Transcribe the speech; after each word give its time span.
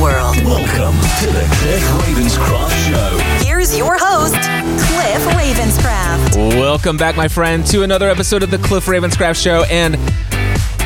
world. 0.00 0.36
Welcome 0.44 0.94
to 1.20 1.26
the 1.26 1.44
Cliff 1.58 1.82
Ravenscraft 2.02 2.88
Show. 2.88 3.44
Here's 3.44 3.76
your 3.76 3.96
host, 3.98 4.34
Cliff 4.34 5.22
Ravenscraft. 5.34 6.36
Welcome 6.56 6.96
back, 6.96 7.16
my 7.16 7.26
friend, 7.26 7.66
to 7.66 7.82
another 7.82 8.08
episode 8.08 8.44
of 8.44 8.50
the 8.50 8.58
Cliff 8.58 8.86
Ravenscraft 8.86 9.42
Show. 9.42 9.64
And 9.64 9.96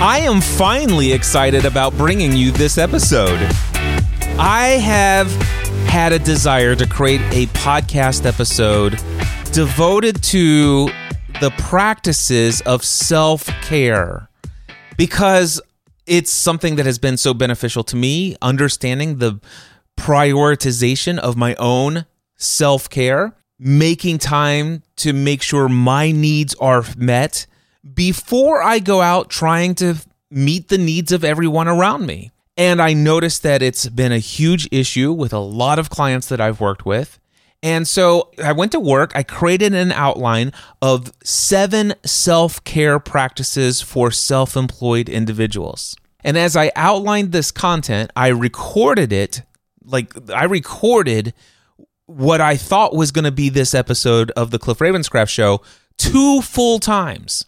I 0.02 0.20
am 0.20 0.40
finally 0.40 1.12
excited 1.12 1.66
about 1.66 1.96
bringing 1.96 2.32
you 2.32 2.52
this 2.52 2.78
episode. 2.78 3.38
I 4.38 4.78
have 4.82 5.30
had 5.86 6.12
a 6.12 6.18
desire 6.18 6.74
to 6.74 6.86
create 6.86 7.20
a 7.32 7.46
podcast 7.52 8.24
episode 8.24 8.92
devoted 9.52 10.22
to 10.22 10.86
the 11.40 11.50
practices 11.58 12.62
of 12.62 12.82
self 12.82 13.44
care 13.62 14.28
because 14.96 15.60
it's 16.12 16.30
something 16.30 16.76
that 16.76 16.84
has 16.84 16.98
been 16.98 17.16
so 17.16 17.32
beneficial 17.32 17.82
to 17.82 17.96
me, 17.96 18.36
understanding 18.42 19.16
the 19.16 19.40
prioritization 19.96 21.18
of 21.18 21.38
my 21.38 21.54
own 21.54 22.04
self 22.36 22.90
care, 22.90 23.34
making 23.58 24.18
time 24.18 24.82
to 24.96 25.14
make 25.14 25.40
sure 25.40 25.70
my 25.70 26.12
needs 26.12 26.54
are 26.56 26.84
met 26.98 27.46
before 27.94 28.62
I 28.62 28.78
go 28.78 29.00
out 29.00 29.30
trying 29.30 29.74
to 29.76 29.94
meet 30.30 30.68
the 30.68 30.76
needs 30.76 31.12
of 31.12 31.24
everyone 31.24 31.66
around 31.66 32.04
me. 32.04 32.30
And 32.58 32.82
I 32.82 32.92
noticed 32.92 33.42
that 33.44 33.62
it's 33.62 33.88
been 33.88 34.12
a 34.12 34.18
huge 34.18 34.68
issue 34.70 35.12
with 35.12 35.32
a 35.32 35.38
lot 35.38 35.78
of 35.78 35.88
clients 35.88 36.28
that 36.28 36.42
I've 36.42 36.60
worked 36.60 36.84
with. 36.84 37.18
And 37.62 37.88
so 37.88 38.32
I 38.44 38.52
went 38.52 38.72
to 38.72 38.80
work. 38.80 39.12
I 39.14 39.22
created 39.22 39.72
an 39.72 39.92
outline 39.92 40.52
of 40.82 41.10
seven 41.24 41.94
self 42.04 42.62
care 42.64 42.98
practices 42.98 43.80
for 43.80 44.10
self 44.10 44.58
employed 44.58 45.08
individuals. 45.08 45.96
And 46.24 46.38
as 46.38 46.56
I 46.56 46.70
outlined 46.76 47.32
this 47.32 47.50
content, 47.50 48.10
I 48.14 48.28
recorded 48.28 49.12
it 49.12 49.42
like 49.84 50.30
I 50.30 50.44
recorded 50.44 51.34
what 52.06 52.40
I 52.40 52.56
thought 52.56 52.94
was 52.94 53.12
going 53.12 53.24
to 53.24 53.32
be 53.32 53.48
this 53.48 53.74
episode 53.74 54.30
of 54.32 54.50
the 54.50 54.58
Cliff 54.58 54.78
Ravenscraft 54.78 55.28
show 55.28 55.62
two 55.96 56.42
full 56.42 56.78
times. 56.78 57.44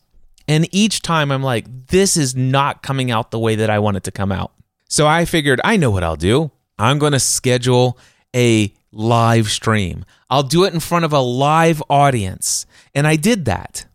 And 0.47 0.69
each 0.73 1.03
time 1.03 1.31
I'm 1.31 1.43
like, 1.43 1.87
this 1.89 2.17
is 2.17 2.35
not 2.37 2.83
coming 2.83 3.11
out 3.11 3.31
the 3.31 3.39
way 3.39 3.57
that 3.57 3.71
I 3.71 3.79
want 3.79 3.97
it 3.97 4.05
to 4.05 4.11
come 4.11 4.31
out. 4.31 4.53
So 4.89 5.07
I 5.07 5.25
figured, 5.25 5.61
I 5.65 5.77
know 5.77 5.91
what 5.91 6.05
I'll 6.05 6.17
do. 6.17 6.51
I'm 6.79 6.99
going 6.99 7.13
to 7.13 7.21
schedule 7.21 7.99
a 8.35 8.73
live 8.93 9.49
stream. 9.49 10.05
I'll 10.29 10.43
do 10.43 10.65
it 10.65 10.75
in 10.75 10.81
front 10.81 11.05
of 11.05 11.13
a 11.13 11.21
live 11.21 11.83
audience. 11.89 12.67
And 12.95 13.07
I 13.07 13.17
did 13.17 13.47
that. 13.47 13.87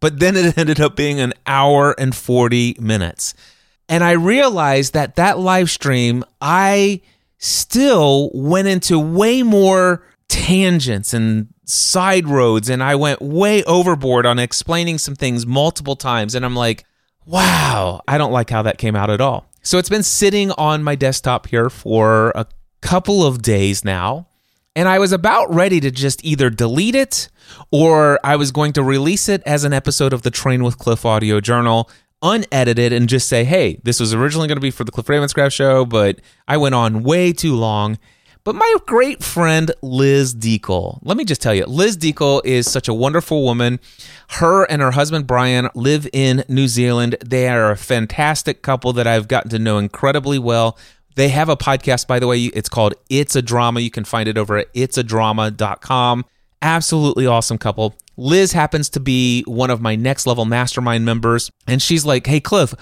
But 0.00 0.18
then 0.18 0.36
it 0.36 0.56
ended 0.58 0.80
up 0.80 0.96
being 0.96 1.20
an 1.20 1.34
hour 1.46 1.94
and 1.98 2.14
40 2.14 2.76
minutes. 2.80 3.34
And 3.88 4.04
I 4.04 4.12
realized 4.12 4.92
that 4.92 5.16
that 5.16 5.38
live 5.38 5.70
stream, 5.70 6.24
I 6.40 7.00
still 7.38 8.30
went 8.34 8.68
into 8.68 8.98
way 8.98 9.42
more 9.42 10.04
tangents 10.28 11.14
and 11.14 11.48
side 11.64 12.26
roads. 12.26 12.68
And 12.68 12.82
I 12.82 12.94
went 12.94 13.22
way 13.22 13.62
overboard 13.64 14.26
on 14.26 14.38
explaining 14.38 14.98
some 14.98 15.14
things 15.14 15.46
multiple 15.46 15.96
times. 15.96 16.34
And 16.34 16.44
I'm 16.44 16.56
like, 16.56 16.84
wow, 17.24 18.00
I 18.08 18.18
don't 18.18 18.32
like 18.32 18.50
how 18.50 18.62
that 18.62 18.78
came 18.78 18.96
out 18.96 19.10
at 19.10 19.20
all. 19.20 19.50
So 19.62 19.78
it's 19.78 19.88
been 19.88 20.02
sitting 20.02 20.50
on 20.52 20.82
my 20.82 20.94
desktop 20.94 21.46
here 21.46 21.68
for 21.68 22.32
a 22.34 22.46
couple 22.80 23.24
of 23.24 23.42
days 23.42 23.84
now. 23.84 24.26
And 24.74 24.88
I 24.88 24.98
was 24.98 25.12
about 25.12 25.52
ready 25.52 25.80
to 25.80 25.90
just 25.90 26.24
either 26.24 26.50
delete 26.50 26.94
it 26.94 27.28
or 27.70 28.20
I 28.22 28.36
was 28.36 28.52
going 28.52 28.72
to 28.74 28.82
release 28.82 29.28
it 29.28 29.42
as 29.44 29.64
an 29.64 29.72
episode 29.72 30.12
of 30.12 30.22
the 30.22 30.30
Train 30.30 30.62
with 30.62 30.78
Cliff 30.78 31.04
audio 31.04 31.40
journal, 31.40 31.90
unedited, 32.22 32.92
and 32.92 33.08
just 33.08 33.28
say, 33.28 33.44
hey, 33.44 33.80
this 33.82 34.00
was 34.00 34.14
originally 34.14 34.48
going 34.48 34.56
to 34.56 34.62
be 34.62 34.70
for 34.70 34.84
the 34.84 34.92
Cliff 34.92 35.06
Ravenscraft 35.06 35.52
show, 35.52 35.84
but 35.84 36.20
I 36.46 36.56
went 36.56 36.74
on 36.74 37.02
way 37.02 37.32
too 37.32 37.54
long. 37.54 37.98
But 38.44 38.54
my 38.54 38.74
great 38.86 39.22
friend 39.22 39.70
Liz 39.82 40.34
Deacle, 40.34 41.00
let 41.02 41.18
me 41.18 41.24
just 41.24 41.42
tell 41.42 41.54
you, 41.54 41.66
Liz 41.66 41.98
Deacle 41.98 42.40
is 42.44 42.70
such 42.70 42.88
a 42.88 42.94
wonderful 42.94 43.44
woman. 43.44 43.78
Her 44.30 44.64
and 44.64 44.80
her 44.80 44.92
husband 44.92 45.26
Brian 45.26 45.68
live 45.74 46.08
in 46.12 46.44
New 46.48 46.66
Zealand. 46.66 47.16
They 47.22 47.48
are 47.48 47.70
a 47.70 47.76
fantastic 47.76 48.62
couple 48.62 48.94
that 48.94 49.06
I've 49.06 49.28
gotten 49.28 49.50
to 49.50 49.58
know 49.58 49.76
incredibly 49.76 50.38
well. 50.38 50.78
They 51.14 51.28
have 51.28 51.48
a 51.48 51.56
podcast, 51.56 52.06
by 52.06 52.20
the 52.20 52.26
way. 52.26 52.44
It's 52.44 52.68
called 52.68 52.94
It's 53.10 53.36
a 53.36 53.42
Drama. 53.42 53.80
You 53.80 53.90
can 53.90 54.04
find 54.04 54.28
it 54.28 54.38
over 54.38 54.56
at 54.56 54.72
it'sadrama.com. 54.72 56.24
Absolutely 56.62 57.26
awesome 57.26 57.58
couple. 57.58 57.96
Liz 58.18 58.52
happens 58.52 58.90
to 58.90 59.00
be 59.00 59.42
one 59.46 59.70
of 59.70 59.80
my 59.80 59.94
next 59.96 60.26
level 60.26 60.44
mastermind 60.44 61.04
members. 61.04 61.50
And 61.66 61.80
she's 61.80 62.04
like, 62.04 62.26
Hey, 62.26 62.40
Cliff, 62.40 62.74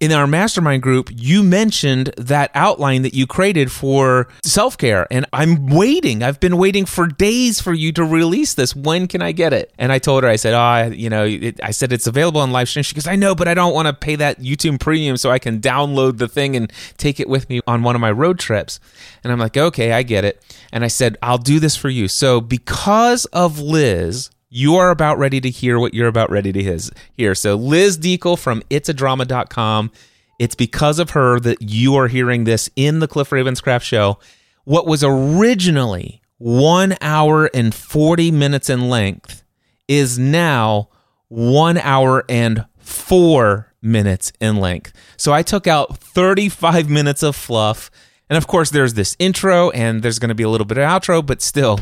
in 0.00 0.12
our 0.12 0.26
mastermind 0.26 0.82
group, 0.82 1.10
you 1.12 1.42
mentioned 1.42 2.14
that 2.16 2.50
outline 2.54 3.02
that 3.02 3.14
you 3.14 3.26
created 3.26 3.70
for 3.70 4.28
self 4.44 4.78
care. 4.78 5.06
And 5.10 5.26
I'm 5.32 5.66
waiting. 5.66 6.22
I've 6.22 6.40
been 6.40 6.56
waiting 6.56 6.86
for 6.86 7.06
days 7.06 7.60
for 7.60 7.74
you 7.74 7.92
to 7.92 8.04
release 8.04 8.54
this. 8.54 8.74
When 8.76 9.08
can 9.08 9.22
I 9.22 9.32
get 9.32 9.52
it? 9.52 9.72
And 9.78 9.92
I 9.92 9.98
told 9.98 10.22
her, 10.22 10.28
I 10.28 10.36
said, 10.36 10.54
Oh, 10.54 10.90
you 10.90 11.10
know, 11.10 11.24
it, 11.24 11.60
I 11.62 11.72
said 11.72 11.92
it's 11.92 12.06
available 12.06 12.40
on 12.40 12.52
live 12.52 12.68
stream. 12.68 12.82
She 12.82 12.94
goes, 12.94 13.06
I 13.06 13.16
know, 13.16 13.34
but 13.34 13.48
I 13.48 13.54
don't 13.54 13.74
want 13.74 13.88
to 13.88 13.92
pay 13.92 14.16
that 14.16 14.40
YouTube 14.40 14.80
premium 14.80 15.16
so 15.16 15.30
I 15.30 15.38
can 15.38 15.60
download 15.60 16.18
the 16.18 16.28
thing 16.28 16.56
and 16.56 16.72
take 16.96 17.20
it 17.20 17.28
with 17.28 17.48
me 17.50 17.60
on 17.66 17.82
one 17.82 17.94
of 17.94 18.00
my 18.00 18.12
road 18.12 18.38
trips. 18.38 18.80
And 19.22 19.32
I'm 19.32 19.38
like, 19.38 19.56
Okay, 19.56 19.92
I 19.92 20.02
get 20.02 20.24
it. 20.24 20.42
And 20.72 20.84
I 20.84 20.88
said, 20.88 21.18
I'll 21.22 21.38
do 21.38 21.60
this 21.60 21.76
for 21.76 21.88
you. 21.88 22.08
So 22.08 22.40
because 22.40 23.24
of 23.26 23.58
Liz, 23.58 24.30
you 24.50 24.76
are 24.76 24.90
about 24.90 25.18
ready 25.18 25.40
to 25.40 25.50
hear 25.50 25.78
what 25.78 25.94
you're 25.94 26.08
about 26.08 26.30
ready 26.30 26.52
to 26.52 26.78
hear. 27.16 27.34
So 27.34 27.54
Liz 27.54 27.98
Deacle 27.98 28.38
from 28.38 28.62
it'sadrama.com. 28.70 29.90
It's 30.38 30.54
because 30.54 30.98
of 30.98 31.10
her 31.10 31.40
that 31.40 31.60
you 31.60 31.96
are 31.96 32.08
hearing 32.08 32.44
this 32.44 32.70
in 32.76 33.00
the 33.00 33.08
Cliff 33.08 33.30
Ravenscraft 33.30 33.82
show. 33.82 34.18
What 34.64 34.86
was 34.86 35.02
originally 35.02 36.22
one 36.38 36.96
hour 37.00 37.50
and 37.52 37.74
40 37.74 38.30
minutes 38.30 38.70
in 38.70 38.88
length 38.88 39.42
is 39.88 40.18
now 40.18 40.88
one 41.28 41.78
hour 41.78 42.24
and 42.28 42.64
four 42.78 43.72
minutes 43.82 44.32
in 44.40 44.56
length. 44.56 44.92
So 45.16 45.32
I 45.32 45.42
took 45.42 45.66
out 45.66 45.98
35 45.98 46.88
minutes 46.90 47.22
of 47.22 47.36
fluff. 47.36 47.90
And 48.30 48.36
of 48.36 48.46
course, 48.46 48.70
there's 48.70 48.94
this 48.94 49.16
intro 49.18 49.70
and 49.70 50.02
there's 50.02 50.18
going 50.18 50.28
to 50.28 50.34
be 50.34 50.42
a 50.42 50.48
little 50.48 50.66
bit 50.66 50.78
of 50.78 50.84
outro, 50.84 51.24
but 51.24 51.40
still, 51.40 51.80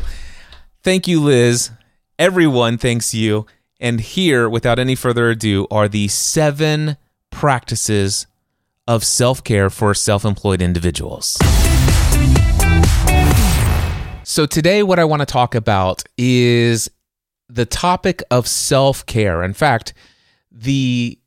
thank 0.81 1.07
you, 1.07 1.21
Liz. 1.21 1.71
Everyone 2.19 2.79
thanks 2.79 3.13
you. 3.13 3.45
And 3.79 4.01
here, 4.01 4.49
without 4.49 4.79
any 4.79 4.95
further 4.95 5.29
ado, 5.29 5.67
are 5.69 5.87
the 5.87 6.07
seven 6.07 6.97
practices 7.29 8.25
of 8.87 9.03
self 9.03 9.43
care 9.43 9.69
for 9.69 9.93
self 9.93 10.25
employed 10.25 10.59
individuals. 10.59 11.37
So, 14.23 14.47
today, 14.47 14.81
what 14.81 14.97
I 14.97 15.05
want 15.05 15.21
to 15.21 15.27
talk 15.27 15.53
about 15.53 16.03
is 16.17 16.89
the 17.49 17.67
topic 17.67 18.23
of 18.31 18.47
self 18.47 19.05
care. 19.05 19.43
In 19.43 19.53
fact, 19.53 19.93
the 20.51 21.19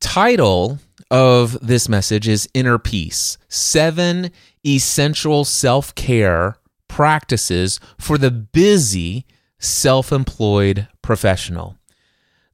title 0.00 0.80
of 1.12 1.56
this 1.64 1.88
message 1.88 2.26
is 2.26 2.48
Inner 2.52 2.78
Peace 2.80 3.38
Seven 3.48 4.32
Essential 4.66 5.44
Self 5.44 5.94
Care 5.94 6.56
Practices 6.88 7.78
for 7.96 8.18
the 8.18 8.32
Busy 8.32 9.24
Self 9.60 10.10
Employed 10.10 10.88
Professional. 11.02 11.76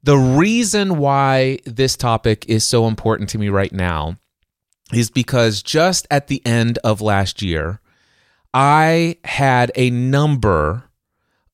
The 0.03 0.17
reason 0.17 0.99
why 0.99 1.61
this 1.64 1.97
topic 1.97 2.44
is 2.49 2.64
so 2.64 2.87
important 2.87 3.29
to 3.31 3.38
me 3.38 3.49
right 3.49 3.73
now 3.73 4.17
is 4.93 5.08
because 5.08 5.62
just 5.62 6.06
at 6.11 6.26
the 6.26 6.44
end 6.44 6.79
of 6.82 7.00
last 7.00 7.43
year, 7.43 7.81
I 8.53 9.19
had 9.25 9.70
a 9.76 9.91
number 9.91 10.91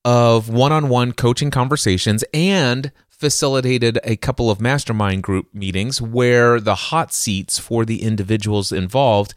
of 0.07 0.49
one 0.49 0.73
on 0.73 0.89
one 0.89 1.13
coaching 1.13 1.51
conversations 1.51 2.25
and 2.33 2.91
facilitated 3.11 3.99
a 4.05 4.17
couple 4.17 4.51
of 4.51 4.61
mastermind 4.61 5.23
group 5.23 5.55
meetings 5.55 6.01
where 6.01 6.61
the 6.61 6.75
hot 6.75 7.13
seats 7.13 7.59
for 7.59 7.85
the 7.85 8.03
individuals 8.03 8.73
involved, 8.73 9.35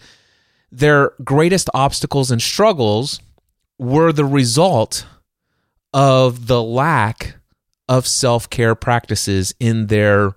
their 0.71 1.11
greatest 1.23 1.69
obstacles 1.73 2.31
and 2.31 2.41
struggles 2.41 3.19
were 3.77 4.13
the 4.13 4.25
result 4.25 5.05
of 5.95 6.47
the 6.47 6.61
lack 6.61 7.37
of 7.87 8.05
self-care 8.05 8.75
practices 8.75 9.55
in 9.61 9.87
their 9.87 10.33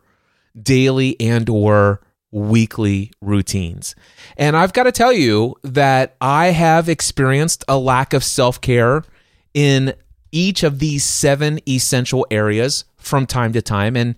daily 0.62 1.16
and 1.20 1.48
or 1.50 2.00
weekly 2.30 3.10
routines. 3.20 3.96
And 4.36 4.56
I've 4.56 4.72
got 4.72 4.84
to 4.84 4.92
tell 4.92 5.12
you 5.12 5.56
that 5.64 6.14
I 6.20 6.46
have 6.46 6.88
experienced 6.88 7.64
a 7.66 7.76
lack 7.76 8.12
of 8.12 8.22
self 8.22 8.60
care 8.60 9.02
in 9.52 9.94
each 10.30 10.62
of 10.62 10.78
these 10.78 11.04
seven 11.04 11.58
essential 11.68 12.24
areas 12.30 12.84
from 12.96 13.26
time 13.26 13.52
to 13.54 13.62
time. 13.62 13.96
And 13.96 14.14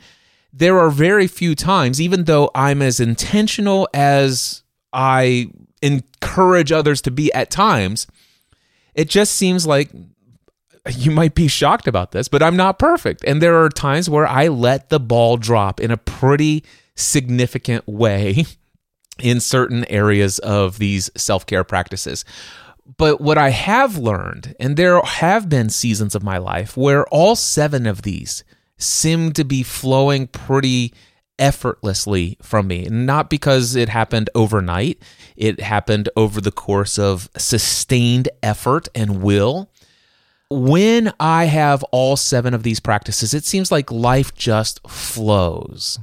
there 0.52 0.78
are 0.78 0.90
very 0.90 1.26
few 1.26 1.54
times, 1.54 2.00
even 2.00 2.24
though 2.24 2.50
I'm 2.54 2.82
as 2.82 3.00
intentional 3.00 3.88
as 3.94 4.62
I 4.92 5.50
encourage 5.80 6.72
others 6.72 7.00
to 7.02 7.10
be 7.10 7.32
at 7.32 7.50
times, 7.50 8.06
it 8.94 9.08
just 9.08 9.36
seems 9.36 9.66
like 9.66 9.90
you 10.90 11.10
might 11.10 11.34
be 11.34 11.48
shocked 11.48 11.86
about 11.86 12.12
this, 12.12 12.28
but 12.28 12.42
I'm 12.42 12.56
not 12.56 12.78
perfect. 12.78 13.24
And 13.24 13.40
there 13.40 13.62
are 13.62 13.68
times 13.68 14.08
where 14.08 14.26
I 14.26 14.48
let 14.48 14.88
the 14.88 15.00
ball 15.00 15.36
drop 15.36 15.80
in 15.80 15.90
a 15.90 15.96
pretty 15.96 16.64
significant 16.94 17.86
way 17.86 18.44
in 19.18 19.40
certain 19.40 19.84
areas 19.90 20.38
of 20.40 20.78
these 20.78 21.10
self 21.16 21.46
care 21.46 21.64
practices. 21.64 22.24
But 22.96 23.20
what 23.20 23.38
I 23.38 23.50
have 23.50 23.98
learned, 23.98 24.56
and 24.58 24.76
there 24.76 25.00
have 25.00 25.48
been 25.48 25.68
seasons 25.70 26.14
of 26.14 26.22
my 26.22 26.38
life 26.38 26.76
where 26.76 27.06
all 27.08 27.36
seven 27.36 27.86
of 27.86 28.02
these 28.02 28.42
seem 28.78 29.32
to 29.32 29.44
be 29.44 29.62
flowing 29.62 30.26
pretty 30.26 30.92
effortlessly 31.38 32.36
from 32.42 32.66
me. 32.66 32.84
Not 32.84 33.30
because 33.30 33.76
it 33.76 33.88
happened 33.88 34.30
overnight, 34.34 35.02
it 35.36 35.60
happened 35.60 36.08
over 36.16 36.40
the 36.40 36.52
course 36.52 36.98
of 36.98 37.28
sustained 37.36 38.28
effort 38.42 38.88
and 38.94 39.22
will. 39.22 39.69
When 40.50 41.12
I 41.20 41.44
have 41.44 41.84
all 41.84 42.16
seven 42.16 42.54
of 42.54 42.64
these 42.64 42.80
practices, 42.80 43.34
it 43.34 43.44
seems 43.44 43.70
like 43.70 43.90
life 43.90 44.34
just 44.34 44.86
flows. 44.88 45.98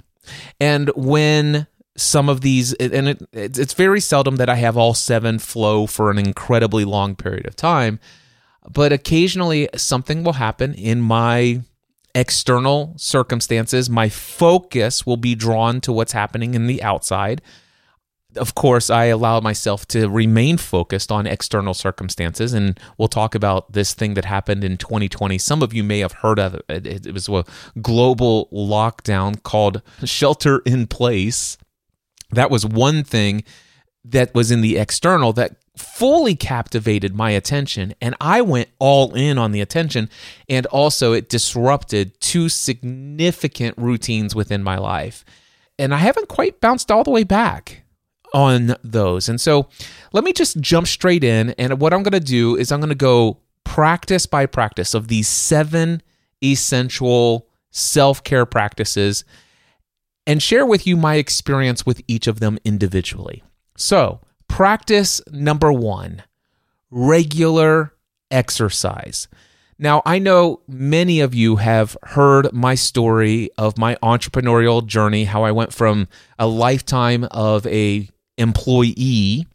And 0.60 0.90
when 0.96 1.68
some 1.98 2.30
of 2.30 2.42
these, 2.42 2.74
and 2.76 3.10
it, 3.10 3.24
it's 3.34 3.74
very 3.74 4.00
seldom 4.00 4.38
that 4.38 4.50
I 4.50 4.56
have 4.56 4.78
all 4.78 4.94
seven 4.94 5.40
flow 5.40 5.86
for 5.86 6.12
an 6.12 6.18
incredibly 6.18 6.86
long 6.86 7.16
period 7.16 7.46
of 7.46 7.56
time, 7.56 8.00
but 8.70 8.94
occasionally 8.94 9.68
something 9.76 10.24
will 10.24 10.34
happen 10.34 10.74
in 10.74 11.02
my 11.02 11.62
external 12.16 12.94
circumstances. 12.98 13.90
My 13.90 14.10
focus 14.10 15.06
will 15.06 15.18
be 15.18 15.36
drawn 15.36 15.82
to 15.82 15.92
what's 15.92 16.14
happening 16.14 16.54
in 16.54 16.68
the 16.68 16.82
outside. 16.84 17.42
Of 18.36 18.56
course, 18.56 18.90
I 18.90 19.06
allow 19.06 19.40
myself 19.40 19.88
to 19.88 20.10
remain 20.10 20.58
focused 20.58 21.12
on 21.12 21.26
external 21.26 21.74
circumstances. 21.74 22.54
And 22.54 22.80
we'll 22.98 23.08
talk 23.08 23.34
about 23.34 23.72
this 23.72 23.94
thing 23.94 24.14
that 24.16 24.26
happened 24.26 24.64
in 24.64 24.78
2020. 24.78 25.38
Some 25.38 25.64
of 25.64 25.74
you 25.74 25.84
may 25.84 26.00
have 26.00 26.12
heard 26.12 26.38
of 26.38 26.62
it. 26.70 27.08
It 27.08 27.14
was 27.14 27.30
a 27.30 27.46
global 27.82 28.48
lockdown 28.52 29.42
called 29.42 29.82
Shelter 30.04 30.60
in 30.66 30.88
Place 30.88 31.58
that 32.32 32.52
was 32.52 32.66
one 32.66 33.04
thing 33.04 33.44
that 34.04 34.34
was 34.34 34.52
in 34.52 34.62
the 34.62 34.78
external 34.78 35.34
that 35.34 35.58
fully 35.76 36.36
captivated 36.36 37.16
my 37.16 37.32
attention 37.32 37.94
and 38.02 38.16
I 38.20 38.42
went 38.42 38.70
all 38.80 39.14
in 39.14 39.38
on 39.38 39.52
the 39.52 39.62
attention 39.62 40.10
and 40.50 40.66
also 40.68 41.14
it 41.14 41.30
disrupted 41.30 42.20
two 42.20 42.50
significant 42.50 43.78
routines 43.78 44.34
within 44.34 44.64
my 44.64 44.78
life 44.78 45.24
and 45.78 45.94
I 45.94 45.98
haven't 45.98 46.30
quite 46.30 46.60
bounced 46.60 46.90
all 46.90 47.04
the 47.04 47.12
way 47.12 47.24
back 47.24 47.84
on 48.34 48.76
those. 48.84 49.30
And 49.30 49.40
so 49.40 49.70
let 50.14 50.24
me 50.24 50.34
just 50.34 50.60
jump 50.60 50.88
straight 50.88 51.24
in 51.24 51.52
and 51.52 51.80
what 51.80 51.94
I'm 51.94 52.04
going 52.04 52.12
to 52.12 52.20
do 52.20 52.56
is 52.56 52.72
I'm 52.72 52.80
going 52.80 52.90
to 52.90 52.96
go 52.96 53.40
practice 53.64 54.26
by 54.26 54.46
practice 54.46 54.94
of 54.94 55.08
these 55.08 55.28
seven 55.28 56.02
essential 56.44 57.48
self-care 57.72 58.46
practices 58.46 59.24
and 60.26 60.42
share 60.44 60.66
with 60.66 60.86
you 60.86 60.98
my 60.98 61.16
experience 61.16 61.86
with 61.86 62.02
each 62.08 62.28
of 62.28 62.40
them 62.40 62.58
individually. 62.66 63.44
So, 63.78 64.22
practice 64.48 65.22
number 65.32 65.72
one 65.72 66.24
regular 66.90 67.94
exercise. 68.32 69.28
Now, 69.80 70.02
I 70.06 70.18
know 70.18 70.62
many 70.68 71.20
of 71.20 71.36
you 71.36 71.58
have 71.58 71.96
heard 72.04 72.52
my 72.52 72.74
story 72.74 73.52
of 73.58 73.78
my 73.78 73.96
entrepreneurial 74.02 74.86
journey, 74.86 75.26
how 75.26 75.44
I 75.44 75.52
went 75.52 75.72
from 75.72 76.08
a 76.40 76.48
lifetime 76.48 77.26
of 77.30 77.68
a 77.68 78.10
employee 78.38 79.48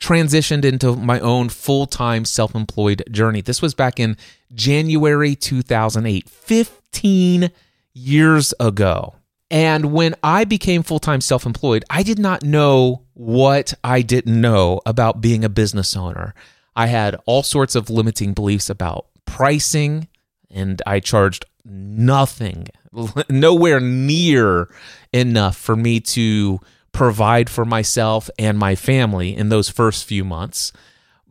transitioned 0.00 0.64
into 0.64 0.96
my 0.96 1.20
own 1.20 1.48
full-time 1.48 2.24
self-employed 2.24 3.04
journey. 3.10 3.40
This 3.40 3.62
was 3.62 3.72
back 3.72 4.00
in 4.00 4.16
January 4.52 5.34
2008, 5.36 6.28
15 6.28 7.50
years 7.94 8.54
ago. 8.58 9.14
And 9.50 9.92
when 9.92 10.14
I 10.22 10.44
became 10.44 10.82
full 10.82 10.98
time 10.98 11.20
self 11.20 11.44
employed, 11.44 11.84
I 11.90 12.02
did 12.02 12.18
not 12.18 12.42
know 12.42 13.02
what 13.12 13.74
I 13.84 14.00
didn't 14.02 14.40
know 14.40 14.80
about 14.86 15.20
being 15.20 15.44
a 15.44 15.50
business 15.50 15.94
owner. 15.94 16.34
I 16.74 16.86
had 16.86 17.16
all 17.26 17.42
sorts 17.42 17.74
of 17.74 17.90
limiting 17.90 18.32
beliefs 18.32 18.70
about 18.70 19.06
pricing, 19.26 20.08
and 20.50 20.80
I 20.86 21.00
charged 21.00 21.44
nothing, 21.66 22.68
nowhere 23.28 23.78
near 23.78 24.70
enough 25.12 25.58
for 25.58 25.76
me 25.76 26.00
to 26.00 26.58
provide 26.92 27.50
for 27.50 27.64
myself 27.64 28.30
and 28.38 28.58
my 28.58 28.74
family 28.74 29.34
in 29.36 29.48
those 29.48 29.68
first 29.68 30.04
few 30.04 30.24
months. 30.24 30.72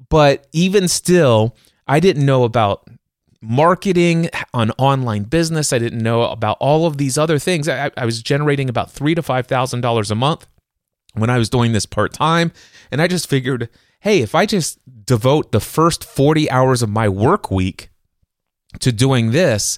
But 0.09 0.47
even 0.51 0.87
still, 0.87 1.55
I 1.87 1.99
didn't 1.99 2.25
know 2.25 2.43
about 2.43 2.87
marketing 3.41 4.29
on 4.53 4.71
online 4.71 5.23
business. 5.23 5.73
I 5.73 5.79
didn't 5.79 6.03
know 6.03 6.23
about 6.23 6.57
all 6.59 6.85
of 6.85 6.97
these 6.97 7.17
other 7.17 7.39
things. 7.39 7.67
I, 7.67 7.91
I 7.97 8.05
was 8.05 8.21
generating 8.21 8.69
about 8.69 8.91
three 8.91 9.15
to 9.15 9.21
five 9.21 9.47
thousand 9.47 9.81
dollars 9.81 10.11
a 10.11 10.15
month 10.15 10.47
when 11.13 11.29
I 11.29 11.37
was 11.37 11.49
doing 11.49 11.71
this 11.71 11.85
part 11.85 12.13
time, 12.13 12.51
and 12.91 13.01
I 13.01 13.07
just 13.07 13.27
figured, 13.27 13.69
hey, 13.99 14.21
if 14.21 14.35
I 14.35 14.45
just 14.45 14.79
devote 15.05 15.51
the 15.51 15.59
first 15.59 16.03
forty 16.03 16.49
hours 16.49 16.81
of 16.81 16.89
my 16.89 17.09
work 17.09 17.49
week 17.49 17.89
to 18.79 18.91
doing 18.91 19.31
this, 19.31 19.77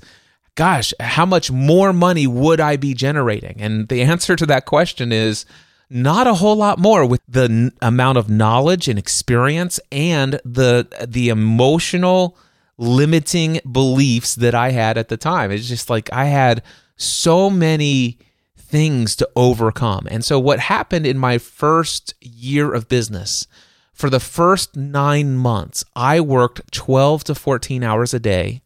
gosh, 0.56 0.94
how 1.00 1.26
much 1.26 1.50
more 1.50 1.94
money 1.94 2.28
would 2.28 2.60
I 2.60 2.78
be 2.78 2.94
generating? 2.94 3.62
And 3.62 3.88
the 3.88 4.02
answer 4.04 4.36
to 4.36 4.46
that 4.48 4.66
question 4.66 5.12
is 5.12 5.46
not 5.94 6.28
a 6.28 6.34
whole 6.34 6.56
lot 6.56 6.80
more 6.80 7.06
with 7.06 7.22
the 7.28 7.44
n- 7.44 7.72
amount 7.81 8.18
of 8.18 8.30
knowledge 8.30 8.88
and 8.88 8.98
experience 8.98 9.80
and 9.92 10.40
the 10.44 10.88
the 11.07 11.30
emotional 11.30 12.38
limiting 12.78 13.60
beliefs 13.72 14.36
that 14.36 14.56
I 14.56 14.72
had 14.72 14.98
at 14.98 15.10
the 15.10 15.18
time. 15.18 15.51
It's 15.51 15.68
just 15.68 15.90
like 15.90 16.12
I 16.12 16.25
had 16.25 16.63
so 16.95 17.50
many 17.50 18.18
things 18.57 19.16
to 19.18 19.30
overcome. 19.36 20.07
And 20.10 20.25
so, 20.25 20.40
what 20.40 20.60
happened 20.60 21.06
in 21.06 21.18
my 21.18 21.38
first 21.38 22.16
year 22.19 22.74
of 22.74 22.89
business, 22.89 23.46
for 23.94 24.10
the 24.10 24.20
first 24.20 24.75
nine 24.75 25.36
months, 25.36 25.84
I 25.96 26.20
worked 26.20 26.72
12 26.72 27.24
to 27.25 27.36
14 27.36 27.84
hours 27.84 28.13
a 28.13 28.20
day, 28.20 28.63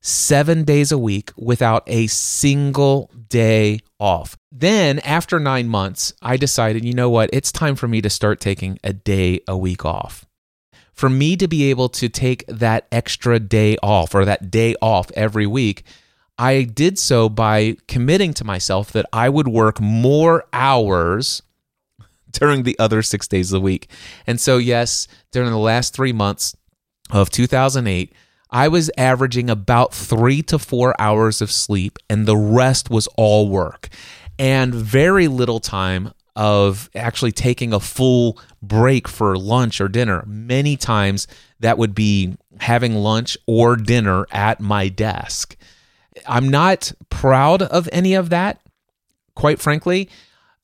seven 0.00 0.64
days 0.64 0.92
a 0.92 0.98
week, 0.98 1.32
without 1.36 1.82
a 1.86 2.06
single 2.06 3.10
day 3.28 3.80
off. 3.98 4.36
Then, 4.50 4.98
after 5.00 5.38
nine 5.38 5.68
months, 5.68 6.12
I 6.22 6.36
decided, 6.36 6.84
you 6.84 6.94
know 6.94 7.10
what? 7.10 7.30
It's 7.32 7.52
time 7.52 7.76
for 7.76 7.88
me 7.88 8.00
to 8.00 8.10
start 8.10 8.40
taking 8.40 8.78
a 8.82 8.92
day 8.92 9.40
a 9.46 9.56
week 9.56 9.84
off 9.84 10.26
for 11.00 11.08
me 11.08 11.34
to 11.34 11.48
be 11.48 11.70
able 11.70 11.88
to 11.88 12.10
take 12.10 12.44
that 12.46 12.86
extra 12.92 13.38
day 13.38 13.74
off 13.82 14.14
or 14.14 14.26
that 14.26 14.50
day 14.50 14.74
off 14.82 15.10
every 15.12 15.46
week, 15.46 15.82
I 16.38 16.62
did 16.64 16.98
so 16.98 17.30
by 17.30 17.78
committing 17.88 18.34
to 18.34 18.44
myself 18.44 18.92
that 18.92 19.06
I 19.10 19.30
would 19.30 19.48
work 19.48 19.80
more 19.80 20.44
hours 20.52 21.42
during 22.30 22.64
the 22.64 22.78
other 22.78 23.00
six 23.00 23.26
days 23.26 23.50
of 23.50 23.60
the 23.60 23.64
week. 23.64 23.90
And 24.26 24.38
so, 24.38 24.58
yes, 24.58 25.08
during 25.32 25.48
the 25.48 25.56
last 25.56 25.94
three 25.94 26.12
months 26.12 26.54
of 27.10 27.30
2008, 27.30 28.12
I 28.50 28.68
was 28.68 28.90
averaging 28.96 29.48
about 29.48 29.94
three 29.94 30.42
to 30.42 30.58
four 30.58 30.94
hours 31.00 31.40
of 31.40 31.50
sleep, 31.50 31.98
and 32.08 32.26
the 32.26 32.36
rest 32.36 32.90
was 32.90 33.06
all 33.16 33.48
work 33.48 33.88
and 34.38 34.74
very 34.74 35.28
little 35.28 35.60
time 35.60 36.12
of 36.34 36.88
actually 36.94 37.32
taking 37.32 37.72
a 37.72 37.80
full 37.80 38.38
break 38.62 39.06
for 39.06 39.36
lunch 39.36 39.80
or 39.80 39.88
dinner. 39.88 40.24
Many 40.26 40.76
times 40.76 41.26
that 41.60 41.76
would 41.76 41.94
be 41.94 42.36
having 42.60 42.94
lunch 42.94 43.36
or 43.46 43.76
dinner 43.76 44.26
at 44.30 44.60
my 44.60 44.88
desk. 44.88 45.56
I'm 46.26 46.48
not 46.48 46.92
proud 47.10 47.62
of 47.62 47.88
any 47.92 48.14
of 48.14 48.30
that, 48.30 48.60
quite 49.34 49.60
frankly. 49.60 50.08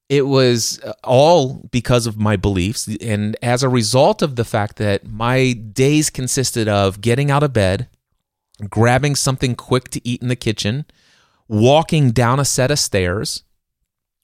It 0.09 0.27
was 0.27 0.81
uh, 0.83 0.93
all 1.03 1.69
because 1.71 2.07
of 2.07 2.17
my 2.17 2.37
beliefs. 2.37 2.89
And 3.01 3.37
as 3.43 3.63
a 3.63 3.69
result 3.69 4.23
of 4.23 4.37
the 4.37 4.45
fact 4.45 4.77
that 4.77 5.07
my 5.07 5.53
days 5.53 6.11
consisted 6.11 6.69
of 6.69 7.01
getting 7.01 7.31
out 7.31 7.43
of 7.43 7.53
bed, 7.53 7.89
grabbing 8.71 9.17
something 9.17 9.55
quick 9.55 9.89
to 9.91 10.09
eat 10.09 10.23
in 10.23 10.29
the 10.29 10.37
kitchen, 10.37 10.85
walking 11.49 12.11
down 12.11 12.41
a 12.41 12.45
set 12.45 12.71
of 12.71 12.79
stairs, 12.79 13.43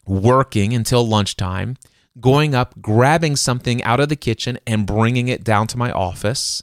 working 0.07 0.73
until 0.73 1.07
lunchtime, 1.07 1.77
going 2.21 2.55
up, 2.55 2.81
grabbing 2.81 3.37
something 3.37 3.83
out 3.83 4.01
of 4.01 4.09
the 4.09 4.17
kitchen 4.17 4.59
and 4.67 4.87
bringing 4.87 5.29
it 5.29 5.45
down 5.45 5.67
to 5.69 5.79
my 5.79 5.91
office, 5.91 6.63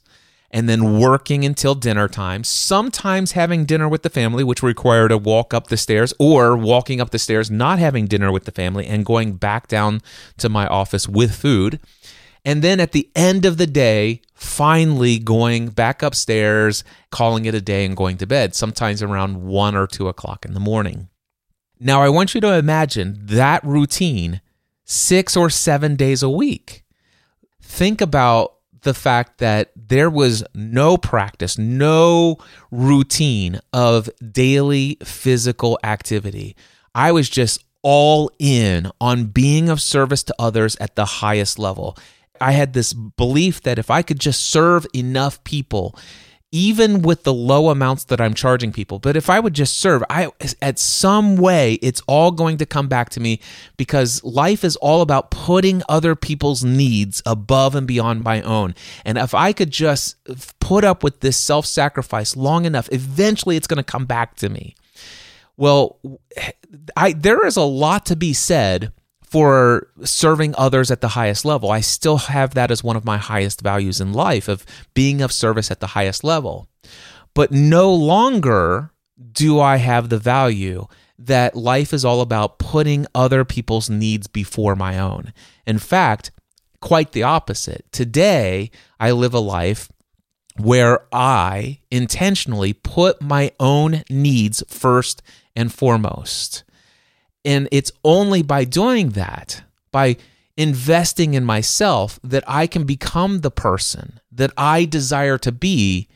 and 0.51 0.68
then 0.68 1.00
working 1.00 1.46
until 1.46 1.75
dinner 1.75 2.08
time, 2.08 2.44
sometimes 2.44 3.34
having 3.34 3.65
dinner 3.65 3.88
with 3.88 4.03
the 4.03 4.10
family, 4.10 4.44
which 4.44 4.63
required 4.63 5.12
a 5.12 5.18
walk 5.18 5.53
up 5.53 5.68
the 5.68 5.77
stairs, 5.77 6.13
or 6.20 6.58
walking 6.58 7.00
up 7.00 7.12
the 7.12 7.20
stairs, 7.20 7.51
not 7.51 7.79
having 7.79 8.08
dinner 8.08 8.32
with 8.32 8.46
the 8.46 8.51
family, 8.51 8.88
and 8.88 9.06
going 9.06 9.34
back 9.34 9.68
down 9.68 10.01
to 10.38 10.50
my 10.50 10.68
office 10.68 11.08
with 11.08 11.36
food. 11.36 11.79
And 12.46 12.62
then 12.63 12.79
at 12.79 12.94
the 12.94 13.10
end 13.15 13.46
of 13.46 13.58
the 13.58 13.68
day, 13.68 14.22
finally 14.34 15.20
going 15.20 15.70
back 15.70 16.01
upstairs, 16.01 16.84
calling 17.12 17.46
it 17.46 17.53
a 17.53 17.62
day, 17.62 17.86
and 17.86 17.96
going 17.96 18.18
to 18.18 18.25
bed, 18.25 18.56
sometimes 18.56 19.03
around 19.03 19.44
one 19.44 19.75
or 19.75 19.86
two 19.86 20.08
o'clock 20.08 20.46
in 20.46 20.53
the 20.53 20.60
morning. 20.60 21.10
Now, 21.79 22.01
I 22.01 22.10
want 22.10 22.34
you 22.34 22.41
to 22.41 22.56
imagine 22.56 23.20
that 23.24 23.63
routine 23.63 24.41
six 24.84 25.38
or 25.38 25.50
seven 25.50 25.96
days 25.96 26.24
a 26.24 26.29
week. 26.29 26.84
Think 27.62 28.01
about 28.01 28.56
the 28.82 28.94
fact 28.94 29.40
that 29.40 29.72
there 29.76 30.10
was 30.10 30.44
no 30.54 30.98
practice, 30.98 31.58
no 31.58 32.38
routine 32.72 33.60
of 33.74 34.10
daily 34.32 34.98
physical 35.04 35.80
activity. 35.84 36.56
I 36.96 37.12
was 37.12 37.30
just 37.30 37.64
all 37.82 38.32
in 38.40 38.92
on 39.00 39.26
being 39.26 39.70
of 39.70 39.82
service 39.82 40.24
to 40.24 40.36
others 40.38 40.76
at 40.78 40.96
the 40.96 41.06
highest 41.06 41.58
level. 41.58 41.98
I 42.42 42.54
had 42.54 42.74
this 42.74 42.94
belief 42.94 43.62
that 43.64 43.80
if 43.80 43.92
I 43.92 44.02
could 44.02 44.20
just 44.20 44.50
serve 44.50 44.86
enough 44.94 45.44
people, 45.44 45.98
even 46.51 47.03
with 47.03 47.24
the 47.24 47.34
low 47.34 47.70
amounts 47.70 48.06
that 48.06 48.20
I'm 48.20 48.34
charging 48.34 48.72
people. 48.72 48.98
But 48.98 49.15
if 49.15 49.29
I 49.29 49.39
would 49.39 49.53
just 49.53 49.77
serve, 49.77 50.03
I 50.10 50.32
at 50.62 50.79
some 50.79 51.36
way 51.36 51.74
it's 51.75 52.01
all 52.08 52.32
going 52.32 52.58
to 52.58 52.65
come 52.65 52.88
back 52.88 53.10
to 53.12 53.20
me 53.20 53.39
because 53.77 54.24
life 54.24 54.63
is 54.63 54.75
all 54.77 55.01
about 55.01 55.29
putting 55.29 55.84
other 55.88 56.15
people's 56.15 56.63
needs 56.63 57.22
above 57.25 57.75
and 57.75 57.86
beyond 57.86 58.24
my 58.24 58.41
own. 58.41 58.74
And 59.06 59.18
if 59.18 59.36
I 59.36 59.53
could 59.53 59.70
just 59.70 60.15
put 60.60 60.84
up 60.84 61.03
with 61.03 61.20
this 61.20 61.38
self-sacrifice 61.38 62.36
long 62.36 62.65
enough, 62.65 62.89
eventually 62.91 63.56
it's 63.56 63.68
going 63.68 63.77
to 63.77 63.84
come 63.84 64.06
back 64.06 64.36
to 64.38 64.50
me. 64.50 64.75
Well, 65.56 66.00
I 66.96 67.13
there 67.13 67.46
is 67.46 67.58
a 67.58 67.62
lot 67.62 68.06
to 68.08 68.15
be 68.15 68.34
said 68.34 68.91
for 69.30 69.88
serving 70.04 70.56
others 70.58 70.90
at 70.90 71.02
the 71.02 71.10
highest 71.10 71.46
level. 71.46 71.72
I 71.72 71.82
still 71.82 72.18
have 72.18 72.56
that 72.56 72.72
as 72.72 72.84
one 72.84 72.96
of 72.96 73.06
my 73.06 73.18
highest 73.18 73.62
values 73.62 74.02
in 74.02 74.12
life 74.12 74.48
of 74.48 74.66
being 74.94 75.22
of 75.22 75.32
service 75.32 75.70
at 75.70 75.80
the 75.80 75.88
highest 75.88 76.24
level. 76.24 76.68
But 77.36 77.52
no 77.52 77.94
longer 77.94 78.92
do 79.32 79.60
I 79.60 79.78
have 79.78 80.10
the 80.10 80.18
value 80.18 80.88
that 81.20 81.56
life 81.56 81.94
is 81.94 82.06
all 82.06 82.22
about 82.22 82.60
putting 82.60 83.06
other 83.14 83.46
people's 83.46 83.90
needs 83.90 84.28
before 84.28 84.76
my 84.76 84.98
own. 84.98 85.34
In 85.68 85.78
fact, 85.78 86.32
quite 86.82 87.12
the 87.12 87.24
opposite. 87.24 87.86
Today, 87.92 88.72
I 89.00 89.12
live 89.12 89.34
a 89.34 89.40
life 89.40 89.92
where 90.58 91.06
I 91.12 91.80
intentionally 91.92 92.74
put 92.74 93.22
my 93.22 93.52
own 93.60 94.04
needs 94.10 94.64
first 94.68 95.22
and 95.56 95.74
foremost. 95.74 96.64
And 97.46 97.67
it's 97.72 97.91
only 98.03 98.41
by 98.41 98.65
doing 98.65 99.10
that, 99.12 99.63
by 99.91 100.17
investing 100.58 101.34
in 101.34 101.46
myself, 101.46 102.19
that 102.24 102.43
I 102.48 102.67
can 102.67 102.84
become 102.84 103.39
the 103.39 103.51
person 103.51 104.19
that 104.31 104.51
I 104.58 104.86
desire 104.86 105.38
to 105.39 105.51
be 105.51 106.08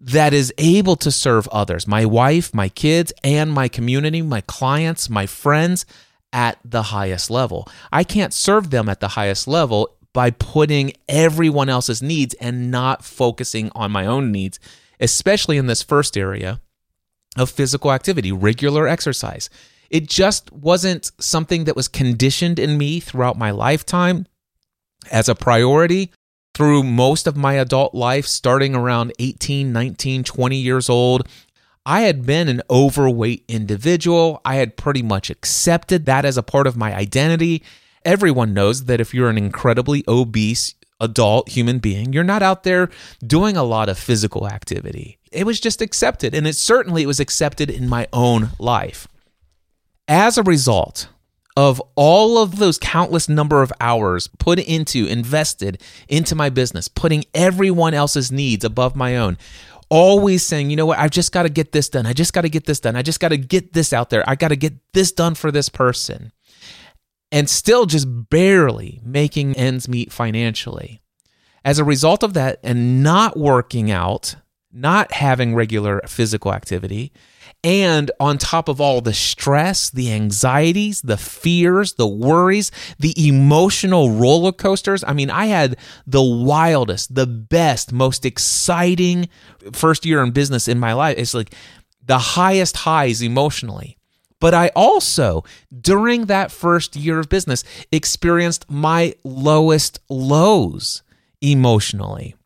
that 0.00 0.32
is 0.32 0.54
able 0.58 0.96
to 0.96 1.10
serve 1.10 1.48
others 1.48 1.86
my 1.86 2.04
wife, 2.04 2.54
my 2.54 2.68
kids, 2.68 3.12
and 3.24 3.52
my 3.52 3.68
community, 3.68 4.22
my 4.22 4.40
clients, 4.42 5.10
my 5.10 5.26
friends 5.26 5.84
at 6.32 6.58
the 6.64 6.84
highest 6.84 7.30
level. 7.30 7.68
I 7.90 8.04
can't 8.04 8.32
serve 8.32 8.70
them 8.70 8.88
at 8.88 9.00
the 9.00 9.08
highest 9.08 9.48
level 9.48 9.96
by 10.12 10.30
putting 10.30 10.92
everyone 11.08 11.68
else's 11.68 12.02
needs 12.02 12.34
and 12.34 12.70
not 12.70 13.04
focusing 13.04 13.70
on 13.74 13.90
my 13.90 14.06
own 14.06 14.30
needs, 14.30 14.58
especially 15.00 15.56
in 15.56 15.66
this 15.66 15.82
first 15.82 16.16
area 16.16 16.60
of 17.36 17.50
physical 17.50 17.92
activity, 17.92 18.32
regular 18.32 18.86
exercise. 18.86 19.50
It 19.90 20.08
just 20.08 20.52
wasn't 20.52 21.10
something 21.18 21.64
that 21.64 21.76
was 21.76 21.88
conditioned 21.88 22.58
in 22.58 22.76
me 22.76 23.00
throughout 23.00 23.38
my 23.38 23.50
lifetime 23.50 24.26
as 25.10 25.28
a 25.28 25.34
priority 25.34 26.12
through 26.54 26.82
most 26.82 27.26
of 27.26 27.36
my 27.36 27.54
adult 27.54 27.94
life, 27.94 28.26
starting 28.26 28.74
around 28.74 29.12
18, 29.18 29.72
19, 29.72 30.24
20 30.24 30.56
years 30.56 30.88
old. 30.88 31.28
I 31.86 32.02
had 32.02 32.26
been 32.26 32.48
an 32.48 32.62
overweight 32.68 33.44
individual. 33.48 34.40
I 34.44 34.56
had 34.56 34.76
pretty 34.76 35.02
much 35.02 35.30
accepted 35.30 36.04
that 36.06 36.24
as 36.24 36.36
a 36.36 36.42
part 36.42 36.66
of 36.66 36.76
my 36.76 36.94
identity. 36.94 37.62
Everyone 38.04 38.52
knows 38.52 38.84
that 38.86 39.00
if 39.00 39.14
you're 39.14 39.30
an 39.30 39.38
incredibly 39.38 40.04
obese 40.08 40.74
adult 41.00 41.50
human 41.50 41.78
being, 41.78 42.12
you're 42.12 42.24
not 42.24 42.42
out 42.42 42.64
there 42.64 42.90
doing 43.24 43.56
a 43.56 43.62
lot 43.62 43.88
of 43.88 43.98
physical 43.98 44.48
activity. 44.48 45.18
It 45.30 45.46
was 45.46 45.60
just 45.60 45.80
accepted, 45.80 46.34
and 46.34 46.46
it 46.46 46.56
certainly 46.56 47.06
was 47.06 47.20
accepted 47.20 47.70
in 47.70 47.88
my 47.88 48.08
own 48.12 48.50
life. 48.58 49.06
As 50.08 50.38
a 50.38 50.42
result 50.42 51.08
of 51.54 51.82
all 51.96 52.38
of 52.38 52.56
those 52.56 52.78
countless 52.78 53.28
number 53.28 53.62
of 53.62 53.72
hours 53.80 54.28
put 54.38 54.58
into, 54.58 55.06
invested 55.06 55.82
into 56.08 56.34
my 56.34 56.48
business, 56.48 56.88
putting 56.88 57.24
everyone 57.34 57.94
else's 57.94 58.32
needs 58.32 58.64
above 58.64 58.96
my 58.96 59.16
own, 59.16 59.36
always 59.90 60.42
saying, 60.42 60.70
you 60.70 60.76
know 60.76 60.86
what, 60.86 60.98
I've 60.98 61.10
just 61.10 61.32
got 61.32 61.42
to 61.42 61.48
get 61.48 61.72
this 61.72 61.88
done. 61.88 62.06
I 62.06 62.12
just 62.12 62.32
got 62.32 62.42
to 62.42 62.48
get 62.48 62.64
this 62.64 62.80
done. 62.80 62.96
I 62.96 63.02
just 63.02 63.20
got 63.20 63.28
to 63.28 63.36
get 63.36 63.72
this 63.72 63.92
out 63.92 64.08
there. 64.08 64.22
I 64.26 64.34
got 64.34 64.48
to 64.48 64.56
get 64.56 64.74
this 64.92 65.12
done 65.12 65.34
for 65.34 65.50
this 65.50 65.68
person. 65.68 66.32
And 67.30 67.50
still 67.50 67.84
just 67.84 68.06
barely 68.30 69.00
making 69.04 69.56
ends 69.56 69.88
meet 69.88 70.12
financially. 70.12 71.02
As 71.64 71.78
a 71.78 71.84
result 71.84 72.22
of 72.22 72.34
that, 72.34 72.60
and 72.62 73.02
not 73.02 73.36
working 73.36 73.90
out, 73.90 74.36
not 74.72 75.12
having 75.12 75.54
regular 75.54 76.00
physical 76.06 76.54
activity, 76.54 77.12
and 77.64 78.10
on 78.20 78.38
top 78.38 78.68
of 78.68 78.80
all 78.80 79.00
the 79.00 79.12
stress, 79.12 79.90
the 79.90 80.12
anxieties, 80.12 81.02
the 81.02 81.16
fears, 81.16 81.94
the 81.94 82.06
worries, 82.06 82.70
the 82.98 83.14
emotional 83.26 84.12
roller 84.12 84.52
coasters. 84.52 85.02
I 85.04 85.12
mean, 85.12 85.30
I 85.30 85.46
had 85.46 85.76
the 86.06 86.22
wildest, 86.22 87.14
the 87.14 87.26
best, 87.26 87.92
most 87.92 88.24
exciting 88.24 89.28
first 89.72 90.06
year 90.06 90.22
in 90.22 90.30
business 90.30 90.68
in 90.68 90.78
my 90.78 90.92
life. 90.92 91.18
It's 91.18 91.34
like 91.34 91.54
the 92.04 92.18
highest 92.18 92.76
highs 92.78 93.22
emotionally. 93.22 93.96
But 94.40 94.54
I 94.54 94.68
also, 94.76 95.42
during 95.80 96.26
that 96.26 96.52
first 96.52 96.94
year 96.94 97.18
of 97.18 97.28
business, 97.28 97.64
experienced 97.90 98.70
my 98.70 99.14
lowest 99.24 99.98
lows 100.08 101.02
emotionally 101.40 102.36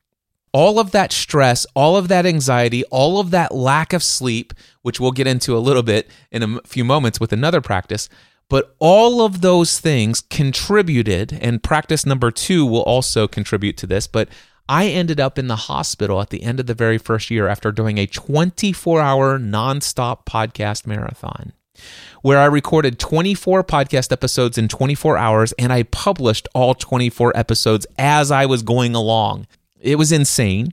all 0.53 0.79
of 0.79 0.91
that 0.93 1.13
stress, 1.13 1.67
all 1.75 1.97
of 1.97 2.09
that 2.09 2.27
anxiety, 2.27 2.85
all 2.85 3.19
of 3.19 3.31
that 3.31 3.55
lack 3.55 3.93
of 3.93 4.03
sleep, 4.03 4.53
which 4.83 5.01
we'll 5.01 5.13
get 5.13 5.27
into 5.27 5.57
a 5.57 5.61
little 5.61 5.83
bit 5.83 6.11
in 6.31 6.43
a 6.43 6.61
few 6.63 6.85
moments 6.85 7.19
with 7.19 7.33
another 7.33 7.61
practice, 7.61 8.09
but 8.49 8.75
all 8.79 9.23
of 9.23 9.41
those 9.41 9.81
things 9.81 10.21
contributed, 10.21 11.33
and 11.41 11.63
practice 11.63 12.05
number 12.05 12.31
two 12.31 12.67
will 12.67 12.83
also 12.83 13.27
contribute 13.27 13.79
to 13.79 13.87
this. 13.87 14.07
But 14.07 14.29
I 14.69 14.89
ended 14.89 15.19
up 15.19 15.39
in 15.39 15.49
the 15.49 15.57
hospital 15.57 16.21
at 16.21 16.31
the 16.31 16.43
end 16.43 16.61
of 16.61 16.67
the 16.67 16.75
very 16.75 16.99
first 16.99 17.31
year 17.31 17.49
after 17.49 17.73
doing 17.73 17.99
a 17.99 18.07
24 18.07 19.01
hour 19.01 19.39
nonstop 19.39 20.27
podcast 20.27 20.87
marathon 20.87 21.53
where 22.21 22.39
I 22.39 22.45
recorded 22.45 22.99
24 22.99 23.65
podcast 23.65 24.13
episodes 24.13 24.59
in 24.59 24.69
24 24.69 25.17
hours 25.17 25.53
and 25.59 25.73
I 25.73 25.85
published 25.85 26.49
all 26.55 26.75
24 26.75 27.37
episodes 27.37 27.87
as 27.99 28.31
I 28.31 28.47
was 28.47 28.63
going 28.63 28.95
along. 28.95 29.47
It 29.83 29.99
was 29.99 30.13
insane. 30.13 30.73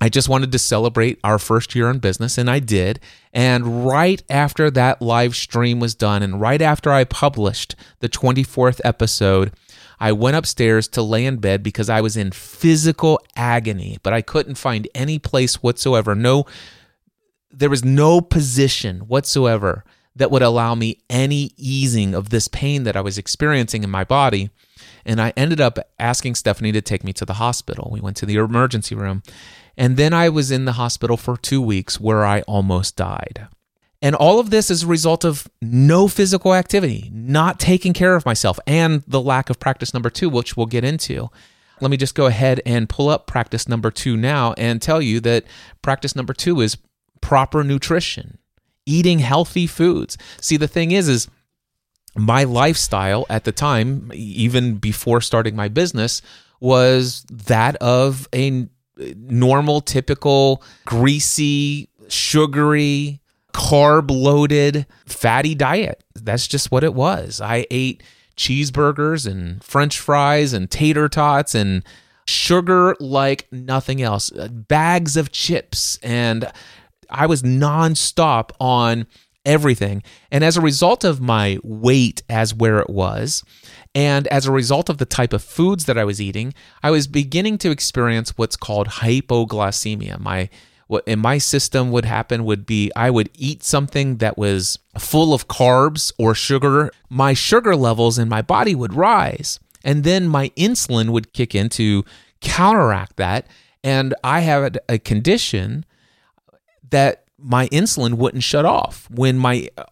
I 0.00 0.08
just 0.08 0.28
wanted 0.28 0.52
to 0.52 0.58
celebrate 0.60 1.18
our 1.24 1.40
first 1.40 1.74
year 1.74 1.90
in 1.90 1.98
business, 1.98 2.38
and 2.38 2.48
I 2.48 2.60
did. 2.60 3.00
And 3.32 3.84
right 3.84 4.22
after 4.30 4.70
that 4.70 5.02
live 5.02 5.34
stream 5.34 5.80
was 5.80 5.96
done, 5.96 6.22
and 6.22 6.40
right 6.40 6.62
after 6.62 6.92
I 6.92 7.02
published 7.02 7.74
the 7.98 8.08
24th 8.08 8.80
episode, 8.84 9.52
I 9.98 10.12
went 10.12 10.36
upstairs 10.36 10.86
to 10.88 11.02
lay 11.02 11.26
in 11.26 11.38
bed 11.38 11.64
because 11.64 11.90
I 11.90 12.00
was 12.00 12.16
in 12.16 12.30
physical 12.30 13.20
agony, 13.34 13.98
but 14.04 14.12
I 14.12 14.22
couldn't 14.22 14.54
find 14.54 14.86
any 14.94 15.18
place 15.18 15.60
whatsoever. 15.60 16.14
No, 16.14 16.46
there 17.50 17.70
was 17.70 17.84
no 17.84 18.20
position 18.20 19.00
whatsoever 19.00 19.84
that 20.14 20.30
would 20.30 20.42
allow 20.42 20.76
me 20.76 20.98
any 21.10 21.52
easing 21.56 22.14
of 22.14 22.30
this 22.30 22.46
pain 22.46 22.84
that 22.84 22.96
I 22.96 23.00
was 23.00 23.18
experiencing 23.18 23.82
in 23.82 23.90
my 23.90 24.04
body. 24.04 24.50
And 25.08 25.20
I 25.20 25.32
ended 25.36 25.60
up 25.60 25.78
asking 25.98 26.34
Stephanie 26.34 26.70
to 26.72 26.82
take 26.82 27.02
me 27.02 27.14
to 27.14 27.24
the 27.24 27.34
hospital. 27.34 27.88
We 27.90 28.00
went 28.00 28.16
to 28.18 28.26
the 28.26 28.36
emergency 28.36 28.94
room. 28.94 29.22
And 29.76 29.96
then 29.96 30.12
I 30.12 30.28
was 30.28 30.50
in 30.50 30.66
the 30.66 30.72
hospital 30.72 31.16
for 31.16 31.36
two 31.36 31.62
weeks 31.62 31.98
where 31.98 32.26
I 32.26 32.42
almost 32.42 32.94
died. 32.94 33.48
And 34.02 34.14
all 34.14 34.38
of 34.38 34.50
this 34.50 34.70
is 34.70 34.82
a 34.82 34.86
result 34.86 35.24
of 35.24 35.48
no 35.62 36.08
physical 36.08 36.54
activity, 36.54 37.10
not 37.12 37.58
taking 37.58 37.94
care 37.94 38.14
of 38.14 38.26
myself, 38.26 38.60
and 38.66 39.02
the 39.08 39.20
lack 39.20 39.50
of 39.50 39.58
practice 39.58 39.94
number 39.94 40.10
two, 40.10 40.28
which 40.28 40.56
we'll 40.56 40.66
get 40.66 40.84
into. 40.84 41.30
Let 41.80 41.90
me 41.90 41.96
just 41.96 42.14
go 42.14 42.26
ahead 42.26 42.60
and 42.66 42.88
pull 42.88 43.08
up 43.08 43.26
practice 43.26 43.66
number 43.66 43.90
two 43.90 44.16
now 44.16 44.52
and 44.58 44.82
tell 44.82 45.00
you 45.00 45.20
that 45.20 45.44
practice 45.80 46.14
number 46.14 46.34
two 46.34 46.60
is 46.60 46.76
proper 47.20 47.64
nutrition, 47.64 48.38
eating 48.84 49.20
healthy 49.20 49.66
foods. 49.66 50.18
See, 50.40 50.56
the 50.56 50.68
thing 50.68 50.90
is, 50.90 51.08
is 51.08 51.28
my 52.18 52.44
lifestyle 52.44 53.26
at 53.30 53.44
the 53.44 53.52
time, 53.52 54.10
even 54.14 54.76
before 54.76 55.20
starting 55.20 55.56
my 55.56 55.68
business, 55.68 56.20
was 56.60 57.24
that 57.30 57.76
of 57.76 58.28
a 58.34 58.68
normal, 58.98 59.80
typical, 59.80 60.62
greasy, 60.84 61.88
sugary, 62.08 63.20
carb 63.52 64.10
loaded, 64.10 64.86
fatty 65.06 65.54
diet. 65.54 66.02
That's 66.14 66.46
just 66.46 66.70
what 66.70 66.84
it 66.84 66.94
was. 66.94 67.40
I 67.40 67.66
ate 67.70 68.02
cheeseburgers 68.36 69.26
and 69.30 69.62
french 69.62 69.98
fries 69.98 70.52
and 70.52 70.70
tater 70.70 71.08
tots 71.08 71.54
and 71.54 71.82
sugar 72.26 72.94
like 73.00 73.48
nothing 73.50 74.02
else, 74.02 74.30
bags 74.30 75.16
of 75.16 75.32
chips. 75.32 75.98
And 76.02 76.50
I 77.10 77.26
was 77.26 77.42
nonstop 77.42 78.50
on 78.60 79.06
everything. 79.48 80.02
And 80.30 80.44
as 80.44 80.56
a 80.56 80.60
result 80.60 81.02
of 81.02 81.20
my 81.20 81.58
weight 81.64 82.22
as 82.28 82.54
where 82.54 82.78
it 82.78 82.90
was, 82.90 83.42
and 83.94 84.28
as 84.28 84.46
a 84.46 84.52
result 84.52 84.88
of 84.88 84.98
the 84.98 85.06
type 85.06 85.32
of 85.32 85.42
foods 85.42 85.86
that 85.86 85.98
I 85.98 86.04
was 86.04 86.20
eating, 86.20 86.54
I 86.82 86.90
was 86.90 87.08
beginning 87.08 87.58
to 87.58 87.70
experience 87.70 88.36
what's 88.36 88.56
called 88.56 88.86
hypoglycemia. 88.86 90.20
My 90.20 90.50
what 90.86 91.04
in 91.06 91.18
my 91.18 91.36
system 91.38 91.90
would 91.90 92.04
happen 92.04 92.44
would 92.44 92.64
be 92.64 92.90
I 92.94 93.10
would 93.10 93.30
eat 93.34 93.62
something 93.62 94.18
that 94.18 94.38
was 94.38 94.78
full 94.98 95.34
of 95.34 95.48
carbs 95.48 96.12
or 96.18 96.34
sugar. 96.34 96.90
My 97.08 97.34
sugar 97.34 97.74
levels 97.74 98.18
in 98.18 98.28
my 98.28 98.42
body 98.42 98.74
would 98.74 98.94
rise, 98.94 99.60
and 99.82 100.04
then 100.04 100.28
my 100.28 100.50
insulin 100.50 101.10
would 101.10 101.32
kick 101.32 101.54
in 101.54 101.68
to 101.70 102.04
counteract 102.40 103.16
that. 103.16 103.46
And 103.82 104.14
I 104.24 104.40
had 104.40 104.78
a 104.88 104.98
condition 104.98 105.84
that 106.90 107.24
my 107.38 107.68
insulin 107.68 108.14
wouldn't 108.14 108.42
shut 108.42 108.64
off 108.64 109.08
when 109.10 109.38
my 109.38 109.68
uh, 109.76 109.84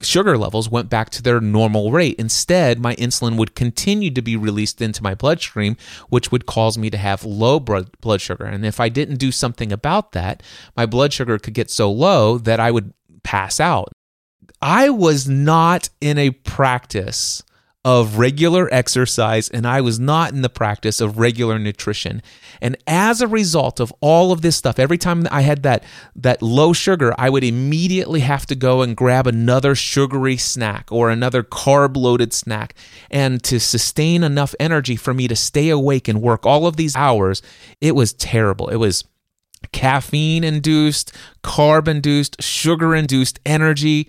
sugar 0.00 0.38
levels 0.38 0.68
went 0.68 0.88
back 0.88 1.10
to 1.10 1.22
their 1.22 1.40
normal 1.40 1.90
rate. 1.90 2.16
Instead, 2.18 2.78
my 2.78 2.94
insulin 2.96 3.36
would 3.36 3.54
continue 3.54 4.10
to 4.10 4.22
be 4.22 4.36
released 4.36 4.80
into 4.80 5.02
my 5.02 5.14
bloodstream, 5.14 5.76
which 6.08 6.30
would 6.30 6.46
cause 6.46 6.78
me 6.78 6.90
to 6.90 6.96
have 6.96 7.24
low 7.24 7.58
blood 7.58 8.20
sugar. 8.20 8.44
And 8.44 8.64
if 8.64 8.80
I 8.80 8.88
didn't 8.88 9.16
do 9.16 9.32
something 9.32 9.72
about 9.72 10.12
that, 10.12 10.42
my 10.76 10.86
blood 10.86 11.12
sugar 11.12 11.38
could 11.38 11.54
get 11.54 11.70
so 11.70 11.90
low 11.90 12.38
that 12.38 12.60
I 12.60 12.70
would 12.70 12.92
pass 13.22 13.60
out. 13.60 13.92
I 14.60 14.90
was 14.90 15.28
not 15.28 15.88
in 16.00 16.18
a 16.18 16.30
practice 16.30 17.42
of 17.84 18.16
regular 18.16 18.72
exercise 18.72 19.50
and 19.50 19.66
I 19.66 19.82
was 19.82 20.00
not 20.00 20.32
in 20.32 20.40
the 20.40 20.48
practice 20.48 21.00
of 21.00 21.18
regular 21.18 21.58
nutrition. 21.58 22.22
And 22.62 22.76
as 22.86 23.20
a 23.20 23.28
result 23.28 23.78
of 23.78 23.92
all 24.00 24.32
of 24.32 24.40
this 24.40 24.56
stuff, 24.56 24.78
every 24.78 24.96
time 24.96 25.26
I 25.30 25.42
had 25.42 25.62
that 25.64 25.84
that 26.16 26.40
low 26.40 26.72
sugar, 26.72 27.14
I 27.18 27.28
would 27.28 27.44
immediately 27.44 28.20
have 28.20 28.46
to 28.46 28.54
go 28.54 28.80
and 28.80 28.96
grab 28.96 29.26
another 29.26 29.74
sugary 29.74 30.38
snack 30.38 30.90
or 30.90 31.10
another 31.10 31.42
carb 31.42 31.96
loaded 31.96 32.32
snack. 32.32 32.74
And 33.10 33.42
to 33.44 33.60
sustain 33.60 34.24
enough 34.24 34.54
energy 34.58 34.96
for 34.96 35.12
me 35.12 35.28
to 35.28 35.36
stay 35.36 35.68
awake 35.68 36.08
and 36.08 36.22
work 36.22 36.46
all 36.46 36.66
of 36.66 36.76
these 36.76 36.96
hours, 36.96 37.42
it 37.80 37.94
was 37.94 38.14
terrible. 38.14 38.68
It 38.68 38.76
was 38.76 39.04
caffeine 39.72 40.44
induced, 40.44 41.12
carb 41.42 41.88
induced, 41.88 42.42
sugar 42.42 42.94
induced 42.94 43.40
energy. 43.44 44.08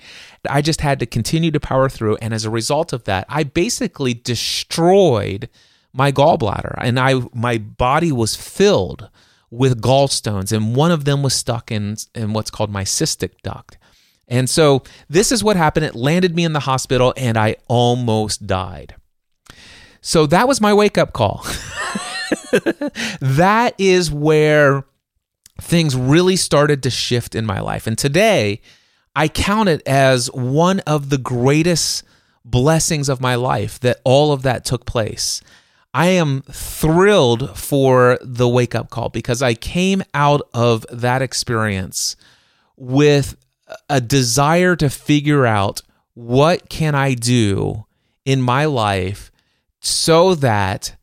I 0.50 0.62
just 0.62 0.81
had 0.81 1.00
to 1.00 1.05
continue 1.05 1.51
to 1.51 1.59
power 1.59 1.89
through. 1.89 2.17
And 2.17 2.33
as 2.33 2.45
a 2.45 2.50
result 2.50 2.93
of 2.93 3.03
that, 3.05 3.25
I 3.29 3.43
basically 3.43 4.13
destroyed 4.13 5.50
my 5.93 6.12
gallbladder 6.12 6.75
and 6.81 7.00
I 7.00 7.21
my 7.33 7.57
body 7.57 8.12
was 8.12 8.35
filled 8.35 9.09
with 9.50 9.81
gallstones 9.81 10.51
and 10.51 10.75
one 10.75 10.91
of 10.91 11.05
them 11.05 11.24
was 11.24 11.33
stuck 11.33 11.71
in 11.71 11.95
in 12.13 12.33
what's 12.33 12.51
called 12.51 12.69
my 12.69 12.83
cystic 12.83 13.31
duct. 13.43 13.77
And 14.27 14.50
so 14.50 14.83
this 15.09 15.31
is 15.31 15.43
what 15.43 15.55
happened. 15.55 15.85
It 15.85 15.95
landed 15.95 16.35
me 16.35 16.43
in 16.43 16.53
the 16.53 16.62
hospital 16.62 17.13
and 17.15 17.38
I 17.38 17.55
almost 17.67 18.45
died. 18.45 18.95
So 20.01 20.25
that 20.27 20.47
was 20.47 20.62
my 20.62 20.74
wake 20.74 20.97
up 20.97 21.13
call. 21.13 21.45
that 23.21 23.74
is 23.77 24.12
where 24.12 24.83
things 25.59 25.95
really 25.95 26.35
started 26.35 26.83
to 26.83 26.89
shift 26.89 27.35
in 27.35 27.45
my 27.45 27.59
life. 27.59 27.88
And 27.88 27.97
today, 27.97 28.62
I 29.15 29.27
count 29.27 29.69
it 29.69 29.81
as 29.88 30.31
one 30.31 30.81
of 30.81 31.09
the 31.09 31.17
greatest 31.17 32.03
blessings 32.43 33.09
of 33.09 33.21
my 33.21 33.35
life 33.35 33.79
that 33.79 34.01
all 34.03 34.31
of 34.31 34.43
that 34.43 34.65
took 34.65 34.85
place. 34.85 35.41
I 35.93 36.07
am 36.07 36.41
thrilled 36.51 37.57
for 37.57 38.19
the 38.21 38.50
wake 38.50 38.75
up 38.75 38.89
call 38.89 39.09
because 39.09 39.41
I 39.41 39.53
came 39.53 40.03
out 40.13 40.41
of 40.53 40.85
that 40.91 41.22
experience 41.22 42.18
with 42.75 43.37
a 43.89 44.01
desire 44.01 44.75
to 44.75 44.89
figure 44.89 45.46
out 45.46 45.81
what 46.13 46.70
can 46.70 46.96
I 46.96 47.13
do 47.13 47.85
in 48.25 48.41
my 48.41 48.65
life 48.65 49.31
so 49.79 50.35
that 50.35 50.96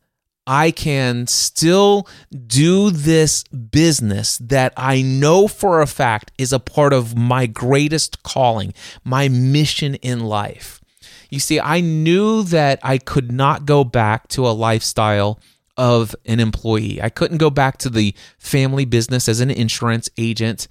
I 0.45 0.71
can 0.71 1.27
still 1.27 2.07
do 2.47 2.91
this 2.91 3.43
business 3.45 4.37
that 4.39 4.73
I 4.75 5.01
know 5.01 5.47
for 5.47 5.81
a 5.81 5.87
fact 5.87 6.31
is 6.37 6.51
a 6.51 6.59
part 6.59 6.91
of 6.91 7.15
my 7.15 7.45
greatest 7.45 8.23
calling, 8.23 8.73
my 9.03 9.29
mission 9.29 9.95
in 9.95 10.19
life. 10.21 10.81
You 11.29 11.39
see, 11.39 11.59
I 11.59 11.79
knew 11.79 12.43
that 12.43 12.79
I 12.83 12.97
could 12.97 13.31
not 13.31 13.65
go 13.65 13.83
back 13.83 14.27
to 14.29 14.45
a 14.45 14.51
lifestyle 14.51 15.39
of 15.77 16.15
an 16.25 16.39
employee. 16.39 17.01
I 17.01 17.09
couldn't 17.09 17.37
go 17.37 17.49
back 17.49 17.77
to 17.79 17.89
the 17.89 18.13
family 18.37 18.85
business 18.85 19.27
as 19.27 19.39
an 19.39 19.49
insurance 19.49 20.09
agent. 20.17 20.67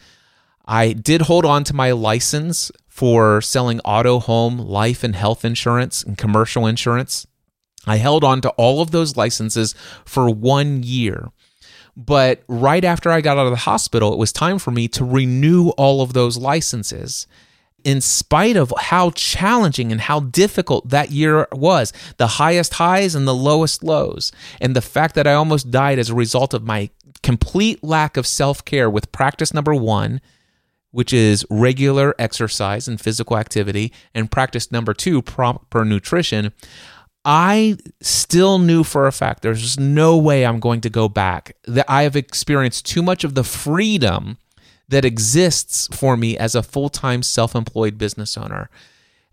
I 0.65 0.93
did 0.93 1.23
hold 1.23 1.45
on 1.45 1.65
to 1.65 1.75
my 1.75 1.91
license 1.93 2.71
for 2.89 3.41
selling 3.41 3.81
auto, 3.81 4.21
home, 4.21 4.59
life, 4.59 5.03
and 5.03 5.17
health 5.17 5.45
insurance 5.45 6.03
and 6.03 6.17
commercial 6.17 6.67
insurance. 6.67 7.27
I 7.87 7.97
held 7.97 8.25
on 8.25 8.40
to 8.42 8.51
all 8.51 8.81
of 8.81 8.90
those 8.90 9.16
licenses 9.16 9.75
for 10.05 10.31
one 10.31 10.83
year. 10.83 11.31
But 11.97 12.42
right 12.49 12.85
after 12.85 13.11
I 13.11 13.21
got 13.21 13.37
out 13.37 13.47
of 13.47 13.53
the 13.53 13.57
hospital, 13.57 14.12
it 14.12 14.18
was 14.18 14.33
time 14.33 14.59
for 14.59 14.71
me 14.71 14.88
to 14.88 15.05
renew 15.05 15.71
all 15.71 16.01
of 16.01 16.12
those 16.12 16.38
licenses. 16.38 17.27
In 17.85 18.01
spite 18.01 18.57
of 18.57 18.73
how 18.79 19.11
challenging 19.11 19.90
and 19.90 20.01
how 20.01 20.21
difficult 20.21 20.88
that 20.88 21.11
year 21.11 21.49
was, 21.53 21.92
the 22.16 22.29
highest 22.29 22.75
highs 22.75 23.14
and 23.14 23.27
the 23.27 23.35
lowest 23.35 23.83
lows, 23.83 24.31
and 24.61 24.75
the 24.75 24.81
fact 24.81 25.14
that 25.16 25.27
I 25.27 25.35
almost 25.35 25.71
died 25.71 25.99
as 25.99 26.09
a 26.09 26.14
result 26.14 26.55
of 26.55 26.62
my 26.62 26.90
complete 27.23 27.83
lack 27.83 28.16
of 28.16 28.27
self 28.27 28.64
care 28.64 28.88
with 28.88 29.12
practice 29.12 29.53
number 29.53 29.75
one, 29.75 30.21
which 30.92 31.12
is 31.12 31.45
regular 31.51 32.14
exercise 32.18 32.87
and 32.87 33.01
physical 33.01 33.37
activity, 33.37 33.92
and 34.14 34.31
practice 34.31 34.71
number 34.71 34.95
two, 34.95 35.21
proper 35.21 35.85
nutrition, 35.85 36.53
I 37.25 37.77
still 38.01 38.59
knew 38.59 38.83
for 38.83 39.07
a 39.07 39.13
fact 39.13 39.43
there's 39.43 39.79
no 39.79 40.17
way 40.17 40.45
I'm 40.45 40.61
going 40.61 40.81
to 40.83 40.91
go 40.91 41.09
back. 41.09 41.57
That 41.67 41.87
I 41.89 42.03
have 42.03 42.17
experienced 42.17 42.87
too 42.87 43.03
much 43.03 43.25
of 43.25 43.35
the 43.35 43.45
freedom 43.45 44.39
that 44.89 45.05
exists 45.05 45.89
for 45.93 46.17
me 46.17 46.37
as 46.37 46.55
a 46.55 46.63
full 46.63 46.89
time 46.89 47.23
self 47.23 47.55
employed 47.55 47.99
business 47.99 48.37
owner. 48.37 48.71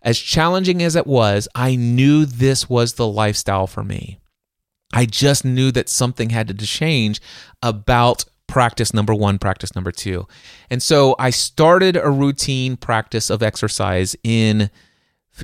As 0.02 0.18
challenging 0.18 0.82
as 0.82 0.96
it 0.96 1.06
was, 1.06 1.48
I 1.54 1.76
knew 1.76 2.24
this 2.24 2.70
was 2.70 2.94
the 2.94 3.06
lifestyle 3.06 3.66
for 3.66 3.84
me. 3.84 4.18
I 4.94 5.04
just 5.04 5.44
knew 5.44 5.70
that 5.72 5.88
something 5.88 6.30
had 6.30 6.48
to 6.48 6.66
change 6.66 7.20
about 7.62 8.24
practice 8.46 8.92
number 8.92 9.14
one, 9.14 9.38
practice 9.38 9.74
number 9.74 9.92
two. 9.92 10.26
And 10.70 10.82
so 10.82 11.14
I 11.18 11.30
started 11.30 11.96
a 11.96 12.10
routine 12.10 12.76
practice 12.76 13.30
of 13.30 13.42
exercise 13.42 14.16
in 14.24 14.70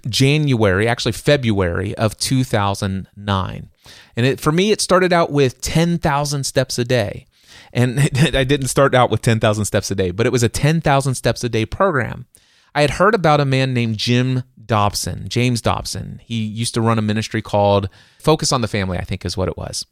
January, 0.08 0.88
actually 0.88 1.12
February 1.12 1.94
of 1.96 2.16
2009. 2.18 3.70
And 4.16 4.26
it, 4.26 4.40
for 4.40 4.52
me, 4.52 4.70
it 4.70 4.80
started 4.80 5.12
out 5.12 5.30
with 5.30 5.60
10,000 5.60 6.44
steps 6.44 6.78
a 6.78 6.84
day. 6.84 7.26
And 7.72 8.00
I 8.34 8.44
didn't 8.44 8.68
start 8.68 8.94
out 8.94 9.10
with 9.10 9.22
10,000 9.22 9.64
steps 9.64 9.90
a 9.90 9.94
day, 9.94 10.10
but 10.10 10.26
it 10.26 10.32
was 10.32 10.42
a 10.42 10.48
10,000 10.48 11.14
steps 11.14 11.44
a 11.44 11.48
day 11.48 11.66
program. 11.66 12.26
I 12.74 12.82
had 12.82 12.90
heard 12.90 13.14
about 13.14 13.40
a 13.40 13.46
man 13.46 13.72
named 13.72 13.96
Jim 13.96 14.42
Dobson, 14.66 15.28
James 15.28 15.62
Dobson. 15.62 16.20
He 16.22 16.44
used 16.44 16.74
to 16.74 16.82
run 16.82 16.98
a 16.98 17.02
ministry 17.02 17.40
called 17.40 17.88
Focus 18.18 18.52
on 18.52 18.60
the 18.60 18.68
Family, 18.68 18.98
I 18.98 19.04
think 19.04 19.24
is 19.24 19.36
what 19.36 19.48
it 19.48 19.56
was. 19.56 19.86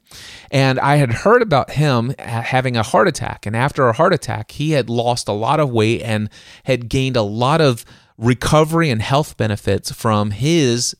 And 0.50 0.78
I 0.78 0.96
had 0.96 1.10
heard 1.10 1.40
about 1.40 1.70
him 1.70 2.14
having 2.18 2.76
a 2.76 2.82
heart 2.82 3.08
attack. 3.08 3.46
And 3.46 3.56
after 3.56 3.88
a 3.88 3.94
heart 3.94 4.12
attack, 4.12 4.50
he 4.50 4.72
had 4.72 4.90
lost 4.90 5.28
a 5.28 5.32
lot 5.32 5.60
of 5.60 5.70
weight 5.70 6.02
and 6.02 6.28
had 6.64 6.88
gained 6.88 7.16
a 7.16 7.22
lot 7.22 7.60
of 7.60 7.86
recovery 8.16 8.90
and 8.90 9.02
health 9.02 9.36
benefits 9.36 9.90
from 9.90 10.30
his 10.30 10.94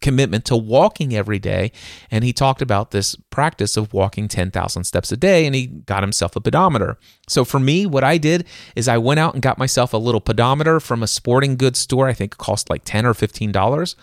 commitment 0.00 0.44
to 0.46 0.56
walking 0.56 1.14
every 1.14 1.38
day. 1.38 1.72
And 2.10 2.24
he 2.24 2.32
talked 2.32 2.60
about 2.60 2.90
this 2.90 3.16
practice 3.30 3.76
of 3.76 3.92
walking 3.92 4.28
10,000 4.28 4.84
steps 4.84 5.10
a 5.12 5.16
day 5.16 5.46
and 5.46 5.54
he 5.54 5.66
got 5.66 6.02
himself 6.02 6.36
a 6.36 6.40
pedometer. 6.40 6.98
So 7.28 7.44
for 7.44 7.58
me, 7.58 7.86
what 7.86 8.04
I 8.04 8.18
did 8.18 8.44
is 8.76 8.88
I 8.88 8.98
went 8.98 9.20
out 9.20 9.34
and 9.34 9.42
got 9.42 9.58
myself 9.58 9.92
a 9.92 9.98
little 9.98 10.20
pedometer 10.20 10.80
from 10.80 11.02
a 11.02 11.06
sporting 11.06 11.56
goods 11.56 11.78
store. 11.78 12.08
I 12.08 12.12
think 12.12 12.34
it 12.34 12.38
cost 12.38 12.68
like 12.70 12.82
10 12.84 13.06
or 13.06 13.14
$15. 13.14 13.94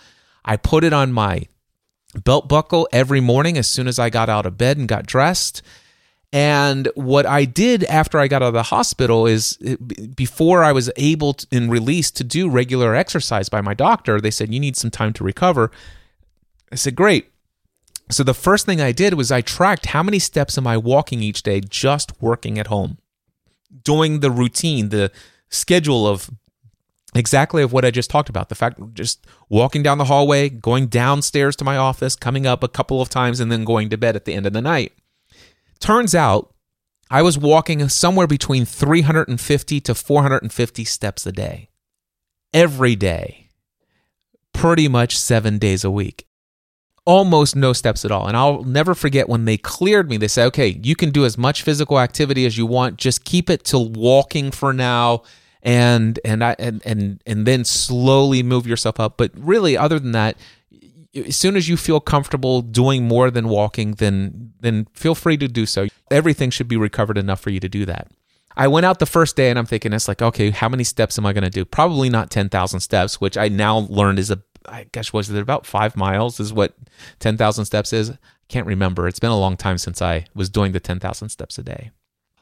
I 0.44 0.56
put 0.56 0.84
it 0.84 0.92
on 0.92 1.12
my 1.12 1.46
belt 2.24 2.48
buckle 2.48 2.88
every 2.92 3.20
morning 3.20 3.58
as 3.58 3.68
soon 3.68 3.86
as 3.88 3.98
I 3.98 4.10
got 4.10 4.28
out 4.28 4.46
of 4.46 4.58
bed 4.58 4.78
and 4.78 4.88
got 4.88 5.06
dressed. 5.06 5.62
And 6.32 6.88
what 6.94 7.24
I 7.24 7.44
did 7.44 7.84
after 7.84 8.18
I 8.18 8.28
got 8.28 8.42
out 8.42 8.48
of 8.48 8.54
the 8.54 8.64
hospital 8.64 9.26
is 9.26 9.58
eh, 9.64 9.76
before 10.14 10.64
I 10.64 10.72
was 10.72 10.90
able 10.96 11.34
to, 11.34 11.46
and 11.52 11.70
released 11.70 12.16
to 12.16 12.24
do 12.24 12.48
regular 12.48 12.94
exercise 12.94 13.48
by 13.48 13.60
my 13.60 13.74
doctor, 13.74 14.20
they 14.20 14.30
said, 14.30 14.52
You 14.52 14.60
need 14.60 14.76
some 14.76 14.90
time 14.90 15.12
to 15.14 15.24
recover. 15.24 15.70
I 16.70 16.74
said, 16.74 16.96
Great. 16.96 17.30
So 18.10 18.22
the 18.22 18.34
first 18.34 18.66
thing 18.66 18.80
I 18.80 18.92
did 18.92 19.14
was 19.14 19.32
I 19.32 19.40
tracked 19.40 19.86
how 19.86 20.02
many 20.02 20.18
steps 20.18 20.56
am 20.56 20.66
I 20.66 20.76
walking 20.76 21.22
each 21.22 21.42
day 21.42 21.60
just 21.60 22.20
working 22.20 22.58
at 22.58 22.68
home, 22.68 22.98
doing 23.82 24.20
the 24.20 24.30
routine, 24.30 24.90
the 24.90 25.10
schedule 25.48 26.06
of 26.06 26.30
exactly 27.14 27.62
of 27.62 27.72
what 27.72 27.84
I 27.84 27.90
just 27.90 28.10
talked 28.10 28.28
about. 28.28 28.48
The 28.48 28.54
fact 28.54 28.78
just 28.94 29.26
walking 29.48 29.82
down 29.82 29.98
the 29.98 30.04
hallway, 30.04 30.48
going 30.48 30.86
downstairs 30.86 31.56
to 31.56 31.64
my 31.64 31.76
office, 31.76 32.14
coming 32.14 32.46
up 32.46 32.62
a 32.62 32.68
couple 32.68 33.00
of 33.00 33.08
times, 33.08 33.40
and 33.40 33.50
then 33.50 33.64
going 33.64 33.88
to 33.90 33.96
bed 33.96 34.16
at 34.16 34.24
the 34.24 34.34
end 34.34 34.46
of 34.46 34.52
the 34.52 34.62
night. 34.62 34.92
Turns 35.80 36.14
out 36.14 36.54
I 37.10 37.22
was 37.22 37.38
walking 37.38 37.88
somewhere 37.88 38.26
between 38.26 38.64
350 38.64 39.80
to 39.80 39.94
450 39.94 40.84
steps 40.84 41.26
a 41.26 41.32
day, 41.32 41.68
every 42.52 42.96
day, 42.96 43.50
pretty 44.52 44.88
much 44.88 45.18
seven 45.18 45.58
days 45.58 45.84
a 45.84 45.90
week. 45.90 46.26
Almost 47.04 47.54
no 47.54 47.72
steps 47.72 48.04
at 48.04 48.10
all. 48.10 48.26
And 48.26 48.36
I'll 48.36 48.64
never 48.64 48.92
forget 48.92 49.28
when 49.28 49.44
they 49.44 49.56
cleared 49.56 50.10
me, 50.10 50.16
they 50.16 50.26
said, 50.26 50.46
okay, 50.46 50.80
you 50.82 50.96
can 50.96 51.10
do 51.10 51.24
as 51.24 51.38
much 51.38 51.62
physical 51.62 52.00
activity 52.00 52.44
as 52.46 52.58
you 52.58 52.66
want. 52.66 52.96
Just 52.96 53.24
keep 53.24 53.48
it 53.48 53.64
to 53.66 53.78
walking 53.78 54.50
for 54.50 54.72
now 54.72 55.22
and 55.66 56.20
and 56.24 56.44
I 56.44 56.54
and 56.58 56.80
and 56.84 57.20
and 57.26 57.44
then 57.44 57.64
slowly 57.64 58.42
move 58.42 58.66
yourself 58.66 59.00
up. 59.00 59.16
But 59.16 59.32
really, 59.34 59.76
other 59.76 59.98
than 59.98 60.12
that, 60.12 60.36
as 61.16 61.36
soon 61.36 61.56
as 61.56 61.68
you 61.68 61.76
feel 61.76 62.00
comfortable 62.00 62.62
doing 62.62 63.06
more 63.06 63.30
than 63.30 63.48
walking, 63.48 63.92
then 63.92 64.52
then 64.60 64.86
feel 64.92 65.14
free 65.14 65.36
to 65.38 65.48
do 65.48 65.66
so. 65.66 65.86
Everything 66.10 66.50
should 66.50 66.68
be 66.68 66.76
recovered 66.76 67.18
enough 67.18 67.40
for 67.40 67.50
you 67.50 67.60
to 67.60 67.68
do 67.68 67.84
that. 67.86 68.08
I 68.56 68.68
went 68.68 68.86
out 68.86 68.98
the 68.98 69.06
first 69.06 69.36
day 69.36 69.50
and 69.50 69.58
I'm 69.58 69.66
thinking 69.66 69.92
it's 69.92 70.08
like, 70.08 70.22
okay, 70.22 70.50
how 70.50 70.68
many 70.68 70.84
steps 70.84 71.18
am 71.18 71.26
I 71.26 71.32
going 71.34 71.44
to 71.44 71.50
do? 71.50 71.64
Probably 71.66 72.08
not 72.08 72.30
10,000 72.30 72.80
steps, 72.80 73.20
which 73.20 73.36
I 73.36 73.48
now 73.48 73.78
learned 73.90 74.18
is 74.18 74.30
a 74.30 74.42
I 74.68 74.86
guess 74.90 75.12
was 75.12 75.30
it 75.30 75.38
about 75.38 75.64
5 75.64 75.96
miles 75.96 76.40
is 76.40 76.52
what 76.52 76.74
10,000 77.20 77.64
steps 77.66 77.92
is. 77.92 78.12
Can't 78.48 78.66
remember. 78.66 79.06
It's 79.06 79.20
been 79.20 79.30
a 79.30 79.38
long 79.38 79.56
time 79.56 79.78
since 79.78 80.02
I 80.02 80.26
was 80.34 80.48
doing 80.48 80.72
the 80.72 80.80
10,000 80.80 81.28
steps 81.28 81.58
a 81.58 81.62
day. 81.62 81.90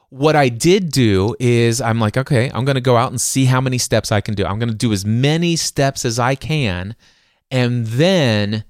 What 0.09 0.37
I 0.37 0.49
did 0.49 0.91
do 0.91 1.35
is 1.41 1.81
I'm 1.81 1.99
like, 1.99 2.17
okay, 2.17 2.51
I'm 2.55 2.65
going 2.65 2.77
to 2.77 2.81
go 2.81 2.97
out 2.97 3.11
and 3.11 3.21
see 3.21 3.47
how 3.47 3.61
many 3.61 3.79
steps 3.79 4.13
I 4.13 4.21
can 4.21 4.35
do. 4.35 4.45
I'm 4.45 4.59
going 4.59 4.69
to 4.69 4.75
do 4.75 4.93
as 4.93 5.05
many 5.05 5.57
steps 5.57 6.05
as 6.05 6.19
I 6.19 6.35
can 6.35 6.95
and 7.55 7.87
then 7.87 8.65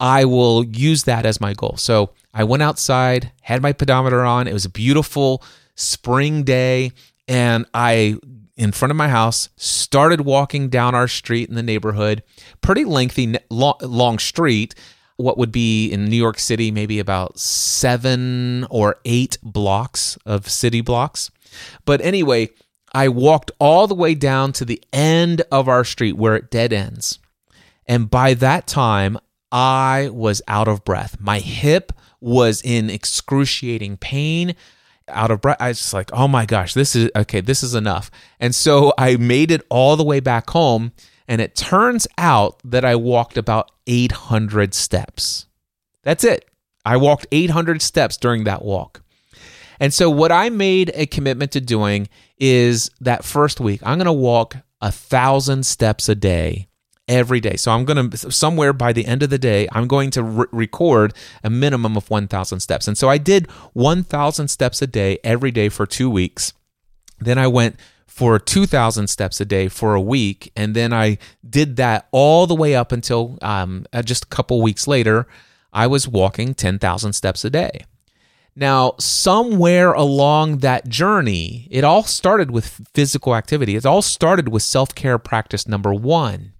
I 0.00 0.24
will 0.24 0.64
use 0.64 1.04
that 1.04 1.24
as 1.24 1.40
my 1.40 1.54
goal. 1.54 1.76
So 1.76 2.10
I 2.34 2.42
went 2.42 2.64
outside, 2.64 3.30
had 3.42 3.62
my 3.62 3.72
pedometer 3.72 4.24
on. 4.24 4.48
It 4.48 4.52
was 4.52 4.64
a 4.64 4.70
beautiful 4.70 5.40
spring 5.76 6.42
day, 6.42 6.90
and 7.28 7.64
I, 7.72 8.16
in 8.56 8.72
front 8.72 8.90
of 8.90 8.96
my 8.96 9.08
house, 9.08 9.50
started 9.56 10.22
walking 10.22 10.68
down 10.68 10.96
our 10.96 11.06
street 11.06 11.48
in 11.48 11.54
the 11.54 11.62
neighborhood. 11.62 12.24
Pretty 12.60 12.84
lengthy, 12.84 13.36
long 13.50 14.18
street. 14.18 14.74
What 15.16 15.38
would 15.38 15.52
be 15.52 15.92
in 15.92 16.06
New 16.06 16.16
York 16.16 16.40
City, 16.40 16.72
maybe 16.72 16.98
about 16.98 17.38
seven 17.38 18.66
or 18.68 18.96
eight 19.04 19.38
blocks 19.44 20.18
of 20.26 20.50
city 20.50 20.80
blocks. 20.80 21.30
But 21.84 22.00
anyway, 22.00 22.50
I 22.92 23.06
walked 23.10 23.52
all 23.60 23.86
the 23.86 23.94
way 23.94 24.16
down 24.16 24.52
to 24.54 24.64
the 24.64 24.82
end 24.92 25.42
of 25.52 25.68
our 25.68 25.84
street 25.84 26.16
where 26.16 26.34
it 26.34 26.50
dead 26.50 26.72
ends. 26.72 27.20
And 27.86 28.10
by 28.10 28.34
that 28.34 28.66
time, 28.66 29.18
I 29.52 30.10
was 30.12 30.42
out 30.48 30.68
of 30.68 30.84
breath. 30.84 31.16
My 31.20 31.38
hip 31.38 31.92
was 32.20 32.62
in 32.62 32.90
excruciating 32.90 33.98
pain, 33.98 34.54
out 35.08 35.30
of 35.30 35.40
breath. 35.40 35.58
I 35.60 35.68
was 35.68 35.92
like, 35.92 36.10
oh 36.12 36.26
my 36.26 36.46
gosh, 36.46 36.74
this 36.74 36.96
is 36.96 37.10
okay, 37.14 37.40
this 37.40 37.62
is 37.62 37.74
enough. 37.74 38.10
And 38.40 38.54
so 38.54 38.92
I 38.98 39.16
made 39.16 39.50
it 39.50 39.62
all 39.68 39.96
the 39.96 40.04
way 40.04 40.20
back 40.20 40.50
home. 40.50 40.92
And 41.26 41.40
it 41.40 41.54
turns 41.54 42.06
out 42.18 42.60
that 42.64 42.84
I 42.84 42.96
walked 42.96 43.38
about 43.38 43.70
800 43.86 44.74
steps. 44.74 45.46
That's 46.02 46.24
it. 46.24 46.50
I 46.84 46.98
walked 46.98 47.26
800 47.32 47.80
steps 47.80 48.16
during 48.16 48.44
that 48.44 48.62
walk. 48.62 49.02
And 49.80 49.92
so, 49.92 50.10
what 50.10 50.30
I 50.30 50.50
made 50.50 50.92
a 50.94 51.06
commitment 51.06 51.52
to 51.52 51.60
doing 51.60 52.08
is 52.38 52.90
that 53.00 53.24
first 53.24 53.60
week, 53.60 53.80
I'm 53.84 53.98
going 53.98 54.06
to 54.06 54.12
walk 54.12 54.56
a 54.80 54.92
thousand 54.92 55.64
steps 55.64 56.08
a 56.08 56.14
day 56.14 56.68
every 57.08 57.40
day. 57.40 57.56
So 57.56 57.70
I'm 57.72 57.84
going 57.84 58.10
to 58.10 58.30
somewhere 58.30 58.72
by 58.72 58.92
the 58.92 59.06
end 59.06 59.22
of 59.22 59.30
the 59.30 59.38
day, 59.38 59.68
I'm 59.72 59.86
going 59.86 60.10
to 60.12 60.22
re- 60.22 60.46
record 60.52 61.14
a 61.42 61.50
minimum 61.50 61.96
of 61.96 62.08
1,000 62.10 62.60
steps. 62.60 62.88
And 62.88 62.96
so 62.96 63.08
I 63.08 63.18
did 63.18 63.50
1,000 63.74 64.48
steps 64.48 64.80
a 64.82 64.86
day 64.86 65.18
every 65.22 65.50
day 65.50 65.68
for 65.68 65.86
two 65.86 66.08
weeks. 66.08 66.52
Then 67.18 67.38
I 67.38 67.46
went 67.46 67.78
for 68.06 68.38
2,000 68.38 69.08
steps 69.08 69.40
a 69.40 69.44
day 69.44 69.68
for 69.68 69.94
a 69.94 70.00
week. 70.00 70.52
And 70.56 70.74
then 70.74 70.92
I 70.92 71.18
did 71.48 71.76
that 71.76 72.08
all 72.12 72.46
the 72.46 72.54
way 72.54 72.74
up 72.74 72.92
until 72.92 73.38
um, 73.42 73.86
uh, 73.92 74.02
just 74.02 74.24
a 74.24 74.28
couple 74.28 74.62
weeks 74.62 74.86
later, 74.86 75.26
I 75.72 75.86
was 75.88 76.06
walking 76.06 76.54
10,000 76.54 77.12
steps 77.12 77.44
a 77.44 77.50
day. 77.50 77.84
Now, 78.56 78.94
somewhere 79.00 79.92
along 79.92 80.58
that 80.58 80.88
journey, 80.88 81.66
it 81.72 81.82
all 81.82 82.04
started 82.04 82.52
with 82.52 82.86
physical 82.94 83.34
activity. 83.34 83.74
It 83.74 83.84
all 83.84 84.00
started 84.00 84.48
with 84.48 84.62
self 84.62 84.94
care 84.94 85.18
practice 85.18 85.66
number 85.66 85.92
one. 85.92 86.52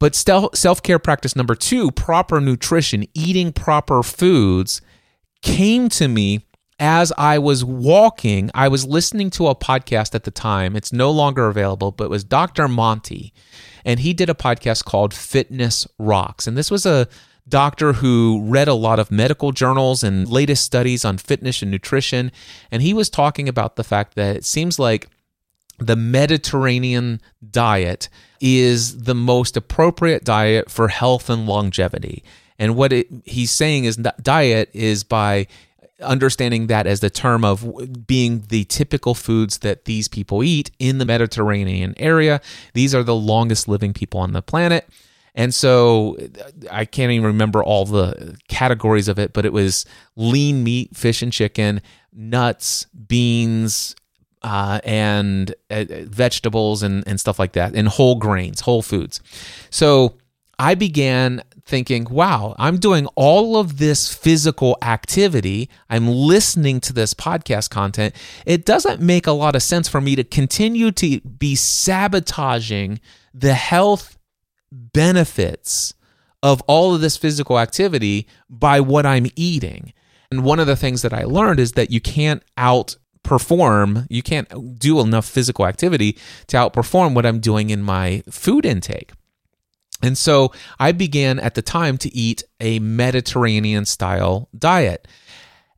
But 0.00 0.16
self 0.16 0.82
care 0.82 0.98
practice 0.98 1.36
number 1.36 1.54
two, 1.54 1.92
proper 1.92 2.40
nutrition, 2.40 3.06
eating 3.14 3.52
proper 3.52 4.02
foods, 4.02 4.80
came 5.42 5.88
to 5.90 6.08
me 6.08 6.46
as 6.80 7.12
I 7.18 7.38
was 7.38 7.62
walking. 7.62 8.50
I 8.54 8.68
was 8.68 8.86
listening 8.86 9.28
to 9.30 9.48
a 9.48 9.54
podcast 9.54 10.14
at 10.14 10.24
the 10.24 10.30
time. 10.30 10.74
It's 10.74 10.92
no 10.92 11.10
longer 11.10 11.48
available, 11.48 11.92
but 11.92 12.04
it 12.04 12.10
was 12.10 12.24
Dr. 12.24 12.66
Monty. 12.66 13.34
And 13.84 14.00
he 14.00 14.14
did 14.14 14.30
a 14.30 14.34
podcast 14.34 14.86
called 14.86 15.12
Fitness 15.12 15.86
Rocks. 15.98 16.46
And 16.46 16.56
this 16.56 16.70
was 16.70 16.86
a 16.86 17.06
doctor 17.46 17.92
who 17.94 18.40
read 18.44 18.68
a 18.68 18.74
lot 18.74 18.98
of 18.98 19.10
medical 19.10 19.52
journals 19.52 20.02
and 20.02 20.26
latest 20.26 20.64
studies 20.64 21.04
on 21.04 21.18
fitness 21.18 21.60
and 21.60 21.70
nutrition. 21.70 22.32
And 22.70 22.80
he 22.80 22.94
was 22.94 23.10
talking 23.10 23.48
about 23.48 23.76
the 23.76 23.84
fact 23.84 24.14
that 24.14 24.36
it 24.36 24.46
seems 24.46 24.78
like 24.78 25.08
the 25.78 25.96
Mediterranean 25.96 27.20
diet 27.50 28.08
is 28.40 29.02
the 29.02 29.14
most 29.14 29.56
appropriate 29.56 30.24
diet 30.24 30.70
for 30.70 30.88
health 30.88 31.28
and 31.28 31.46
longevity. 31.46 32.24
And 32.58 32.76
what 32.76 32.92
it, 32.92 33.08
he's 33.24 33.50
saying 33.50 33.84
is 33.84 33.96
diet 33.96 34.70
is 34.72 35.04
by 35.04 35.46
understanding 36.02 36.66
that 36.68 36.86
as 36.86 37.00
the 37.00 37.10
term 37.10 37.44
of 37.44 38.06
being 38.06 38.44
the 38.48 38.64
typical 38.64 39.14
foods 39.14 39.58
that 39.58 39.84
these 39.84 40.08
people 40.08 40.42
eat 40.42 40.70
in 40.78 40.98
the 40.98 41.04
Mediterranean 41.04 41.94
area. 41.98 42.40
These 42.74 42.94
are 42.94 43.02
the 43.02 43.14
longest 43.14 43.68
living 43.68 43.92
people 43.92 44.20
on 44.20 44.32
the 44.32 44.42
planet. 44.42 44.88
And 45.34 45.54
so 45.54 46.16
I 46.70 46.84
can't 46.84 47.12
even 47.12 47.26
remember 47.26 47.62
all 47.62 47.84
the 47.84 48.36
categories 48.48 49.08
of 49.08 49.18
it, 49.18 49.32
but 49.32 49.46
it 49.46 49.52
was 49.52 49.86
lean 50.16 50.64
meat, 50.64 50.96
fish 50.96 51.22
and 51.22 51.32
chicken, 51.32 51.80
nuts, 52.12 52.86
beans, 52.86 53.94
uh, 54.42 54.80
and 54.84 55.54
uh, 55.70 55.84
vegetables 56.04 56.82
and, 56.82 57.06
and 57.06 57.20
stuff 57.20 57.38
like 57.38 57.52
that, 57.52 57.74
and 57.74 57.88
whole 57.88 58.16
grains, 58.16 58.60
whole 58.60 58.82
foods. 58.82 59.20
So 59.70 60.14
I 60.58 60.74
began 60.74 61.42
thinking, 61.64 62.04
wow, 62.10 62.54
I'm 62.58 62.78
doing 62.78 63.06
all 63.14 63.56
of 63.56 63.78
this 63.78 64.12
physical 64.12 64.76
activity. 64.82 65.70
I'm 65.88 66.08
listening 66.08 66.80
to 66.80 66.92
this 66.92 67.14
podcast 67.14 67.70
content. 67.70 68.14
It 68.44 68.66
doesn't 68.66 69.00
make 69.00 69.26
a 69.26 69.32
lot 69.32 69.56
of 69.56 69.62
sense 69.62 69.88
for 69.88 70.00
me 70.00 70.16
to 70.16 70.24
continue 70.24 70.90
to 70.92 71.20
be 71.20 71.54
sabotaging 71.54 73.00
the 73.32 73.54
health 73.54 74.18
benefits 74.72 75.94
of 76.42 76.60
all 76.62 76.94
of 76.94 77.00
this 77.00 77.16
physical 77.16 77.58
activity 77.58 78.26
by 78.48 78.80
what 78.80 79.06
I'm 79.06 79.26
eating. 79.36 79.92
And 80.30 80.44
one 80.44 80.60
of 80.60 80.66
the 80.66 80.76
things 80.76 81.02
that 81.02 81.12
I 81.12 81.24
learned 81.24 81.60
is 81.60 81.72
that 81.72 81.90
you 81.90 82.00
can't 82.00 82.42
out 82.56 82.96
perform, 83.22 84.06
you 84.08 84.22
can't 84.22 84.78
do 84.78 85.00
enough 85.00 85.26
physical 85.26 85.66
activity 85.66 86.18
to 86.48 86.56
outperform 86.56 87.14
what 87.14 87.26
I'm 87.26 87.40
doing 87.40 87.70
in 87.70 87.82
my 87.82 88.22
food 88.30 88.66
intake. 88.66 89.12
And 90.02 90.16
so 90.16 90.52
I 90.78 90.92
began 90.92 91.38
at 91.38 91.54
the 91.54 91.62
time 91.62 91.98
to 91.98 92.14
eat 92.14 92.42
a 92.58 92.78
Mediterranean 92.78 93.84
style 93.84 94.48
diet. 94.56 95.06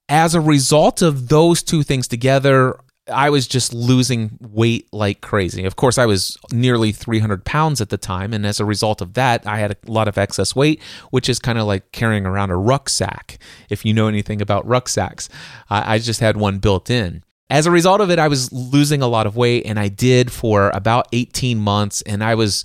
As 0.09 0.35
a 0.35 0.41
result 0.41 1.03
of 1.03 1.29
those 1.29 1.63
two 1.63 1.83
things 1.83 2.07
together, 2.07 2.79
I 3.13 3.31
was 3.31 3.49
just 3.49 3.75
losing 3.75 4.39
weight 4.41 4.87
like 4.93 5.23
crazy. 5.23 5.65
Of 5.65 5.75
course, 5.75 5.99
I 5.99 6.07
was 6.07 6.37
nearly 6.53 6.93
300 6.93 7.45
pounds 7.45 7.81
at 7.81 7.89
the 7.89 7.99
time. 7.99 8.33
And 8.33 8.47
as 8.47 8.61
a 8.61 8.65
result 8.65 9.01
of 9.01 9.15
that, 9.15 9.45
I 9.45 9.59
had 9.59 9.73
a 9.73 9.77
lot 9.91 10.07
of 10.07 10.17
excess 10.17 10.55
weight, 10.55 10.81
which 11.11 11.29
is 11.29 11.41
kind 11.41 11.59
of 11.59 11.67
like 11.67 11.91
carrying 11.91 12.27
around 12.27 12.51
a 12.51 12.57
rucksack. 12.57 13.39
If 13.69 13.85
you 13.85 13.93
know 13.93 14.07
anything 14.07 14.41
about 14.41 14.67
rucksacks, 14.67 15.29
I 15.69 15.99
just 15.99 16.21
had 16.21 16.37
one 16.37 16.59
built 16.59 16.91
in. 16.91 17.25
As 17.53 17.67
a 17.67 17.71
result 17.71 18.01
of 18.01 18.11
it, 18.11 18.19
I 18.19 18.27
was 18.29 18.51
losing 18.51 19.03
a 19.03 19.07
lot 19.07 19.27
of 19.27 19.37
weight, 19.37 19.67
and 19.67 19.79
I 19.79 19.89
did 19.89 20.33
for 20.33 20.71
about 20.71 21.07
18 21.13 21.59
months, 21.59 22.01
and 22.01 22.25
I 22.25 22.35
was 22.35 22.65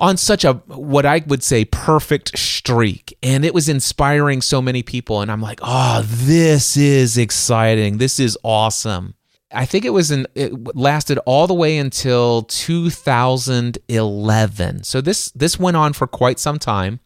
on 0.00 0.16
such 0.16 0.44
a 0.44 0.54
what 0.66 1.06
I 1.06 1.22
would 1.28 1.44
say 1.44 1.64
perfect 1.64 2.36
streak. 2.36 3.16
And 3.22 3.44
it 3.44 3.54
was 3.54 3.68
inspiring 3.68 4.42
so 4.42 4.60
many 4.60 4.82
people 4.82 5.20
and 5.20 5.30
I'm 5.30 5.40
like 5.40 5.60
oh 5.62 6.02
this 6.04 6.76
is 6.76 7.16
exciting. 7.16 7.98
This 7.98 8.18
is 8.18 8.36
awesome. 8.42 9.14
I 9.52 9.64
think 9.64 9.84
it 9.84 9.90
was 9.90 10.10
in 10.10 10.26
it 10.34 10.76
lasted 10.76 11.18
all 11.18 11.46
the 11.46 11.54
way 11.54 11.78
until 11.78 12.42
2011 12.42 14.82
so 14.82 15.00
this 15.00 15.30
this 15.30 15.60
went 15.60 15.76
on 15.76 15.92
for 15.92 16.08
quite 16.08 16.40
some 16.40 16.58
time. 16.58 16.98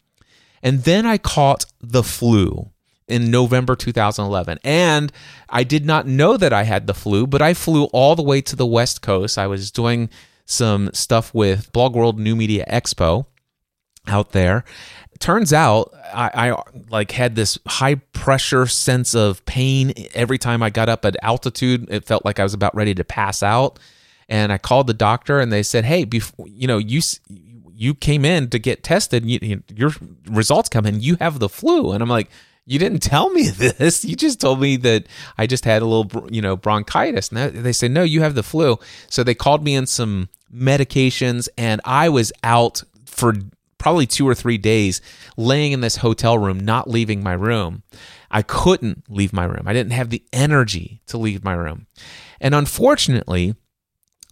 And 0.62 0.84
then 0.84 1.04
I 1.04 1.18
caught 1.18 1.66
the 1.80 2.02
flu 2.02 2.70
in 3.08 3.30
November 3.30 3.74
2011. 3.74 4.58
And 4.62 5.12
I 5.48 5.64
did 5.64 5.84
not 5.84 6.06
know 6.06 6.36
that 6.36 6.52
I 6.52 6.64
had 6.64 6.86
the 6.86 6.94
flu, 6.94 7.26
but 7.26 7.42
I 7.42 7.54
flew 7.54 7.84
all 7.86 8.14
the 8.14 8.22
way 8.22 8.40
to 8.42 8.56
the 8.56 8.66
West 8.66 9.02
Coast. 9.02 9.38
I 9.38 9.46
was 9.46 9.70
doing 9.70 10.10
some 10.44 10.90
stuff 10.92 11.34
with 11.34 11.72
Blog 11.72 11.94
World 11.94 12.18
New 12.18 12.34
Media 12.34 12.64
Expo 12.70 13.26
out 14.06 14.32
there. 14.32 14.64
Turns 15.18 15.52
out 15.52 15.92
I, 16.14 16.50
I 16.50 16.62
like 16.90 17.10
had 17.10 17.34
this 17.34 17.58
high 17.66 17.96
pressure 17.96 18.66
sense 18.66 19.14
of 19.14 19.44
pain 19.46 19.92
every 20.14 20.38
time 20.38 20.62
I 20.62 20.70
got 20.70 20.88
up 20.88 21.04
at 21.04 21.16
altitude. 21.22 21.88
It 21.90 22.04
felt 22.04 22.24
like 22.24 22.38
I 22.38 22.44
was 22.44 22.54
about 22.54 22.74
ready 22.74 22.94
to 22.94 23.04
pass 23.04 23.42
out. 23.42 23.78
And 24.28 24.52
I 24.52 24.58
called 24.58 24.86
the 24.86 24.94
doctor 24.94 25.40
and 25.40 25.52
they 25.52 25.62
said, 25.62 25.84
"Hey, 25.84 26.04
before, 26.04 26.46
you 26.48 26.66
know, 26.66 26.78
you 26.78 27.00
you 27.74 27.94
came 27.94 28.24
in 28.24 28.48
to 28.50 28.58
get 28.58 28.82
tested. 28.82 29.24
You, 29.24 29.62
your 29.74 29.90
results 30.26 30.68
come 30.68 30.86
in. 30.86 31.00
You 31.00 31.16
have 31.16 31.38
the 31.38 31.48
flu." 31.48 31.92
And 31.92 32.02
I'm 32.02 32.08
like, 32.08 32.30
you 32.68 32.78
didn't 32.78 33.00
tell 33.00 33.30
me 33.30 33.48
this. 33.48 34.04
You 34.04 34.14
just 34.14 34.40
told 34.40 34.60
me 34.60 34.76
that 34.76 35.06
I 35.36 35.46
just 35.46 35.64
had 35.64 35.82
a 35.82 35.86
little, 35.86 36.30
you 36.30 36.42
know, 36.42 36.56
bronchitis. 36.56 37.30
And 37.32 37.56
they 37.56 37.72
say, 37.72 37.88
no, 37.88 38.02
you 38.02 38.20
have 38.20 38.34
the 38.34 38.42
flu. 38.42 38.78
So 39.08 39.24
they 39.24 39.34
called 39.34 39.64
me 39.64 39.74
in 39.74 39.86
some 39.86 40.28
medications, 40.54 41.48
and 41.56 41.80
I 41.84 42.08
was 42.08 42.32
out 42.42 42.82
for 43.06 43.34
probably 43.78 44.06
two 44.06 44.28
or 44.28 44.34
three 44.34 44.58
days, 44.58 45.00
laying 45.36 45.72
in 45.72 45.80
this 45.80 45.96
hotel 45.96 46.36
room, 46.36 46.60
not 46.60 46.90
leaving 46.90 47.22
my 47.22 47.32
room. 47.32 47.82
I 48.30 48.42
couldn't 48.42 49.04
leave 49.08 49.32
my 49.32 49.44
room. 49.44 49.62
I 49.66 49.72
didn't 49.72 49.92
have 49.92 50.10
the 50.10 50.22
energy 50.32 51.00
to 51.06 51.16
leave 51.16 51.44
my 51.44 51.54
room. 51.54 51.86
And 52.40 52.54
unfortunately, 52.54 53.54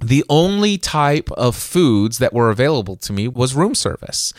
the 0.05 0.25
only 0.29 0.77
type 0.77 1.31
of 1.33 1.57
foods 1.57 2.19
that 2.19 2.35
were 2.35 2.51
available 2.51 2.97
to 2.97 3.13
me 3.13 3.29
was 3.29 3.55
room 3.55 3.75
service 3.75 4.35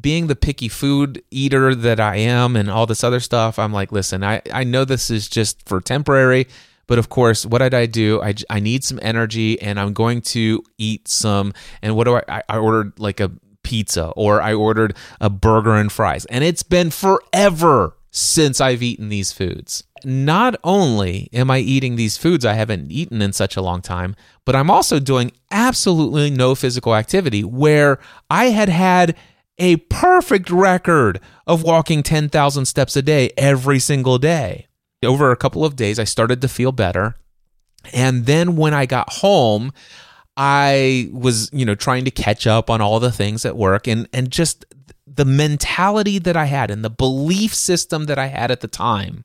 being 0.00 0.26
the 0.26 0.36
picky 0.36 0.68
food 0.68 1.22
eater 1.30 1.74
that 1.74 2.00
I 2.00 2.16
am 2.16 2.56
and 2.56 2.70
all 2.70 2.86
this 2.86 3.04
other 3.04 3.20
stuff, 3.20 3.58
I'm 3.58 3.72
like, 3.72 3.92
listen, 3.92 4.24
I, 4.24 4.42
I 4.52 4.64
know 4.64 4.84
this 4.84 5.10
is 5.10 5.28
just 5.28 5.68
for 5.68 5.80
temporary, 5.80 6.46
but 6.86 6.98
of 6.98 7.08
course, 7.08 7.46
what 7.46 7.58
did 7.58 7.74
I 7.74 7.86
do? 7.86 8.22
I, 8.22 8.34
I 8.50 8.60
need 8.60 8.84
some 8.84 8.98
energy 9.02 9.60
and 9.60 9.78
I'm 9.78 9.92
going 9.92 10.20
to 10.22 10.62
eat 10.78 11.08
some. 11.08 11.52
And 11.82 11.96
what 11.96 12.04
do 12.04 12.16
I, 12.16 12.42
I 12.48 12.58
ordered 12.58 12.98
like 12.98 13.20
a 13.20 13.30
pizza 13.66 14.10
or 14.10 14.40
I 14.40 14.54
ordered 14.54 14.96
a 15.20 15.28
burger 15.28 15.74
and 15.74 15.90
fries. 15.90 16.24
And 16.26 16.44
it's 16.44 16.62
been 16.62 16.90
forever 16.90 17.96
since 18.12 18.60
I've 18.60 18.82
eaten 18.82 19.08
these 19.08 19.32
foods. 19.32 19.82
Not 20.04 20.54
only 20.62 21.28
am 21.32 21.50
I 21.50 21.58
eating 21.58 21.96
these 21.96 22.16
foods 22.16 22.44
I 22.44 22.52
haven't 22.52 22.92
eaten 22.92 23.20
in 23.20 23.32
such 23.32 23.56
a 23.56 23.60
long 23.60 23.82
time, 23.82 24.14
but 24.44 24.54
I'm 24.54 24.70
also 24.70 25.00
doing 25.00 25.32
absolutely 25.50 26.30
no 26.30 26.54
physical 26.54 26.94
activity 26.94 27.42
where 27.42 27.98
I 28.30 28.46
had 28.46 28.68
had 28.68 29.16
a 29.58 29.76
perfect 29.76 30.50
record 30.50 31.20
of 31.46 31.62
walking 31.62 32.02
10,000 32.02 32.64
steps 32.66 32.96
a 32.96 33.02
day 33.02 33.30
every 33.36 33.78
single 33.78 34.18
day. 34.18 34.66
Over 35.04 35.30
a 35.30 35.36
couple 35.36 35.64
of 35.64 35.76
days, 35.76 35.98
I 35.98 36.04
started 36.04 36.40
to 36.42 36.48
feel 36.48 36.72
better. 36.72 37.16
And 37.92 38.26
then 38.26 38.56
when 38.56 38.74
I 38.74 38.86
got 38.86 39.12
home, 39.12 39.72
I 40.36 41.08
was, 41.12 41.50
you 41.52 41.64
know, 41.64 41.74
trying 41.74 42.04
to 42.04 42.10
catch 42.10 42.46
up 42.46 42.68
on 42.68 42.80
all 42.80 43.00
the 43.00 43.12
things 43.12 43.44
at 43.44 43.56
work 43.56 43.86
and 43.86 44.08
and 44.12 44.30
just 44.30 44.64
the 45.06 45.24
mentality 45.24 46.18
that 46.18 46.36
I 46.36 46.44
had 46.46 46.70
and 46.70 46.84
the 46.84 46.90
belief 46.90 47.54
system 47.54 48.04
that 48.04 48.18
I 48.18 48.26
had 48.26 48.50
at 48.50 48.60
the 48.60 48.68
time 48.68 49.24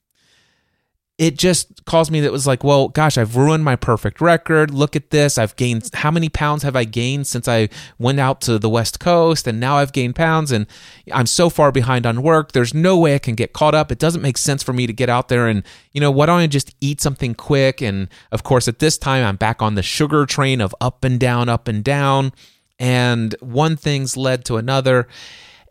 it 1.21 1.37
just 1.37 1.85
caused 1.85 2.09
me 2.09 2.19
that 2.21 2.31
was 2.31 2.47
like, 2.47 2.63
well, 2.63 2.87
gosh, 2.87 3.15
I've 3.15 3.35
ruined 3.35 3.63
my 3.63 3.75
perfect 3.75 4.21
record. 4.21 4.71
Look 4.71 4.95
at 4.95 5.11
this. 5.11 5.37
I've 5.37 5.55
gained 5.55 5.87
how 5.93 6.09
many 6.09 6.29
pounds 6.29 6.63
have 6.63 6.75
I 6.75 6.83
gained 6.83 7.27
since 7.27 7.47
I 7.47 7.69
went 7.99 8.19
out 8.19 8.41
to 8.41 8.57
the 8.57 8.69
West 8.69 8.99
Coast 8.99 9.45
and 9.45 9.59
now 9.59 9.77
I've 9.77 9.93
gained 9.93 10.15
pounds 10.15 10.51
and 10.51 10.65
I'm 11.13 11.27
so 11.27 11.51
far 11.51 11.71
behind 11.71 12.07
on 12.07 12.23
work. 12.23 12.53
There's 12.53 12.73
no 12.73 12.97
way 12.97 13.13
I 13.13 13.19
can 13.19 13.35
get 13.35 13.53
caught 13.53 13.75
up. 13.75 13.91
It 13.91 13.99
doesn't 13.99 14.23
make 14.23 14.35
sense 14.35 14.63
for 14.63 14.73
me 14.73 14.87
to 14.87 14.93
get 14.93 15.09
out 15.09 15.29
there 15.29 15.47
and, 15.47 15.61
you 15.91 16.01
know, 16.01 16.09
why 16.09 16.25
don't 16.25 16.39
I 16.39 16.47
just 16.47 16.73
eat 16.81 17.01
something 17.01 17.35
quick? 17.35 17.81
And 17.81 18.07
of 18.31 18.41
course, 18.41 18.67
at 18.67 18.79
this 18.79 18.97
time, 18.97 19.23
I'm 19.23 19.35
back 19.35 19.61
on 19.61 19.75
the 19.75 19.83
sugar 19.83 20.25
train 20.25 20.59
of 20.59 20.73
up 20.81 21.03
and 21.03 21.19
down, 21.19 21.49
up 21.49 21.67
and 21.67 21.83
down. 21.83 22.31
And 22.79 23.35
one 23.41 23.77
thing's 23.77 24.17
led 24.17 24.43
to 24.45 24.57
another. 24.57 25.07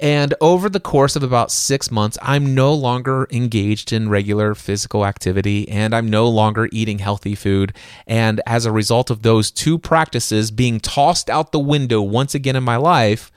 And 0.00 0.32
over 0.40 0.70
the 0.70 0.80
course 0.80 1.14
of 1.14 1.22
about 1.22 1.52
six 1.52 1.90
months, 1.90 2.16
I'm 2.22 2.54
no 2.54 2.72
longer 2.72 3.28
engaged 3.30 3.92
in 3.92 4.08
regular 4.08 4.54
physical 4.54 5.04
activity 5.04 5.68
and 5.68 5.94
I'm 5.94 6.08
no 6.08 6.26
longer 6.26 6.70
eating 6.72 7.00
healthy 7.00 7.34
food. 7.34 7.74
And 8.06 8.40
as 8.46 8.64
a 8.64 8.72
result 8.72 9.10
of 9.10 9.20
those 9.20 9.50
two 9.50 9.78
practices 9.78 10.50
being 10.50 10.80
tossed 10.80 11.28
out 11.28 11.52
the 11.52 11.60
window 11.60 12.00
once 12.00 12.34
again 12.34 12.56
in 12.56 12.64
my 12.64 12.76
life, 12.76 13.30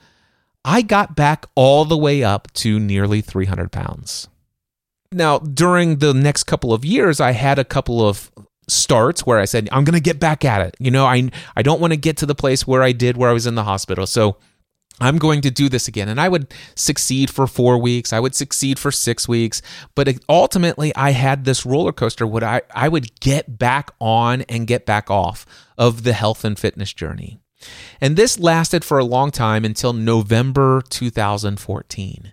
I 0.64 0.80
got 0.80 1.14
back 1.14 1.44
all 1.54 1.84
the 1.84 1.98
way 1.98 2.24
up 2.24 2.50
to 2.54 2.80
nearly 2.80 3.20
300 3.20 3.70
pounds. 3.70 4.28
Now, 5.12 5.40
during 5.40 5.98
the 5.98 6.14
next 6.14 6.44
couple 6.44 6.72
of 6.72 6.82
years, 6.82 7.20
I 7.20 7.32
had 7.32 7.58
a 7.58 7.64
couple 7.64 8.08
of 8.08 8.32
starts 8.68 9.26
where 9.26 9.38
I 9.38 9.44
said, 9.44 9.68
I'm 9.70 9.84
going 9.84 9.94
to 9.94 10.00
get 10.00 10.18
back 10.18 10.46
at 10.46 10.66
it. 10.66 10.74
You 10.78 10.90
know, 10.90 11.04
I, 11.04 11.30
I 11.54 11.60
don't 11.60 11.80
want 11.80 11.92
to 11.92 11.98
get 11.98 12.16
to 12.18 12.26
the 12.26 12.34
place 12.34 12.66
where 12.66 12.82
I 12.82 12.92
did 12.92 13.18
where 13.18 13.28
I 13.28 13.34
was 13.34 13.46
in 13.46 13.54
the 13.54 13.64
hospital. 13.64 14.06
So 14.06 14.38
I'm 15.00 15.18
going 15.18 15.40
to 15.42 15.50
do 15.50 15.68
this 15.68 15.88
again. 15.88 16.08
And 16.08 16.20
I 16.20 16.28
would 16.28 16.52
succeed 16.76 17.30
for 17.30 17.46
four 17.46 17.78
weeks. 17.78 18.12
I 18.12 18.20
would 18.20 18.34
succeed 18.34 18.78
for 18.78 18.92
six 18.92 19.26
weeks. 19.26 19.60
But 19.94 20.08
ultimately, 20.28 20.94
I 20.94 21.10
had 21.10 21.44
this 21.44 21.66
roller 21.66 21.92
coaster 21.92 22.26
where 22.26 22.44
I, 22.44 22.62
I 22.74 22.88
would 22.88 23.18
get 23.20 23.58
back 23.58 23.90
on 24.00 24.42
and 24.42 24.66
get 24.66 24.86
back 24.86 25.10
off 25.10 25.44
of 25.76 26.04
the 26.04 26.12
health 26.12 26.44
and 26.44 26.58
fitness 26.58 26.92
journey. 26.92 27.40
And 28.00 28.16
this 28.16 28.38
lasted 28.38 28.84
for 28.84 28.98
a 28.98 29.04
long 29.04 29.30
time 29.30 29.64
until 29.64 29.92
November 29.92 30.82
2014. 30.88 32.32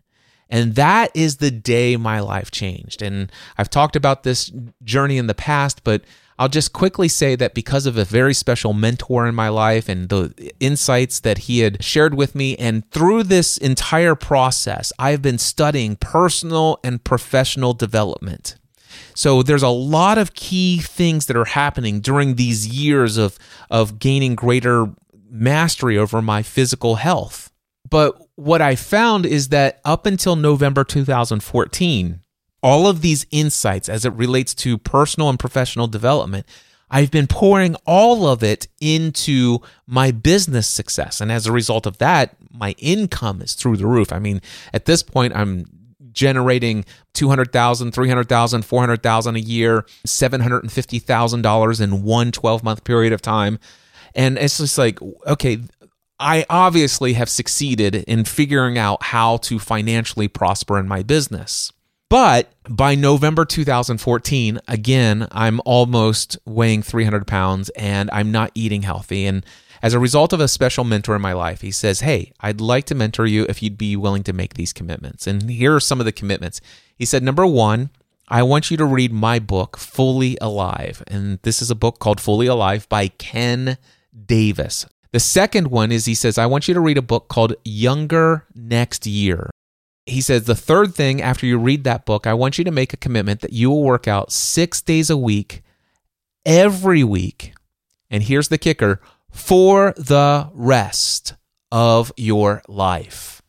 And 0.50 0.76
that 0.76 1.12
is 1.16 1.38
the 1.38 1.52
day 1.52 1.96
my 1.96 2.20
life 2.20 2.52
changed. 2.52 3.02
And 3.02 3.32
I've 3.58 3.70
talked 3.70 3.96
about 3.96 4.24
this 4.24 4.52
journey 4.84 5.18
in 5.18 5.28
the 5.28 5.34
past, 5.34 5.84
but 5.84 6.04
I'll 6.42 6.50
just 6.50 6.74
quickly 6.74 7.08
say 7.08 7.36
that 7.36 7.54
because 7.54 7.86
of 7.86 7.98
a 7.98 8.04
very 8.04 8.34
special 8.34 8.74
mentor 8.74 9.28
in 9.28 9.36
my 9.36 9.50
life 9.50 9.88
and 9.88 10.10
the 10.10 10.52
insights 10.60 11.20
that 11.20 11.38
he 11.38 11.60
had 11.60 11.84
shared 11.84 12.16
with 12.16 12.34
me, 12.34 12.56
and 12.56 12.90
through 12.90 13.26
this 13.26 13.58
entire 13.58 14.16
process, 14.16 14.92
I've 14.98 15.22
been 15.22 15.38
studying 15.38 15.98
personal 15.98 16.80
and 16.84 17.04
professional 17.04 17.76
development. 17.76 18.56
So 19.14 19.44
there's 19.44 19.62
a 19.62 19.70
lot 19.70 20.18
of 20.18 20.34
key 20.34 20.80
things 20.80 21.28
that 21.28 21.38
are 21.38 21.46
happening 21.46 22.00
during 22.00 22.38
these 22.38 22.68
years 22.68 23.18
of, 23.18 23.38
of 23.70 24.00
gaining 24.00 24.34
greater 24.34 24.88
mastery 25.30 25.96
over 25.96 26.24
my 26.24 26.42
physical 26.42 26.96
health. 26.96 27.52
But 27.88 28.20
what 28.34 28.64
I 28.64 28.76
found 28.76 29.28
is 29.28 29.50
that 29.50 29.80
up 29.86 30.08
until 30.08 30.36
November 30.36 30.84
2014, 30.86 32.22
all 32.64 32.88
of 32.88 33.02
these 33.02 33.26
insights 33.32 33.90
as 33.90 34.06
it 34.06 34.14
relates 34.14 34.54
to 34.56 34.78
personal 34.78 35.30
and 35.30 35.40
professional 35.40 35.88
development, 35.88 36.46
I've 36.90 37.10
been 37.10 37.28
pouring 37.28 37.76
all 37.86 38.28
of 38.28 38.44
it 38.44 38.68
into 38.82 39.60
my 39.88 40.12
business 40.12 40.68
success. 40.68 41.22
And 41.22 41.32
as 41.32 41.48
a 41.48 41.52
result 41.52 41.86
of 41.86 41.98
that, 42.00 42.36
my 42.52 42.76
income 42.78 43.42
is 43.42 43.54
through 43.54 43.78
the 43.78 43.88
roof. 43.88 44.12
I 44.12 44.20
mean, 44.20 44.42
at 44.74 44.86
this 44.86 45.02
point, 45.02 45.34
I'm 45.36 45.66
generating 46.12 46.84
200,000, 47.14 47.94
300,000, 47.94 48.66
400,000 48.66 49.36
a 49.36 49.40
year, 49.40 49.86
$750,000 50.06 51.82
in 51.82 52.04
one 52.04 52.32
12 52.32 52.64
month 52.64 52.84
period 52.84 53.14
of 53.14 53.22
time. 53.22 53.58
And 54.14 54.38
it's 54.38 54.58
just 54.58 54.78
like, 54.78 55.00
okay, 55.26 55.60
I 56.20 56.46
obviously 56.50 57.14
have 57.14 57.30
succeeded 57.30 57.96
in 57.96 58.26
figuring 58.26 58.78
out 58.78 59.02
how 59.02 59.38
to 59.38 59.58
financially 59.58 60.28
prosper 60.28 60.78
in 60.78 60.88
my 60.88 61.04
business. 61.04 61.72
But 62.12 62.52
by 62.70 62.96
November 62.96 63.46
2014, 63.46 64.60
again, 64.68 65.30
I'm 65.32 65.62
almost 65.64 66.38
weighing 66.44 66.82
300 66.82 67.26
pounds 67.26 67.70
and 67.70 68.10
I'm 68.12 68.34
not 68.34 68.52
eating 68.54 68.82
healthy. 68.82 69.26
And 69.26 69.46
as 69.82 69.94
a 69.94 70.00
result 70.00 70.34
of 70.34 70.42
a 70.42 70.50
special 70.50 70.84
mentor 70.84 71.16
in 71.16 71.22
my 71.22 71.32
life, 71.32 71.62
he 71.62 71.72
says, 71.72 72.02
Hey, 72.02 72.34
I'd 72.42 72.60
like 72.60 72.84
to 72.88 72.96
mentor 72.96 73.28
you 73.28 73.46
if 73.48 73.64
you'd 73.64 73.78
be 73.78 73.96
willing 73.96 74.24
to 74.24 74.34
make 74.34 74.56
these 74.56 74.74
commitments. 74.74 75.26
And 75.26 75.50
here 75.50 75.74
are 75.74 75.80
some 75.80 76.02
of 76.02 76.06
the 76.06 76.12
commitments. 76.12 76.60
He 76.98 77.06
said, 77.06 77.24
Number 77.24 77.48
one, 77.48 77.92
I 78.28 78.44
want 78.44 78.70
you 78.70 78.76
to 78.76 78.86
read 78.86 79.14
my 79.14 79.40
book, 79.40 79.78
Fully 79.78 80.38
Alive. 80.42 81.02
And 81.08 81.40
this 81.44 81.62
is 81.62 81.72
a 81.72 81.76
book 81.76 82.00
called 82.00 82.20
Fully 82.20 82.48
Alive 82.48 82.90
by 82.90 83.08
Ken 83.08 83.78
Davis. 84.26 84.86
The 85.14 85.22
second 85.22 85.68
one 85.68 85.94
is 85.94 86.04
he 86.04 86.16
says, 86.16 86.38
I 86.38 86.46
want 86.46 86.68
you 86.68 86.74
to 86.74 86.82
read 86.82 86.98
a 86.98 87.02
book 87.02 87.30
called 87.30 87.56
Younger 87.64 88.48
Next 88.54 89.08
Year 89.08 89.50
he 90.12 90.22
says 90.22 90.44
the 90.44 90.56
third 90.56 90.94
thing 90.94 91.22
after 91.22 91.46
you 91.46 91.58
read 91.58 91.84
that 91.84 92.06
book, 92.06 92.28
I 92.28 92.34
want 92.34 92.58
you 92.58 92.64
to 92.64 92.72
make 92.72 92.94
a 92.94 92.98
commitment 92.98 93.42
that 93.42 93.54
you 93.54 93.70
will 93.70 93.84
work 93.84 94.08
out 94.08 94.32
six 94.32 94.82
days 94.82 95.10
a 95.10 95.18
week, 95.18 95.64
every 96.46 97.04
week. 97.04 97.54
And 98.10 98.24
here's 98.24 98.50
the 98.50 98.58
kicker 98.58 99.02
for 99.32 99.94
the 99.98 100.50
rest 100.54 101.36
of 101.72 102.12
your 102.18 102.62
life. 102.68 103.42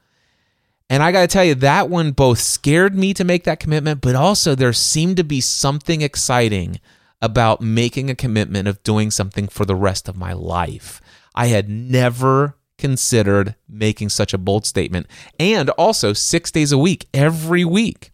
And 0.89 1.03
I 1.03 1.11
got 1.11 1.23
to 1.23 1.27
tell 1.27 1.45
you, 1.45 1.55
that 1.57 1.89
one 1.89 2.13
both 2.13 2.39
scared 2.39 2.95
me 2.95 3.15
to 3.15 3.25
make 3.25 3.45
that 3.45 3.61
commitment, 3.61 4.01
but 4.01 4.15
also 4.15 4.55
there 4.55 4.73
seemed 4.73 5.17
to 5.17 5.25
be 5.25 5.41
something 5.41 6.03
exciting 6.03 6.81
about 7.23 7.61
making 7.61 8.11
a 8.11 8.15
commitment 8.15 8.69
of 8.69 8.83
doing 8.83 9.11
something 9.11 9.49
for 9.49 9.65
the 9.65 9.75
rest 9.75 10.09
of 10.09 10.17
my 10.17 10.33
life. 10.33 11.01
I 11.35 11.47
had 11.47 11.69
never 11.69 12.57
considered 12.83 13.55
making 13.69 14.09
such 14.09 14.35
a 14.35 14.39
bold 14.39 14.67
statement. 14.67 15.07
And 15.39 15.71
also 15.71 16.13
six 16.13 16.51
days 16.51 16.73
a 16.73 16.79
week, 16.79 17.07
every 17.15 17.65
week. 17.65 18.11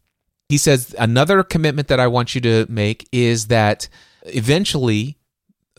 He 0.51 0.59
says, 0.59 0.95
another 0.99 1.43
commitment 1.43 1.89
that 1.89 1.99
I 1.99 2.07
want 2.07 2.35
you 2.35 2.43
to 2.43 2.67
make 2.69 3.09
is 3.11 3.47
that 3.47 3.89
eventually 4.25 5.17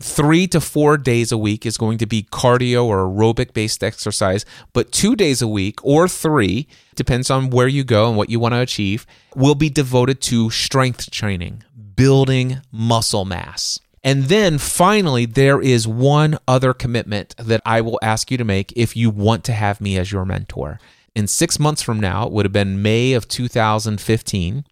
three 0.01 0.47
to 0.47 0.59
four 0.59 0.97
days 0.97 1.31
a 1.31 1.37
week 1.37 1.67
is 1.67 1.77
going 1.77 1.99
to 1.99 2.07
be 2.07 2.23
cardio 2.23 2.83
or 2.85 3.05
aerobic 3.05 3.53
based 3.53 3.83
exercise, 3.83 4.43
but 4.73 4.91
two 4.91 5.15
days 5.15 5.39
a 5.43 5.47
week 5.47 5.85
or 5.85 6.07
three, 6.07 6.67
depends 6.95 7.29
on 7.29 7.51
where 7.51 7.67
you 7.67 7.83
go 7.83 8.07
and 8.07 8.17
what 8.17 8.31
you 8.31 8.39
want 8.39 8.53
to 8.55 8.59
achieve, 8.59 9.05
will 9.35 9.55
be 9.55 9.69
devoted 9.69 10.19
to 10.19 10.49
strength 10.49 11.11
training, 11.11 11.61
building 11.95 12.57
muscle 12.71 13.25
mass. 13.25 13.79
And 14.03 14.25
then 14.25 14.57
finally, 14.57 15.25
there 15.25 15.61
is 15.61 15.87
one 15.87 16.37
other 16.47 16.73
commitment 16.73 17.35
that 17.37 17.61
I 17.65 17.81
will 17.81 17.99
ask 18.01 18.31
you 18.31 18.37
to 18.37 18.45
make 18.45 18.71
if 18.75 18.95
you 18.95 19.09
want 19.09 19.43
to 19.45 19.53
have 19.53 19.81
me 19.81 19.97
as 19.97 20.11
your 20.11 20.25
mentor. 20.25 20.79
In 21.15 21.27
six 21.27 21.59
months 21.59 21.81
from 21.81 21.99
now, 21.99 22.25
it 22.25 22.31
would 22.31 22.45
have 22.45 22.53
been 22.53 22.81
May 22.81 23.13
of 23.13 23.27
2015 23.27 24.63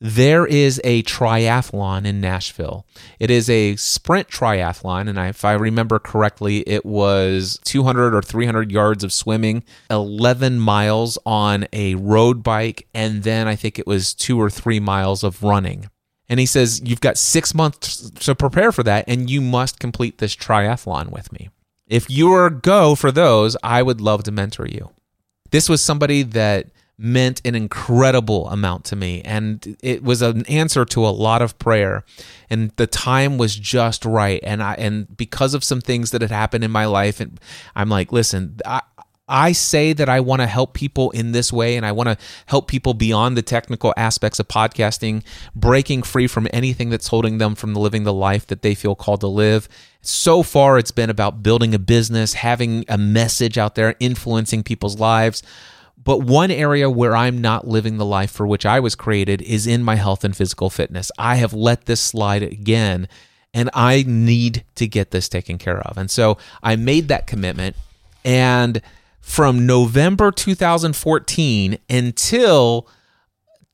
there 0.00 0.46
is 0.46 0.80
a 0.84 1.02
triathlon 1.02 2.06
in 2.06 2.20
Nashville. 2.20 2.86
It 3.18 3.30
is 3.30 3.50
a 3.50 3.74
sprint 3.76 4.28
triathlon, 4.28 5.08
and 5.08 5.18
if 5.18 5.44
I 5.44 5.54
remember 5.54 5.98
correctly, 5.98 6.60
it 6.60 6.86
was 6.86 7.58
200 7.64 8.14
or 8.14 8.22
300 8.22 8.70
yards 8.70 9.02
of 9.02 9.12
swimming, 9.12 9.64
11 9.90 10.60
miles 10.60 11.18
on 11.26 11.66
a 11.72 11.96
road 11.96 12.42
bike, 12.42 12.86
and 12.94 13.24
then 13.24 13.48
I 13.48 13.56
think 13.56 13.78
it 13.78 13.86
was 13.86 14.14
two 14.14 14.40
or 14.40 14.50
three 14.50 14.80
miles 14.80 15.24
of 15.24 15.42
running. 15.42 15.90
And 16.28 16.38
he 16.38 16.46
says, 16.46 16.80
You've 16.84 17.00
got 17.00 17.16
six 17.16 17.54
months 17.54 18.10
to 18.10 18.34
prepare 18.34 18.72
for 18.72 18.82
that, 18.82 19.04
and 19.08 19.30
you 19.30 19.40
must 19.40 19.80
complete 19.80 20.18
this 20.18 20.36
triathlon 20.36 21.10
with 21.10 21.32
me. 21.32 21.50
If 21.86 22.10
you 22.10 22.32
are 22.32 22.50
go 22.50 22.94
for 22.94 23.10
those, 23.10 23.56
I 23.62 23.82
would 23.82 24.00
love 24.00 24.24
to 24.24 24.32
mentor 24.32 24.66
you. 24.66 24.90
This 25.50 25.68
was 25.68 25.80
somebody 25.80 26.22
that 26.22 26.66
meant 26.98 27.40
an 27.44 27.54
incredible 27.54 28.48
amount 28.48 28.84
to 28.84 28.96
me. 28.96 29.22
And 29.22 29.76
it 29.82 30.02
was 30.02 30.20
an 30.20 30.44
answer 30.46 30.84
to 30.86 31.06
a 31.06 31.10
lot 31.10 31.40
of 31.40 31.58
prayer. 31.58 32.04
And 32.50 32.72
the 32.72 32.88
time 32.88 33.38
was 33.38 33.54
just 33.54 34.04
right. 34.04 34.40
And 34.42 34.62
I 34.62 34.74
and 34.74 35.16
because 35.16 35.54
of 35.54 35.62
some 35.62 35.80
things 35.80 36.10
that 36.10 36.22
had 36.22 36.32
happened 36.32 36.64
in 36.64 36.72
my 36.72 36.86
life, 36.86 37.20
and 37.20 37.40
I'm 37.76 37.88
like, 37.88 38.10
listen, 38.10 38.58
I, 38.66 38.82
I 39.28 39.52
say 39.52 39.92
that 39.92 40.08
I 40.08 40.20
want 40.20 40.40
to 40.40 40.46
help 40.46 40.74
people 40.74 41.10
in 41.10 41.32
this 41.32 41.52
way 41.52 41.76
and 41.76 41.84
I 41.84 41.92
want 41.92 42.08
to 42.08 42.16
help 42.46 42.68
people 42.68 42.94
beyond 42.94 43.36
the 43.36 43.42
technical 43.42 43.92
aspects 43.96 44.40
of 44.40 44.48
podcasting, 44.48 45.22
breaking 45.54 46.02
free 46.02 46.26
from 46.26 46.48
anything 46.52 46.90
that's 46.90 47.08
holding 47.08 47.38
them 47.38 47.54
from 47.54 47.74
living 47.74 48.04
the 48.04 48.12
life 48.12 48.46
that 48.46 48.62
they 48.62 48.74
feel 48.74 48.94
called 48.94 49.20
to 49.20 49.26
live. 49.26 49.68
So 50.00 50.42
far, 50.42 50.78
it's 50.78 50.90
been 50.90 51.10
about 51.10 51.42
building 51.42 51.74
a 51.74 51.78
business, 51.78 52.34
having 52.34 52.84
a 52.88 52.96
message 52.96 53.58
out 53.58 53.74
there, 53.74 53.94
influencing 54.00 54.62
people's 54.62 54.98
lives. 54.98 55.42
But 56.02 56.22
one 56.22 56.50
area 56.50 56.88
where 56.88 57.14
I'm 57.14 57.40
not 57.40 57.66
living 57.66 57.98
the 57.98 58.06
life 58.06 58.30
for 58.30 58.46
which 58.46 58.64
I 58.64 58.80
was 58.80 58.94
created 58.94 59.42
is 59.42 59.66
in 59.66 59.82
my 59.82 59.96
health 59.96 60.24
and 60.24 60.34
physical 60.34 60.70
fitness. 60.70 61.10
I 61.18 61.36
have 61.36 61.52
let 61.52 61.86
this 61.86 62.00
slide 62.00 62.42
again, 62.42 63.08
and 63.52 63.68
I 63.74 64.04
need 64.06 64.64
to 64.76 64.86
get 64.86 65.10
this 65.10 65.28
taken 65.28 65.58
care 65.58 65.80
of. 65.80 65.98
And 65.98 66.10
so 66.10 66.38
I 66.62 66.76
made 66.76 67.08
that 67.08 67.26
commitment. 67.26 67.76
And 68.24 68.80
from 69.28 69.66
November 69.66 70.32
2014 70.32 71.78
until 71.90 72.88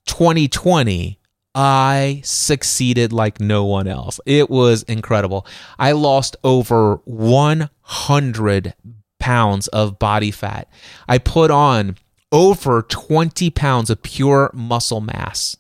2020, 0.07 1.21
I 1.55 2.21
succeeded 2.25 3.13
like 3.13 3.41
no 3.41 3.65
one 3.65 3.87
else. 3.87 4.19
It 4.27 4.51
was 4.51 4.83
incredible. 4.83 5.47
I 5.79 5.93
lost 5.93 6.37
over 6.43 6.97
100 7.05 8.75
pounds 9.21 9.69
of 9.69 9.99
body 10.01 10.33
fat. 10.33 10.69
I 11.09 11.19
put 11.19 11.53
on 11.53 11.99
over 12.33 12.83
20 12.83 13.49
pounds 13.51 13.91
of 13.91 14.03
pure 14.03 14.51
muscle 14.53 15.01
mass. 15.01 15.57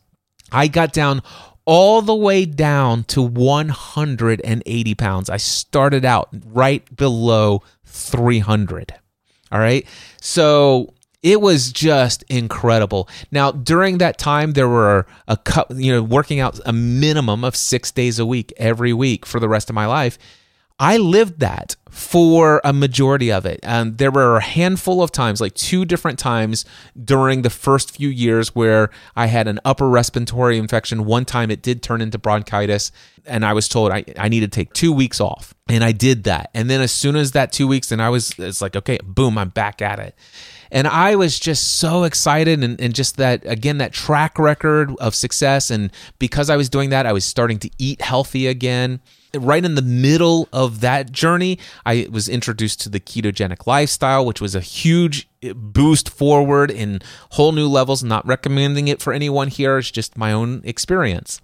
I 0.50 0.66
got 0.66 0.92
down 0.92 1.22
all 1.64 2.02
the 2.02 2.16
way 2.16 2.44
down 2.44 3.04
to 3.04 3.22
180 3.22 4.94
pounds. 4.96 5.30
I 5.30 5.36
started 5.36 6.04
out 6.04 6.28
right 6.44 6.94
below 6.96 7.62
300. 7.86 8.96
All 9.54 9.60
right. 9.60 9.86
So 10.20 10.92
it 11.22 11.40
was 11.40 11.72
just 11.72 12.24
incredible. 12.24 13.08
Now, 13.30 13.52
during 13.52 13.98
that 13.98 14.18
time, 14.18 14.52
there 14.52 14.68
were 14.68 15.06
a 15.28 15.36
couple, 15.36 15.80
you 15.80 15.92
know, 15.92 16.02
working 16.02 16.40
out 16.40 16.58
a 16.66 16.72
minimum 16.72 17.44
of 17.44 17.54
six 17.54 17.92
days 17.92 18.18
a 18.18 18.26
week 18.26 18.52
every 18.56 18.92
week 18.92 19.24
for 19.24 19.38
the 19.38 19.48
rest 19.48 19.70
of 19.70 19.74
my 19.74 19.86
life. 19.86 20.18
I 20.78 20.96
lived 20.96 21.38
that 21.38 21.76
for 21.88 22.60
a 22.64 22.72
majority 22.72 23.30
of 23.30 23.46
it. 23.46 23.60
And 23.62 23.98
there 23.98 24.10
were 24.10 24.36
a 24.36 24.42
handful 24.42 25.02
of 25.02 25.12
times, 25.12 25.40
like 25.40 25.54
two 25.54 25.84
different 25.84 26.18
times 26.18 26.64
during 27.02 27.42
the 27.42 27.50
first 27.50 27.92
few 27.92 28.08
years, 28.08 28.54
where 28.56 28.90
I 29.14 29.26
had 29.26 29.46
an 29.46 29.60
upper 29.64 29.88
respiratory 29.88 30.58
infection. 30.58 31.04
One 31.04 31.24
time 31.24 31.52
it 31.52 31.62
did 31.62 31.82
turn 31.82 32.00
into 32.00 32.18
bronchitis, 32.18 32.90
and 33.24 33.44
I 33.44 33.52
was 33.52 33.68
told 33.68 33.92
I, 33.92 34.04
I 34.18 34.28
needed 34.28 34.50
to 34.50 34.56
take 34.56 34.72
two 34.72 34.92
weeks 34.92 35.20
off. 35.20 35.54
And 35.68 35.84
I 35.84 35.92
did 35.92 36.24
that. 36.24 36.50
And 36.52 36.68
then 36.68 36.80
as 36.80 36.90
soon 36.90 37.14
as 37.14 37.32
that 37.32 37.52
two 37.52 37.68
weeks, 37.68 37.92
and 37.92 38.02
I 38.02 38.08
was, 38.08 38.34
it's 38.38 38.60
like, 38.60 38.74
okay, 38.74 38.98
boom, 39.04 39.38
I'm 39.38 39.50
back 39.50 39.80
at 39.80 40.00
it. 40.00 40.16
And 40.72 40.88
I 40.88 41.14
was 41.14 41.38
just 41.38 41.78
so 41.78 42.02
excited 42.02 42.64
and, 42.64 42.80
and 42.80 42.92
just 42.92 43.16
that, 43.18 43.46
again, 43.46 43.78
that 43.78 43.92
track 43.92 44.40
record 44.40 44.92
of 44.98 45.14
success. 45.14 45.70
And 45.70 45.92
because 46.18 46.50
I 46.50 46.56
was 46.56 46.68
doing 46.68 46.90
that, 46.90 47.06
I 47.06 47.12
was 47.12 47.24
starting 47.24 47.60
to 47.60 47.70
eat 47.78 48.02
healthy 48.02 48.48
again 48.48 49.00
right 49.34 49.64
in 49.64 49.74
the 49.74 49.82
middle 49.82 50.48
of 50.52 50.80
that 50.80 51.12
journey, 51.12 51.58
I 51.84 52.08
was 52.10 52.28
introduced 52.28 52.80
to 52.82 52.88
the 52.88 53.00
ketogenic 53.00 53.66
lifestyle, 53.66 54.24
which 54.24 54.40
was 54.40 54.54
a 54.54 54.60
huge 54.60 55.28
boost 55.54 56.08
forward 56.08 56.70
in 56.70 57.00
whole 57.30 57.52
new 57.52 57.68
levels. 57.68 58.02
Not 58.02 58.26
recommending 58.26 58.88
it 58.88 59.02
for 59.02 59.12
anyone 59.12 59.48
here; 59.48 59.78
it's 59.78 59.90
just 59.90 60.16
my 60.16 60.32
own 60.32 60.62
experience. 60.64 61.40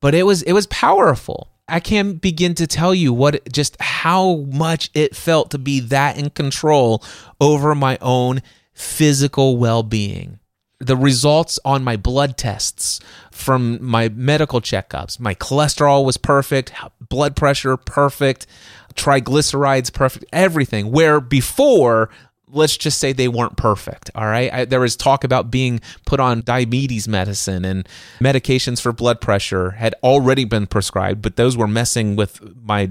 But 0.00 0.14
it 0.14 0.24
was 0.24 0.42
it 0.42 0.52
was 0.52 0.66
powerful. 0.66 1.48
I 1.68 1.80
can't 1.80 2.20
begin 2.20 2.54
to 2.56 2.66
tell 2.66 2.94
you 2.94 3.12
what 3.12 3.50
just 3.52 3.80
how 3.80 4.36
much 4.52 4.90
it 4.94 5.16
felt 5.16 5.50
to 5.52 5.58
be 5.58 5.80
that 5.80 6.18
in 6.18 6.30
control 6.30 7.02
over 7.40 7.74
my 7.74 7.98
own 8.00 8.42
physical 8.74 9.56
well-being 9.56 10.38
the 10.82 10.96
results 10.96 11.60
on 11.64 11.84
my 11.84 11.96
blood 11.96 12.36
tests 12.36 12.98
from 13.30 13.82
my 13.84 14.08
medical 14.08 14.60
checkups. 14.60 15.20
My 15.20 15.34
cholesterol 15.34 16.04
was 16.04 16.16
perfect, 16.16 16.72
blood 17.08 17.36
pressure 17.36 17.76
perfect, 17.76 18.46
triglycerides 18.94 19.92
perfect, 19.92 20.24
everything. 20.32 20.90
Where 20.90 21.20
before, 21.20 22.10
let's 22.48 22.76
just 22.76 22.98
say 22.98 23.12
they 23.12 23.28
weren't 23.28 23.56
perfect. 23.56 24.10
All 24.16 24.26
right. 24.26 24.52
I, 24.52 24.64
there 24.64 24.80
was 24.80 24.96
talk 24.96 25.22
about 25.22 25.52
being 25.52 25.80
put 26.04 26.18
on 26.18 26.42
diabetes 26.42 27.06
medicine 27.06 27.64
and 27.64 27.88
medications 28.20 28.80
for 28.80 28.92
blood 28.92 29.20
pressure 29.20 29.70
had 29.70 29.94
already 30.02 30.44
been 30.44 30.66
prescribed, 30.66 31.22
but 31.22 31.36
those 31.36 31.56
were 31.56 31.68
messing 31.68 32.16
with 32.16 32.40
my 32.60 32.90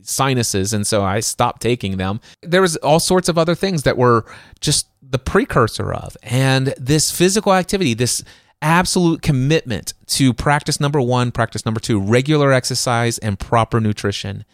sinuses. 0.00 0.72
And 0.72 0.86
so 0.86 1.04
I 1.04 1.20
stopped 1.20 1.60
taking 1.60 1.98
them. 1.98 2.20
There 2.40 2.62
was 2.62 2.76
all 2.76 2.98
sorts 2.98 3.28
of 3.28 3.36
other 3.36 3.54
things 3.54 3.82
that 3.82 3.98
were 3.98 4.24
just 4.60 4.86
the 5.10 5.18
precursor 5.18 5.92
of. 5.92 6.16
And 6.22 6.72
this 6.78 7.10
physical 7.10 7.52
activity, 7.52 7.94
this 7.94 8.24
absolute 8.62 9.22
commitment 9.22 9.92
to 10.06 10.32
practice 10.32 10.80
number 10.80 11.00
one, 11.00 11.32
practice 11.32 11.64
number 11.64 11.80
two, 11.80 12.00
regular 12.00 12.52
exercise 12.52 13.18
and 13.18 13.38
proper 13.38 13.80
nutrition, 13.80 14.44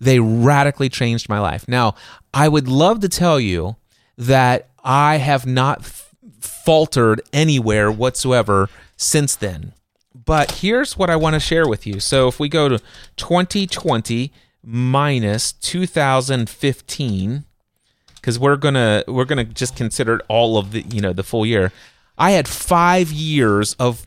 they 0.00 0.18
radically 0.20 0.88
changed 0.88 1.28
my 1.28 1.38
life. 1.38 1.68
Now, 1.68 1.94
I 2.32 2.48
would 2.48 2.68
love 2.68 3.00
to 3.00 3.08
tell 3.08 3.38
you 3.38 3.76
that 4.16 4.70
I 4.84 5.16
have 5.16 5.44
not 5.46 5.84
faltered 6.40 7.20
anywhere 7.32 7.90
whatsoever 7.90 8.70
since 8.96 9.34
then. 9.36 9.72
But 10.14 10.52
here's 10.52 10.96
what 10.96 11.10
I 11.10 11.16
want 11.16 11.34
to 11.34 11.40
share 11.40 11.66
with 11.68 11.86
you. 11.86 12.00
So 12.00 12.28
if 12.28 12.38
we 12.40 12.48
go 12.48 12.68
to 12.68 12.78
2020 13.16 14.32
minus 14.62 15.52
2015, 15.52 17.44
because 18.20 18.38
we're 18.38 18.56
gonna 18.56 19.04
we're 19.06 19.24
gonna 19.24 19.44
just 19.44 19.76
consider 19.76 20.20
all 20.28 20.58
of 20.58 20.72
the 20.72 20.82
you 20.82 21.00
know 21.00 21.12
the 21.12 21.22
full 21.22 21.46
year. 21.46 21.72
I 22.16 22.32
had 22.32 22.48
five 22.48 23.12
years 23.12 23.74
of 23.74 24.06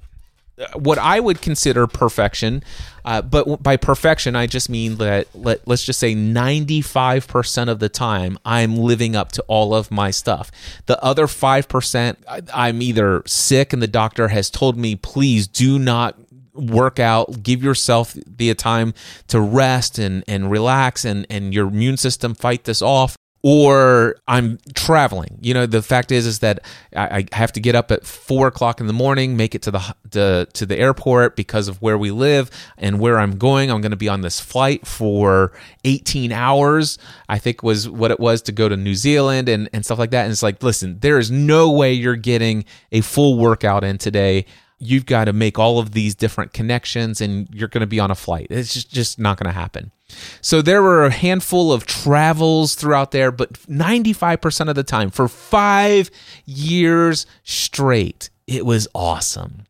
uh, 0.60 0.78
what 0.78 0.98
I 0.98 1.20
would 1.20 1.42
consider 1.42 1.88
perfection, 1.88 2.64
uh, 3.06 3.22
but 3.22 3.64
by 3.64 3.78
perfection 3.78 4.36
I 4.36 4.48
just 4.48 4.70
mean 4.70 4.96
that 4.98 5.28
let 5.34 5.68
let's 5.68 5.84
just 5.84 6.00
say 6.00 6.14
ninety 6.14 6.82
five 6.82 7.28
percent 7.28 7.70
of 7.70 7.80
the 7.80 7.90
time 7.90 8.38
I'm 8.46 8.78
living 8.78 9.16
up 9.16 9.32
to 9.34 9.42
all 9.48 9.74
of 9.74 9.92
my 9.92 10.12
stuff. 10.12 10.52
The 10.86 11.02
other 11.04 11.28
five 11.28 11.68
percent 11.68 12.20
I'm 12.54 12.82
either 12.82 13.24
sick 13.26 13.74
and 13.74 13.82
the 13.82 13.88
doctor 13.88 14.28
has 14.28 14.50
told 14.50 14.78
me 14.78 14.96
please 14.96 15.48
do 15.48 15.80
not 15.80 16.18
work 16.54 17.00
out 17.00 17.42
give 17.44 17.64
yourself 17.64 18.14
the 18.14 18.54
time 18.54 18.94
to 19.28 19.40
rest 19.40 19.98
and 19.98 20.24
and 20.28 20.52
relax 20.52 21.06
and 21.06 21.26
and 21.30 21.54
your 21.54 21.68
immune 21.68 21.98
system 21.98 22.36
fight 22.36 22.66
this 22.66 22.82
off 22.82 23.16
or 23.44 24.16
I'm 24.28 24.60
traveling. 24.76 25.38
You 25.42 25.54
know, 25.54 25.66
the 25.66 25.82
fact 25.82 26.12
is 26.12 26.28
is 26.28 26.40
that 26.40 26.64
I, 26.96 27.26
I 27.32 27.36
have 27.36 27.52
to 27.54 27.60
get 27.60 27.76
up 27.76 27.92
at 27.92 28.06
four 28.06 28.48
o'clock 28.48 28.80
in 28.80 28.88
the 28.88 28.94
morning, 28.94 29.36
make 29.36 29.56
it 29.56 29.64
to 29.64 29.72
the, 29.72 29.96
the 30.10 30.48
to 30.54 30.66
the 30.66 30.78
airport 30.78 31.36
because 31.36 31.68
of 31.68 31.82
where 31.82 31.98
we 31.98 32.12
live 32.12 32.52
and 32.78 33.00
where 33.00 33.20
I'm 33.20 33.38
going. 33.38 33.72
I'm 33.72 33.82
going 33.82 33.92
to 33.92 33.98
be 33.98 34.10
on 34.10 34.22
this 34.22 34.40
flight 34.40 34.86
for 34.86 35.52
18 35.84 36.32
hours. 36.32 36.98
I 37.30 37.40
think 37.40 37.64
was 37.64 37.90
what 37.90 38.12
it 38.12 38.20
was 38.20 38.42
to 38.44 38.52
go 38.52 38.70
to 38.70 38.78
New 38.78 38.96
Zealand 38.96 39.50
and 39.50 39.70
and 39.74 39.84
stuff 39.84 39.98
like 40.00 40.12
that. 40.12 40.24
And 40.24 40.32
it's 40.32 40.44
like, 40.44 40.62
listen, 40.62 41.00
there 41.00 41.18
is 41.18 41.32
no 41.32 41.72
way 41.72 41.94
you're 41.94 42.16
getting 42.16 42.66
a 42.92 43.02
full 43.02 43.38
workout 43.38 43.84
in 43.84 43.98
today 43.98 44.46
you've 44.84 45.06
got 45.06 45.26
to 45.26 45.34
make 45.34 45.60
all 45.60 45.78
of 45.78 45.92
these 45.92 46.16
different 46.16 46.54
connections 46.54 47.22
and 47.22 47.48
you're 47.54 47.68
going 47.68 47.82
to 47.82 47.88
be 47.88 48.00
on 48.00 48.10
a 48.10 48.16
flight. 48.16 48.48
It's 48.50 48.74
just, 48.74 48.92
just 48.92 49.20
not 49.20 49.38
going 49.38 49.46
to 49.46 49.52
happen. 49.52 49.92
So 50.42 50.62
there 50.62 50.82
were 50.82 51.06
a 51.06 51.12
handful 51.12 51.72
of 51.72 51.86
travels 51.86 52.76
throughout 52.76 53.12
there, 53.12 53.32
but 53.32 53.54
95% 53.54 54.70
of 54.70 54.76
the 54.76 54.84
time, 54.84 55.10
for 55.10 55.28
five 55.28 56.10
years 56.46 57.26
straight, 57.44 58.30
it 58.48 58.66
was 58.66 58.88
awesome. 58.94 59.64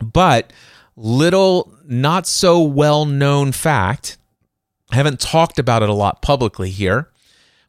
But 0.00 0.52
little, 0.96 1.72
not 1.84 2.26
so 2.26 2.62
well 2.62 3.04
known 3.04 3.52
fact, 3.52 4.18
I 4.90 4.96
haven't 4.96 5.20
talked 5.20 5.58
about 5.58 5.82
it 5.82 5.88
a 5.88 5.94
lot 5.94 6.22
publicly 6.22 6.70
here, 6.70 7.10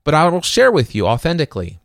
but 0.03 0.13
I 0.13 0.27
will 0.29 0.41
share 0.41 0.71
with 0.71 0.93
you 0.93 1.07
authentically. 1.07 1.79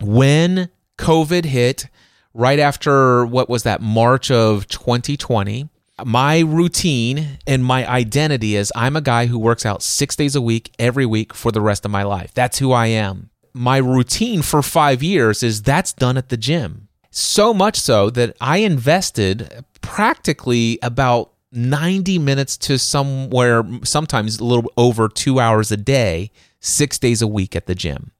When 0.00 0.70
COVID 0.98 1.44
hit, 1.44 1.88
right 2.34 2.58
after 2.58 3.24
what 3.24 3.48
was 3.48 3.62
that 3.62 3.80
March 3.80 4.30
of 4.30 4.66
2020, 4.68 5.68
my 6.02 6.40
routine 6.40 7.38
and 7.46 7.64
my 7.64 7.88
identity 7.88 8.56
is 8.56 8.72
I'm 8.74 8.96
a 8.96 9.00
guy 9.00 9.26
who 9.26 9.38
works 9.38 9.64
out 9.64 9.82
six 9.82 10.16
days 10.16 10.34
a 10.34 10.40
week, 10.40 10.72
every 10.78 11.06
week 11.06 11.32
for 11.34 11.52
the 11.52 11.60
rest 11.60 11.84
of 11.84 11.90
my 11.90 12.02
life. 12.02 12.32
That's 12.34 12.58
who 12.58 12.72
I 12.72 12.86
am. 12.86 13.30
My 13.52 13.76
routine 13.76 14.42
for 14.42 14.62
five 14.62 15.02
years 15.02 15.42
is 15.42 15.62
that's 15.62 15.92
done 15.92 16.16
at 16.16 16.30
the 16.30 16.36
gym. 16.36 16.88
So 17.10 17.54
much 17.54 17.78
so 17.78 18.10
that 18.10 18.36
I 18.40 18.58
invested 18.58 19.64
practically 19.80 20.80
about 20.82 21.30
90 21.52 22.18
minutes 22.18 22.56
to 22.56 22.78
somewhere, 22.78 23.62
sometimes 23.84 24.40
a 24.40 24.44
little 24.44 24.72
over 24.76 25.08
two 25.08 25.38
hours 25.38 25.70
a 25.70 25.76
day, 25.76 26.32
six 26.58 26.98
days 26.98 27.22
a 27.22 27.28
week 27.28 27.54
at 27.54 27.66
the 27.66 27.76
gym. 27.76 28.10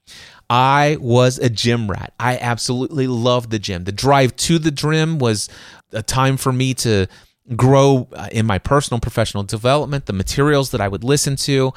I 0.48 0.98
was 1.00 1.38
a 1.38 1.50
gym 1.50 1.90
rat. 1.90 2.12
I 2.20 2.36
absolutely 2.38 3.08
loved 3.08 3.50
the 3.50 3.58
gym. 3.58 3.84
The 3.84 3.92
drive 3.92 4.36
to 4.36 4.60
the 4.60 4.70
gym 4.70 5.18
was 5.18 5.48
a 5.92 6.02
time 6.02 6.36
for 6.36 6.52
me 6.52 6.74
to 6.74 7.08
grow 7.57 8.09
uh, 8.12 8.28
in 8.32 8.47
my 8.47 8.59
personal 8.59 9.01
professional 9.01 9.42
development, 9.42 10.07
the 10.07 10.12
materials 10.12 10.70
that 10.70 10.80
I 10.80 10.88
would 10.88 11.05
listen 11.05 11.36
to, 11.36 11.72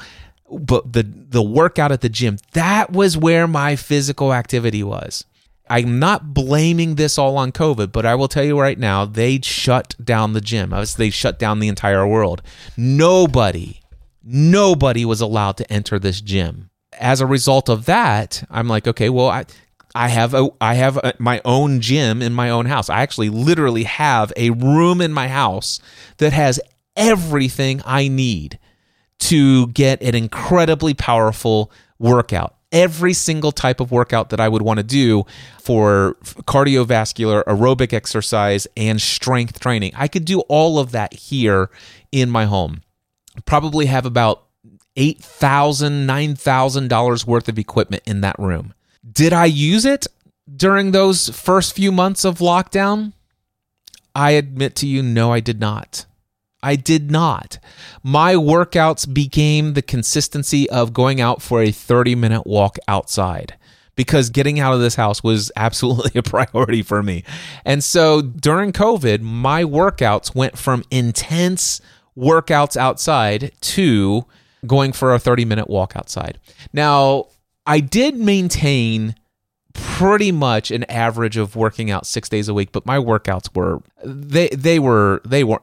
but 0.50 0.92
the 0.92 1.02
the 1.02 1.42
workout 1.42 1.92
at 1.92 2.00
the 2.00 2.08
gym, 2.08 2.38
that 2.52 2.92
was 2.92 3.16
where 3.16 3.46
my 3.46 3.76
physical 3.76 4.32
activity 4.32 4.82
was. 4.82 5.24
I'm 5.70 5.98
not 5.98 6.32
blaming 6.32 6.94
this 6.94 7.18
all 7.18 7.36
on 7.36 7.52
COVID, 7.52 7.92
but 7.92 8.06
I 8.06 8.14
will 8.14 8.28
tell 8.28 8.44
you 8.44 8.58
right 8.58 8.78
now, 8.78 9.04
they 9.04 9.38
shut 9.42 9.94
down 10.02 10.32
the 10.32 10.40
gym. 10.40 10.72
They 10.96 11.10
shut 11.10 11.38
down 11.38 11.58
the 11.58 11.68
entire 11.68 12.06
world. 12.06 12.40
Nobody, 12.78 13.82
nobody 14.24 15.04
was 15.04 15.20
allowed 15.20 15.58
to 15.58 15.70
enter 15.70 15.98
this 15.98 16.22
gym 16.22 16.70
as 16.98 17.20
a 17.20 17.26
result 17.26 17.68
of 17.68 17.86
that, 17.86 18.42
I'm 18.50 18.68
like, 18.68 18.86
okay, 18.86 19.08
well, 19.08 19.28
I, 19.28 19.44
I 19.94 20.08
have 20.08 20.34
a 20.34 20.48
I 20.60 20.74
have 20.74 20.96
a, 20.98 21.14
my 21.18 21.40
own 21.44 21.80
gym 21.80 22.22
in 22.22 22.32
my 22.34 22.50
own 22.50 22.66
house. 22.66 22.90
I 22.90 23.02
actually 23.02 23.30
literally 23.30 23.84
have 23.84 24.32
a 24.36 24.50
room 24.50 25.00
in 25.00 25.12
my 25.12 25.28
house 25.28 25.80
that 26.18 26.32
has 26.32 26.60
everything 26.96 27.80
I 27.84 28.08
need 28.08 28.58
to 29.20 29.68
get 29.68 30.02
an 30.02 30.14
incredibly 30.14 30.94
powerful 30.94 31.72
workout. 31.98 32.54
Every 32.70 33.14
single 33.14 33.50
type 33.50 33.80
of 33.80 33.90
workout 33.90 34.28
that 34.28 34.40
I 34.40 34.48
would 34.48 34.60
want 34.60 34.78
to 34.78 34.84
do 34.84 35.24
for 35.62 36.16
cardiovascular, 36.22 37.42
aerobic 37.44 37.94
exercise, 37.94 38.66
and 38.76 39.00
strength 39.00 39.58
training. 39.58 39.92
I 39.96 40.06
could 40.06 40.26
do 40.26 40.40
all 40.40 40.78
of 40.78 40.92
that 40.92 41.14
here 41.14 41.70
in 42.12 42.28
my 42.28 42.44
home. 42.44 42.82
Probably 43.46 43.86
have 43.86 44.04
about 44.04 44.44
$8,000, 44.96 46.04
$9,000 46.06 47.26
worth 47.26 47.48
of 47.48 47.58
equipment 47.58 48.02
in 48.04 48.20
that 48.20 48.38
room. 48.38 48.74
Did 49.10 49.32
I 49.32 49.46
use 49.46 49.84
it 49.84 50.06
during 50.54 50.90
those 50.90 51.28
first 51.28 51.74
few 51.74 51.92
months 51.92 52.24
of 52.24 52.38
lockdown? 52.38 53.12
I 54.14 54.32
admit 54.32 54.74
to 54.76 54.86
you, 54.86 55.02
no, 55.02 55.32
I 55.32 55.40
did 55.40 55.60
not. 55.60 56.06
I 56.62 56.74
did 56.74 57.10
not. 57.10 57.58
My 58.02 58.34
workouts 58.34 59.12
became 59.12 59.74
the 59.74 59.82
consistency 59.82 60.68
of 60.70 60.92
going 60.92 61.20
out 61.20 61.40
for 61.40 61.62
a 61.62 61.70
30 61.70 62.16
minute 62.16 62.46
walk 62.46 62.78
outside 62.88 63.56
because 63.94 64.30
getting 64.30 64.58
out 64.58 64.74
of 64.74 64.80
this 64.80 64.96
house 64.96 65.22
was 65.22 65.52
absolutely 65.56 66.18
a 66.18 66.22
priority 66.22 66.82
for 66.82 67.02
me. 67.02 67.24
And 67.64 67.84
so 67.84 68.22
during 68.22 68.72
COVID, 68.72 69.20
my 69.20 69.62
workouts 69.64 70.34
went 70.34 70.58
from 70.58 70.84
intense 70.90 71.80
workouts 72.16 72.76
outside 72.76 73.52
to 73.60 74.24
going 74.66 74.92
for 74.92 75.14
a 75.14 75.20
30 75.20 75.44
minute 75.44 75.70
walk 75.70 75.92
outside. 75.94 76.38
Now, 76.72 77.26
I 77.68 77.80
did 77.80 78.16
maintain 78.16 79.14
pretty 79.74 80.32
much 80.32 80.70
an 80.70 80.84
average 80.84 81.36
of 81.36 81.54
working 81.54 81.90
out 81.90 82.06
6 82.06 82.28
days 82.28 82.48
a 82.48 82.54
week, 82.54 82.72
but 82.72 82.86
my 82.86 82.96
workouts 82.96 83.54
were 83.54 83.80
they 84.04 84.48
they 84.48 84.78
were 84.78 85.20
they 85.24 85.44
were 85.44 85.60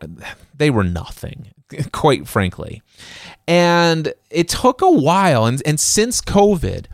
they 0.56 0.70
were 0.70 0.84
nothing, 0.84 1.47
quite 1.91 2.28
frankly. 2.28 2.82
And 3.47 4.14
it 4.30 4.47
took 4.47 4.82
a 4.82 4.91
while 4.91 5.45
and 5.45 5.62
and 5.66 5.80
since 5.80 6.22
COVID, 6.22 6.86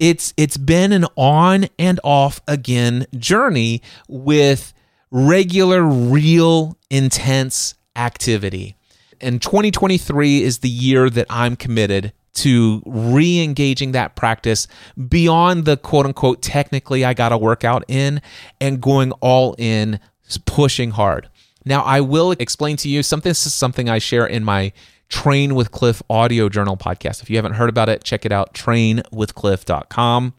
it's 0.00 0.34
it's 0.36 0.56
been 0.56 0.92
an 0.92 1.06
on 1.16 1.68
and 1.78 2.00
off 2.02 2.40
again 2.48 3.06
journey 3.16 3.82
with 4.08 4.74
regular 5.12 5.82
real 5.82 6.76
intense 6.90 7.74
activity 7.96 8.76
and 9.20 9.42
2023 9.42 10.42
is 10.42 10.58
the 10.58 10.68
year 10.68 11.10
that 11.10 11.26
I'm 11.28 11.56
committed 11.56 12.12
to 12.32 12.82
re 12.86 13.42
engaging 13.42 13.92
that 13.92 14.16
practice 14.16 14.66
beyond 15.08 15.64
the 15.64 15.76
quote 15.76 16.06
unquote 16.06 16.42
technically 16.42 17.04
I 17.04 17.14
got 17.14 17.30
to 17.30 17.38
workout 17.38 17.84
in 17.88 18.20
and 18.60 18.80
going 18.80 19.12
all 19.12 19.54
in, 19.58 20.00
pushing 20.46 20.92
hard. 20.92 21.28
Now, 21.64 21.82
I 21.82 22.00
will 22.00 22.32
explain 22.32 22.76
to 22.78 22.88
you 22.88 23.02
something. 23.02 23.30
This 23.30 23.46
is 23.46 23.54
something 23.54 23.88
I 23.88 23.98
share 23.98 24.26
in 24.26 24.44
my 24.44 24.72
Train 25.08 25.56
with 25.56 25.72
Cliff 25.72 26.02
audio 26.08 26.48
journal 26.48 26.76
podcast. 26.76 27.20
If 27.22 27.28
you 27.28 27.36
haven't 27.36 27.54
heard 27.54 27.68
about 27.68 27.88
it, 27.88 28.04
check 28.04 28.24
it 28.24 28.32
out 28.32 28.54
trainwithcliff.com. 28.54 30.34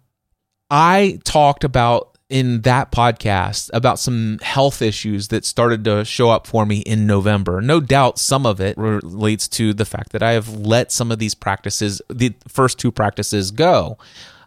I 0.69 1.19
talked 1.25 1.65
about 1.65 2.10
in 2.31 2.61
that 2.61 2.93
podcast 2.93 3.69
about 3.73 3.99
some 3.99 4.39
health 4.41 4.81
issues 4.81 5.27
that 5.27 5.43
started 5.43 5.83
to 5.83 6.05
show 6.05 6.29
up 6.29 6.47
for 6.47 6.65
me 6.65 6.79
in 6.79 7.05
November. 7.05 7.59
No 7.61 7.81
doubt 7.81 8.17
some 8.17 8.45
of 8.45 8.61
it 8.61 8.77
relates 8.77 9.49
to 9.49 9.73
the 9.73 9.83
fact 9.83 10.13
that 10.13 10.23
I 10.23 10.31
have 10.31 10.47
let 10.47 10.93
some 10.93 11.11
of 11.11 11.19
these 11.19 11.35
practices, 11.35 12.01
the 12.09 12.33
first 12.47 12.79
two 12.79 12.89
practices, 12.89 13.51
go. 13.51 13.97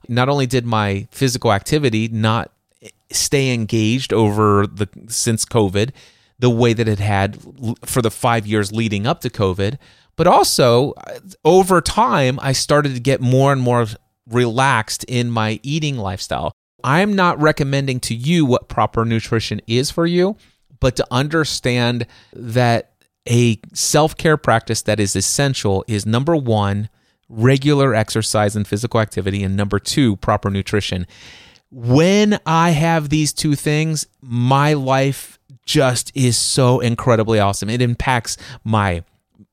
Not 0.09 0.31
only 0.31 0.47
did 0.47 0.65
my 0.65 1.07
physical 1.11 1.53
activity 1.53 2.09
not 2.09 2.51
stay 3.11 3.53
engaged 3.53 4.15
over 4.15 4.67
the 4.67 4.89
since 5.09 5.45
COVID, 5.45 5.91
the 6.39 6.51
way 6.51 6.73
that 6.73 6.89
it 6.89 6.99
had 6.99 7.39
for 7.85 8.01
the 8.01 8.11
5 8.11 8.47
years 8.47 8.73
leading 8.73 9.07
up 9.07 9.21
to 9.21 9.31
COVID, 9.31 9.77
but 10.17 10.27
also 10.27 10.93
uh, 10.93 11.19
over 11.45 11.83
time 11.83 12.39
I 12.41 12.53
started 12.53 12.95
to 12.95 13.01
get 13.01 13.21
more 13.21 13.53
and 13.53 13.61
more 13.61 13.87
relaxed 14.27 15.05
in 15.05 15.31
my 15.31 15.61
eating 15.63 15.99
lifestyle. 15.99 16.55
I'm 16.85 17.15
not 17.15 17.41
recommending 17.41 17.99
to 18.01 18.15
you 18.15 18.45
what 18.45 18.69
proper 18.69 19.07
nutrition 19.07 19.63
is 19.67 19.91
for 19.91 20.07
you, 20.07 20.37
but 20.81 20.97
to 20.97 21.07
understand 21.11 22.07
that 22.35 22.93
a 23.27 23.59
self 23.73 24.17
care 24.19 24.37
practice 24.37 24.83
that 24.83 25.01
is 25.01 25.17
essential 25.17 25.83
is 25.89 26.05
number 26.05 26.37
one, 26.37 26.91
regular 27.31 27.95
exercise 27.95 28.55
and 28.55 28.69
physical 28.69 29.01
activity, 29.01 29.43
and 29.43 29.57
number 29.57 29.79
two, 29.79 30.17
proper 30.17 30.51
nutrition. 30.51 31.07
When 31.71 32.39
I 32.45 32.71
have 32.71 33.09
these 33.09 33.33
two 33.33 33.55
things, 33.55 34.07
my 34.21 34.75
life 34.75 35.39
just 35.65 36.15
is 36.15 36.37
so 36.37 36.81
incredibly 36.81 37.41
awesome. 37.41 37.71
It 37.71 37.81
impacts 37.81 38.37
my 38.63 39.05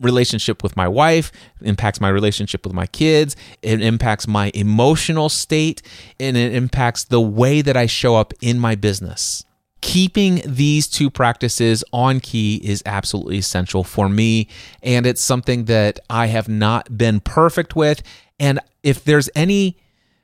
relationship 0.02 0.64
with 0.64 0.76
my 0.76 0.88
wife, 0.88 1.32
impacts 1.62 2.02
my 2.02 2.10
relationship 2.10 2.66
with 2.66 2.74
my 2.74 2.88
kids, 2.88 3.36
it 3.62 3.82
impacts 3.82 4.28
my 4.28 4.52
emotional 4.54 5.30
state, 5.30 5.82
and 6.20 6.36
it 6.36 6.54
impacts 6.54 7.06
the 7.06 7.22
way 7.22 7.62
that 7.62 7.78
I 7.78 7.86
show 7.86 8.16
up 8.16 8.34
in 8.41 8.60
my 8.60 8.76
business. 8.76 9.45
Keeping 9.82 10.41
these 10.45 10.88
two 10.88 11.10
practices 11.10 11.84
on 11.91 12.20
key 12.20 12.62
is 12.64 12.84
absolutely 12.86 13.38
essential 13.38 13.84
for 13.84 14.10
me, 14.10 14.47
and 14.84 15.06
it's 15.06 15.22
something 15.22 15.66
that 15.66 15.99
I 16.10 16.28
have 16.28 16.49
not 16.49 16.97
been 16.97 17.20
perfect 17.20 17.76
with. 17.76 18.04
And 18.39 18.60
if 18.84 19.04
there's 19.04 19.30
any 19.36 19.78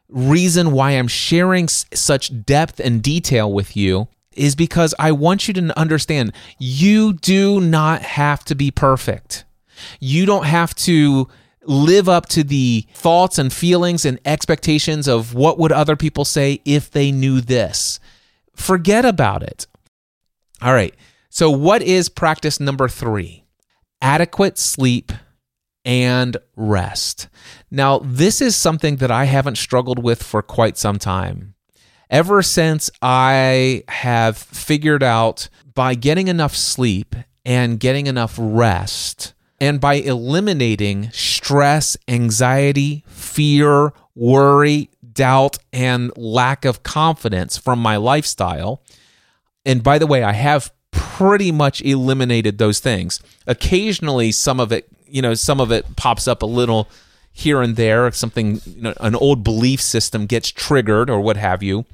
reason 0.10 0.72
why 0.72 0.92
I'm 0.92 1.08
sharing 1.08 1.68
such 1.68 2.46
depth 2.46 2.80
and 2.80 3.02
detail 3.02 3.52
with 3.52 3.76
you, 3.76 4.08
is 4.34 4.56
because 4.56 4.94
I 5.00 5.12
want 5.12 5.48
you 5.48 5.54
to 5.56 5.78
understand 5.78 6.32
you 6.60 7.14
do 7.14 7.60
not 7.60 8.04
have 8.04 8.46
to 8.46 8.56
be 8.56 8.72
perfect. 8.72 9.44
You 10.00 10.26
don't 10.26 10.46
have 10.46 10.74
to 10.76 11.28
live 11.64 12.08
up 12.08 12.28
to 12.30 12.44
the 12.44 12.86
thoughts 12.94 13.38
and 13.38 13.52
feelings 13.52 14.06
and 14.06 14.20
expectations 14.26 15.08
of 15.08 15.34
what 15.34 15.60
would 15.60 15.72
other 15.72 15.96
people 15.96 16.26
say 16.26 16.62
if 16.66 16.90
they 16.92 17.12
knew 17.12 17.42
this. 17.42 18.00
Forget 18.56 19.06
about 19.06 19.44
it. 19.44 19.68
All 20.62 20.74
right. 20.74 20.96
So, 21.30 21.52
what 21.52 21.82
is 21.82 22.10
practice 22.10 22.60
number 22.60 22.88
three? 22.88 23.44
Adequate 24.02 24.58
sleep 24.58 25.12
and 25.86 26.38
rest. 26.56 27.28
Now, 27.70 28.00
this 28.00 28.42
is 28.42 28.56
something 28.56 28.98
that 28.98 29.12
I 29.12 29.26
haven't 29.26 29.58
struggled 29.58 30.04
with 30.04 30.24
for 30.24 30.42
quite 30.42 30.78
some 30.78 30.98
time. 31.00 31.56
Ever 32.10 32.42
since 32.42 32.90
I 33.02 33.84
have 33.88 34.38
figured 34.38 35.04
out 35.04 35.50
by 35.76 35.94
getting 35.96 36.28
enough 36.28 36.56
sleep 36.56 37.16
and 37.46 37.80
getting 37.80 38.08
enough 38.08 38.36
rest, 38.38 39.34
and 39.60 39.82
by 39.82 39.96
eliminating 39.96 41.10
stress, 41.12 41.98
anxiety, 42.08 43.04
fear, 43.08 43.94
worry, 44.16 44.90
doubt, 45.14 45.58
and 45.74 46.16
lack 46.16 46.66
of 46.66 46.84
confidence 46.84 47.58
from 47.58 47.80
my 47.80 47.98
lifestyle. 47.98 48.82
And 49.66 49.84
by 49.84 49.98
the 49.98 50.08
way, 50.08 50.24
I 50.24 50.34
have 50.34 50.72
pretty 50.92 51.52
much 51.52 51.82
eliminated 51.82 52.58
those 52.58 52.80
things. 52.80 53.20
Occasionally, 53.48 54.32
some 54.32 54.60
of 54.60 54.72
it, 54.72 54.88
you 55.08 55.22
know, 55.22 55.34
some 55.34 55.60
of 55.60 55.72
it 55.72 55.96
pops 55.96 56.28
up 56.28 56.42
a 56.42 56.46
little 56.46 56.88
here 57.32 57.62
and 57.62 57.76
there. 57.76 58.12
Something, 58.12 58.62
you 58.66 58.82
know, 58.82 58.94
an 59.00 59.16
old 59.16 59.44
belief 59.44 59.82
system 59.82 60.26
gets 60.26 60.52
triggered 60.52 61.10
or 61.10 61.20
what 61.20 61.38
have 61.38 61.64
you. 61.64 61.86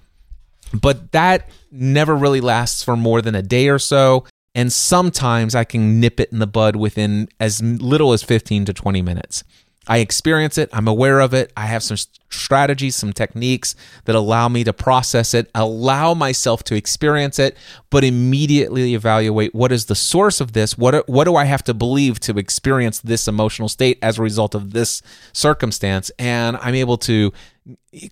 But 0.74 1.12
that 1.12 1.50
never 1.72 2.16
really 2.16 2.42
lasts 2.42 2.84
for 2.84 2.98
more 2.98 3.22
than 3.22 3.36
a 3.36 3.42
day 3.42 3.70
or 3.70 3.80
so 3.80 4.26
and 4.56 4.72
sometimes 4.72 5.56
I 5.56 5.64
can 5.64 6.00
nip 6.00 6.20
it 6.20 6.32
in 6.32 6.40
the 6.40 6.48
bud 6.48 6.76
within 6.76 7.30
as 7.40 7.62
little 7.62 8.14
as 8.14 8.24
15 8.24 8.66
to 8.66 8.74
20 8.74 9.02
minutes. 9.02 9.44
I 9.86 9.98
experience 9.98 10.58
it, 10.58 10.70
I'm 10.72 10.88
aware 10.88 11.20
of 11.20 11.34
it, 11.34 11.52
I 11.58 11.66
have 11.66 11.84
some 11.84 11.98
strategies, 12.30 12.96
some 12.96 13.12
techniques 13.12 13.76
that 14.06 14.16
allow 14.16 14.48
me 14.48 14.64
to 14.64 14.72
process 14.72 15.34
it, 15.34 15.52
allow 15.54 16.14
myself 16.14 16.64
to 16.66 16.76
experience 16.76 17.38
it, 17.38 17.58
but 17.90 18.06
immediately 18.06 18.94
evaluate 18.94 19.54
what 19.54 19.74
is 19.74 19.88
the 19.88 19.96
source 19.96 20.40
of 20.40 20.54
this? 20.54 20.78
What 20.78 21.08
what 21.10 21.26
do 21.26 21.36
I 21.36 21.44
have 21.46 21.66
to 21.66 21.74
believe 21.74 22.22
to 22.22 22.38
experience 22.38 23.02
this 23.02 23.28
emotional 23.28 23.68
state 23.68 24.00
as 24.02 24.18
a 24.18 24.22
result 24.22 24.56
of 24.56 24.72
this 24.72 25.02
circumstance? 25.34 26.12
And 26.18 26.56
I'm 26.62 26.76
able 26.76 26.98
to 27.00 27.34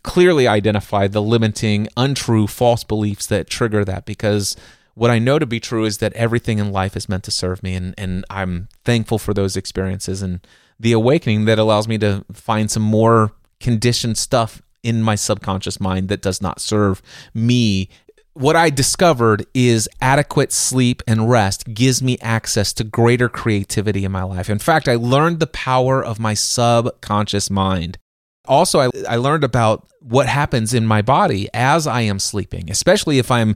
clearly 0.04 0.48
identify 0.48 1.08
the 1.08 1.22
limiting, 1.22 1.88
untrue, 1.96 2.48
false 2.48 2.84
beliefs 2.84 3.28
that 3.28 3.50
trigger 3.50 3.86
that 3.86 4.06
because 4.06 4.58
what 4.94 5.12
I 5.12 5.20
know 5.20 5.40
to 5.40 5.46
be 5.46 5.60
true 5.60 5.86
is 5.86 6.00
that 6.00 6.14
everything 6.14 6.60
in 6.60 6.72
life 6.72 6.96
is 6.96 7.10
meant 7.10 7.24
to 7.26 7.32
serve 7.32 7.64
me, 7.64 7.76
and, 7.76 7.96
and 7.98 8.26
I'm 8.30 8.68
thankful 8.84 9.18
for 9.18 9.34
those 9.34 9.56
experiences 9.56 10.22
and 10.22 10.46
the 10.80 10.92
awakening 10.92 11.46
that 11.46 11.60
allows 11.60 11.88
me 11.88 11.98
to 12.00 12.26
find 12.34 12.70
some 12.70 12.84
more 12.84 13.34
conditioned 13.60 14.18
stuff 14.18 14.62
in 14.84 15.02
my 15.02 15.16
subconscious 15.16 15.80
mind 15.80 16.10
that 16.10 16.22
does 16.22 16.42
not 16.42 16.60
serve 16.60 17.02
me. 17.34 17.90
What 18.34 18.56
I 18.56 18.70
discovered 18.70 19.46
is 19.54 19.90
adequate 20.02 20.52
sleep 20.52 21.04
and 21.06 21.30
rest 21.30 21.74
gives 21.74 22.02
me 22.02 22.18
access 22.22 22.74
to 22.74 22.84
greater 22.84 23.30
creativity 23.30 24.06
in 24.06 24.12
my 24.12 24.24
life. 24.24 24.50
In 24.50 24.60
fact, 24.60 24.88
I 24.88 24.96
learned 24.96 25.40
the 25.40 25.48
power 25.48 26.04
of 26.04 26.20
my 26.20 26.34
subconscious 26.34 27.50
mind. 27.50 27.98
Also, 28.46 28.80
I, 28.80 28.90
I 29.08 29.16
learned 29.18 29.44
about 29.44 29.88
what 30.00 30.28
happens 30.28 30.74
in 30.74 30.86
my 30.86 31.02
body 31.02 31.48
as 31.54 31.86
I 31.86 32.02
am 32.02 32.20
sleeping, 32.20 32.72
especially 32.72 33.20
if 33.20 33.30
I'm 33.30 33.56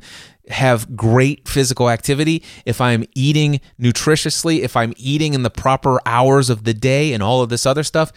have 0.49 0.95
great 0.95 1.47
physical 1.47 1.89
activity, 1.89 2.43
if 2.65 2.79
I'm 2.79 3.03
eating 3.15 3.59
nutritiously, 3.79 4.59
if 4.59 4.75
I'm 4.75 4.93
eating 4.95 5.33
in 5.33 5.41
the 5.41 5.49
proper 5.49 5.99
hours 6.05 6.49
of 6.51 6.65
the 6.65 6.73
day 6.73 7.13
and 7.13 7.23
all 7.23 7.41
of 7.41 7.49
this 7.49 7.65
other 7.65 7.83
stuff, 7.83 8.11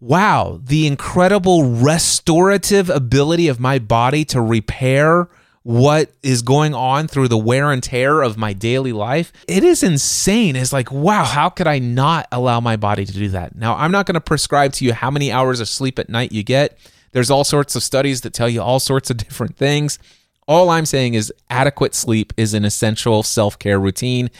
wow, 0.00 0.60
the 0.62 0.86
incredible 0.86 1.64
restorative 1.64 2.88
ability 2.88 3.48
of 3.48 3.60
my 3.60 3.78
body 3.78 4.24
to 4.26 4.40
repair 4.40 5.28
what 5.68 6.10
is 6.22 6.40
going 6.40 6.72
on 6.72 7.06
through 7.06 7.28
the 7.28 7.36
wear 7.36 7.70
and 7.70 7.82
tear 7.82 8.22
of 8.22 8.38
my 8.38 8.54
daily 8.54 8.94
life. 8.94 9.34
It 9.46 9.62
is 9.62 9.82
insane. 9.82 10.56
It's 10.56 10.72
like, 10.72 10.90
wow, 10.90 11.24
how 11.24 11.50
could 11.50 11.66
I 11.66 11.78
not 11.78 12.26
allow 12.32 12.58
my 12.58 12.76
body 12.76 13.04
to 13.04 13.12
do 13.12 13.28
that? 13.28 13.54
Now, 13.54 13.76
I'm 13.76 13.92
not 13.92 14.06
going 14.06 14.14
to 14.14 14.20
prescribe 14.22 14.72
to 14.72 14.86
you 14.86 14.94
how 14.94 15.10
many 15.10 15.30
hours 15.30 15.60
of 15.60 15.68
sleep 15.68 15.98
at 15.98 16.08
night 16.08 16.32
you 16.32 16.42
get. 16.42 16.78
There's 17.12 17.28
all 17.28 17.44
sorts 17.44 17.76
of 17.76 17.82
studies 17.82 18.22
that 18.22 18.32
tell 18.32 18.48
you 18.48 18.62
all 18.62 18.80
sorts 18.80 19.10
of 19.10 19.16
different 19.18 19.58
things. 19.58 19.98
All 20.46 20.70
I'm 20.70 20.86
saying 20.86 21.12
is 21.12 21.30
adequate 21.50 21.94
sleep 21.94 22.32
is 22.38 22.54
an 22.54 22.64
essential 22.64 23.22
self 23.22 23.58
care 23.58 23.78
routine. 23.78 24.30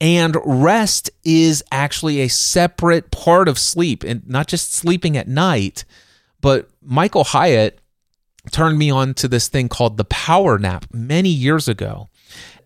And 0.00 0.34
rest 0.46 1.10
is 1.24 1.62
actually 1.70 2.22
a 2.22 2.28
separate 2.28 3.10
part 3.10 3.48
of 3.48 3.58
sleep 3.58 4.02
and 4.02 4.26
not 4.26 4.46
just 4.46 4.72
sleeping 4.72 5.18
at 5.18 5.28
night. 5.28 5.84
But 6.40 6.70
Michael 6.80 7.24
Hyatt 7.24 7.80
turned 8.50 8.78
me 8.78 8.90
on 8.90 9.14
to 9.14 9.28
this 9.28 9.48
thing 9.48 9.68
called 9.68 9.96
the 9.96 10.04
power 10.04 10.58
nap 10.58 10.86
many 10.92 11.28
years 11.28 11.68
ago. 11.68 12.08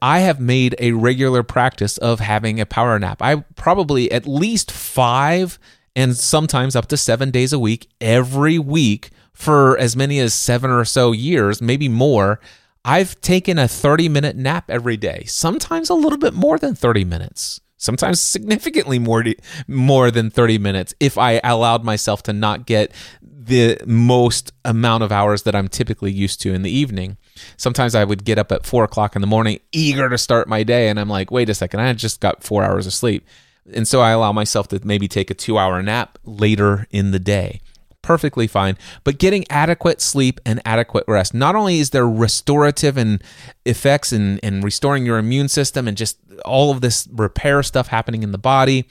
I 0.01 0.21
have 0.21 0.39
made 0.39 0.77
a 0.79 0.93
regular 0.93 1.43
practice 1.43 1.97
of 1.99 2.21
having 2.21 2.61
a 2.61 2.67
power 2.67 2.99
nap. 2.99 3.23
I 3.23 3.37
probably 3.57 4.13
at 4.13 4.27
least 4.27 4.71
five 4.71 5.59
and 5.97 6.17
sometimes 6.17 6.77
up 6.77 6.87
to 6.89 6.97
seven 6.97 7.31
days 7.31 7.53
a 7.53 7.59
week 7.59 7.89
every 8.01 8.59
week 8.59 9.11
for 9.33 9.79
as 9.79 9.97
many 9.97 10.19
as 10.21 10.35
seven 10.35 10.71
or 10.71 10.85
so 10.85 11.13
years, 11.13 11.61
maybe 11.61 11.89
more. 11.89 12.41
I've 12.85 13.21
taken 13.21 13.59
a 13.59 13.67
30 13.67 14.09
minute 14.11 14.37
nap 14.37 14.71
every 14.71 14.97
day, 14.97 15.25
sometimes 15.27 15.89
a 15.89 15.95
little 15.95 16.19
bit 16.19 16.35
more 16.35 16.59
than 16.59 16.75
30 16.75 17.05
minutes, 17.05 17.61
sometimes 17.85 18.21
significantly 18.21 18.99
more, 18.99 19.23
more 19.69 20.11
than 20.11 20.31
30 20.31 20.59
minutes 20.59 20.95
if 20.99 21.19
I 21.19 21.41
allowed 21.45 21.85
myself 21.85 22.23
to 22.25 22.33
not 22.33 22.67
get 22.67 22.91
the 23.21 23.79
most 23.87 24.53
amount 24.65 25.03
of 25.03 25.13
hours 25.13 25.43
that 25.43 25.55
I'm 25.55 25.69
typically 25.69 26.11
used 26.11 26.41
to 26.43 26.55
in 26.55 26.63
the 26.63 26.71
evening. 26.71 27.19
Sometimes 27.59 27.95
I 27.95 28.05
would 28.05 28.25
get 28.25 28.39
up 28.39 28.51
at 28.53 28.65
four 28.65 28.85
o'clock 28.85 29.15
in 29.15 29.21
the 29.21 29.27
morning, 29.27 29.61
eager 29.71 30.09
to 30.09 30.17
start 30.17 30.49
my 30.49 30.63
day, 30.63 30.89
and 30.89 30.99
I'm 30.99 31.11
like, 31.11 31.31
wait 31.31 31.51
a 31.51 31.55
second, 31.55 31.81
I 31.81 31.93
just 31.93 32.21
got 32.21 32.43
four 32.43 32.65
hours 32.65 32.87
of 32.87 32.95
sleep. 32.95 33.27
And 33.73 33.87
so 33.87 34.01
I 34.01 34.11
allow 34.11 34.33
myself 34.33 34.69
to 34.69 34.81
maybe 34.83 35.09
take 35.09 35.31
a 35.31 35.35
two 35.35 35.59
hour 35.59 35.83
nap 35.83 36.19
later 36.25 36.87
in 36.91 37.11
the 37.11 37.19
day 37.19 37.61
perfectly 38.05 38.47
fine. 38.47 38.77
But 39.03 39.19
getting 39.19 39.45
adequate 39.51 40.01
sleep 40.01 40.39
and 40.45 40.61
adequate 40.65 41.05
rest, 41.09 41.35
not 41.35 41.57
only 41.57 41.81
is 41.81 41.91
there 41.91 42.07
restorative 42.07 42.97
and 42.97 43.23
effects 43.65 44.13
in, 44.13 44.39
in 44.39 44.61
restoring 44.61 45.07
your 45.07 45.19
immune 45.19 45.49
system 45.49 45.89
and 45.89 45.97
just 45.97 46.19
all 46.45 46.71
of 46.71 46.81
this 46.81 47.09
repair 47.13 47.63
stuff 47.63 47.89
happening 47.89 48.23
in 48.23 48.33
the 48.33 48.39
body, 48.39 48.87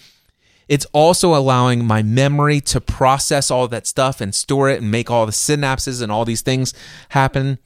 it's 0.67 0.85
also 0.93 1.35
allowing 1.35 1.85
my 1.85 2.01
memory 2.01 2.61
to 2.61 2.81
process 2.81 3.51
all 3.51 3.67
that 3.67 3.87
stuff 3.87 4.21
and 4.21 4.33
store 4.33 4.69
it 4.69 4.81
and 4.81 4.89
make 4.89 5.11
all 5.11 5.25
the 5.25 5.31
synapses 5.31 6.01
and 6.01 6.11
all 6.11 6.25
these 6.25 6.41
things 6.41 6.73
happen. 7.09 7.59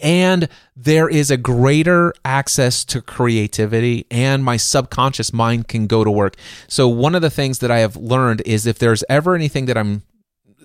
And 0.00 0.48
there 0.74 1.08
is 1.08 1.30
a 1.30 1.36
greater 1.36 2.14
access 2.24 2.84
to 2.86 3.00
creativity, 3.00 4.06
and 4.10 4.44
my 4.44 4.56
subconscious 4.56 5.32
mind 5.32 5.68
can 5.68 5.86
go 5.86 6.02
to 6.02 6.10
work. 6.10 6.36
So, 6.66 6.88
one 6.88 7.14
of 7.14 7.22
the 7.22 7.30
things 7.30 7.58
that 7.58 7.70
I 7.70 7.78
have 7.78 7.96
learned 7.96 8.42
is 8.46 8.66
if 8.66 8.78
there's 8.78 9.04
ever 9.08 9.34
anything 9.34 9.66
that 9.66 9.76
I'm 9.76 10.02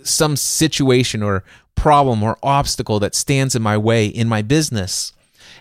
some 0.04 0.36
situation 0.36 1.22
or 1.22 1.44
problem 1.76 2.24
or 2.24 2.38
obstacle 2.42 3.00
that 3.00 3.16
stands 3.16 3.56
in 3.56 3.62
my 3.62 3.78
way 3.78 4.08
in 4.08 4.28
my 4.28 4.42
business 4.42 5.14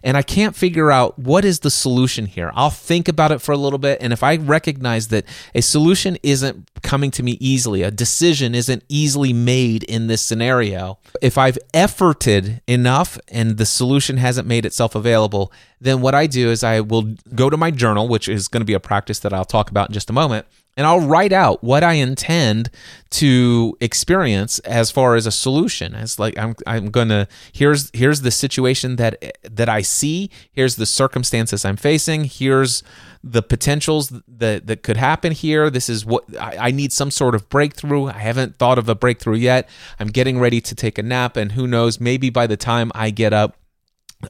and 0.06 0.16
I 0.16 0.22
can't 0.22 0.54
figure 0.54 0.92
out 0.92 1.18
what 1.18 1.44
is 1.44 1.58
the 1.58 1.70
solution 1.70 2.26
here. 2.26 2.52
I'll 2.54 2.70
think 2.70 3.08
about 3.08 3.32
it 3.32 3.40
for 3.40 3.50
a 3.50 3.56
little 3.56 3.80
bit. 3.80 3.98
And 4.00 4.12
if 4.12 4.22
I 4.22 4.36
recognize 4.36 5.08
that 5.08 5.24
a 5.52 5.60
solution 5.60 6.16
isn't 6.22 6.70
coming 6.82 7.10
to 7.10 7.24
me 7.24 7.32
easily, 7.40 7.82
a 7.82 7.90
decision 7.90 8.54
isn't 8.54 8.84
easily 8.88 9.32
made 9.32 9.82
in 9.82 10.06
this 10.06 10.22
scenario, 10.22 11.00
if 11.20 11.36
I've 11.36 11.58
efforted 11.74 12.60
enough 12.68 13.18
and 13.26 13.56
the 13.56 13.66
solution 13.66 14.18
hasn't 14.18 14.46
made 14.46 14.64
itself 14.64 14.94
available, 14.94 15.52
then 15.80 16.00
what 16.00 16.14
I 16.14 16.28
do 16.28 16.52
is 16.52 16.62
I 16.62 16.82
will 16.82 17.16
go 17.34 17.50
to 17.50 17.56
my 17.56 17.72
journal, 17.72 18.06
which 18.06 18.28
is 18.28 18.46
going 18.46 18.60
to 18.60 18.64
be 18.64 18.74
a 18.74 18.80
practice 18.80 19.18
that 19.18 19.32
I'll 19.32 19.44
talk 19.44 19.70
about 19.70 19.90
in 19.90 19.94
just 19.94 20.08
a 20.08 20.12
moment 20.12 20.46
and 20.76 20.86
I'll 20.86 21.00
write 21.00 21.32
out 21.32 21.64
what 21.64 21.82
I 21.82 21.94
intend 21.94 22.70
to 23.10 23.76
experience 23.80 24.58
as 24.60 24.90
far 24.90 25.14
as 25.16 25.26
a 25.26 25.32
solution. 25.32 25.94
It's 25.94 26.18
like 26.18 26.36
I'm 26.38 26.54
I'm 26.66 26.90
gonna 26.90 27.28
here's 27.52 27.90
here's 27.94 28.20
the 28.20 28.30
situation 28.30 28.96
that 28.96 29.16
that 29.50 29.68
I 29.68 29.80
see. 29.80 30.30
Here's 30.52 30.76
the 30.76 30.86
circumstances 30.86 31.64
I'm 31.64 31.76
facing. 31.76 32.24
Here's 32.24 32.82
the 33.24 33.42
potentials 33.42 34.12
that 34.28 34.66
that 34.66 34.82
could 34.82 34.98
happen 34.98 35.32
here. 35.32 35.70
This 35.70 35.88
is 35.88 36.04
what 36.04 36.24
I, 36.38 36.68
I 36.68 36.70
need 36.72 36.92
some 36.92 37.10
sort 37.10 37.34
of 37.34 37.48
breakthrough. 37.48 38.06
I 38.06 38.18
haven't 38.18 38.56
thought 38.56 38.78
of 38.78 38.88
a 38.88 38.94
breakthrough 38.94 39.36
yet. 39.36 39.68
I'm 39.98 40.08
getting 40.08 40.38
ready 40.38 40.60
to 40.60 40.74
take 40.74 40.98
a 40.98 41.02
nap, 41.02 41.36
and 41.36 41.52
who 41.52 41.66
knows? 41.66 41.98
Maybe 41.98 42.28
by 42.28 42.46
the 42.46 42.56
time 42.56 42.92
I 42.94 43.10
get 43.10 43.32
up. 43.32 43.56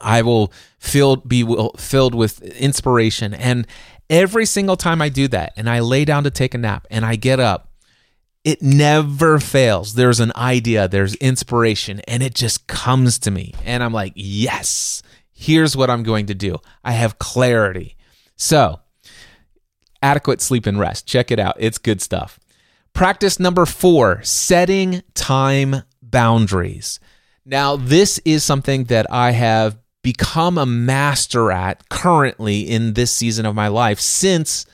I 0.01 0.20
will 0.22 0.53
filled 0.80 1.28
be 1.28 1.47
filled 1.78 2.14
with 2.14 2.42
inspiration 2.42 3.32
and 3.32 3.68
Every 4.09 4.47
single 4.47 4.77
time 4.77 5.03
I 5.03 5.09
do 5.09 5.29
that 5.29 5.53
and 5.57 5.69
I 5.69 5.81
lay 5.81 6.05
down 6.05 6.25
to 6.25 6.31
take 6.31 6.55
a 6.55 6.59
nap 6.59 6.87
and 6.91 7.05
I 7.05 7.17
get 7.17 7.41
up, 7.41 7.73
it 8.45 8.63
never 8.63 9.41
fails. 9.41 9.95
There's 9.95 10.21
an 10.21 10.33
idea, 10.37 10.87
there's 10.87 11.17
inspiration, 11.17 12.01
and 12.07 12.23
it 12.23 12.33
just 12.33 12.69
comes 12.69 13.19
to 13.21 13.33
me. 13.33 13.55
And 13.65 13.83
I'm 13.83 13.93
like, 13.93 14.13
yes, 14.15 15.03
here's 15.33 15.77
what 15.77 15.91
I'm 15.91 16.05
going 16.05 16.27
to 16.27 16.35
do. 16.35 16.59
I 16.85 16.93
have 16.93 17.19
clarity. 17.19 17.97
So, 18.37 18.81
adequate 20.01 20.41
sleep 20.41 20.67
and 20.67 20.79
rest. 20.79 21.09
Check 21.09 21.33
it 21.33 21.41
out. 21.41 21.57
It's 21.59 21.79
good 21.79 22.01
stuff. 22.01 22.39
Practice 22.93 23.41
number 23.41 23.67
four 23.67 24.23
setting 24.23 25.03
time 25.15 25.83
boundaries. 26.01 27.01
Now, 27.45 27.77
this 27.77 28.21
is 28.25 28.45
something 28.45 28.85
that 28.85 29.07
I 29.11 29.33
have 29.33 29.77
become 30.07 30.57
a 30.57 30.65
master 30.65 31.51
at 31.51 31.89
currently 31.89 32.61
in 32.61 32.93
this 32.93 33.11
season 33.11 33.45
of 33.45 33.57
my 33.57 33.67
life 33.67 33.99
since 33.99 34.65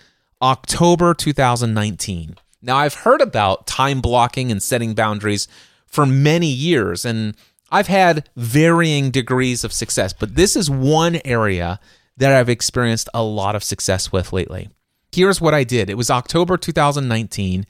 October 0.42 1.14
2019. 1.14 2.36
Now, 2.60 2.76
I've 2.76 2.92
heard 2.92 3.22
about 3.22 3.66
time 3.66 4.02
blocking 4.02 4.52
and 4.52 4.62
setting 4.62 4.92
boundaries 4.92 5.48
for 5.86 6.04
many 6.04 6.48
years, 6.48 7.06
and 7.06 7.34
I've 7.70 7.86
had 7.86 8.28
varying 8.36 9.10
degrees 9.10 9.64
of 9.64 9.72
success, 9.72 10.12
but 10.12 10.34
this 10.34 10.54
is 10.54 10.68
one 10.68 11.18
area 11.24 11.80
that 12.18 12.34
I've 12.34 12.50
experienced 12.50 13.08
a 13.14 13.22
lot 13.22 13.56
of 13.56 13.64
success 13.64 14.12
with 14.12 14.34
lately. 14.34 14.68
Here's 15.12 15.40
what 15.40 15.54
I 15.54 15.64
did 15.64 15.88
it 15.88 15.96
was 15.96 16.10
October 16.10 16.58
2019. 16.58 17.64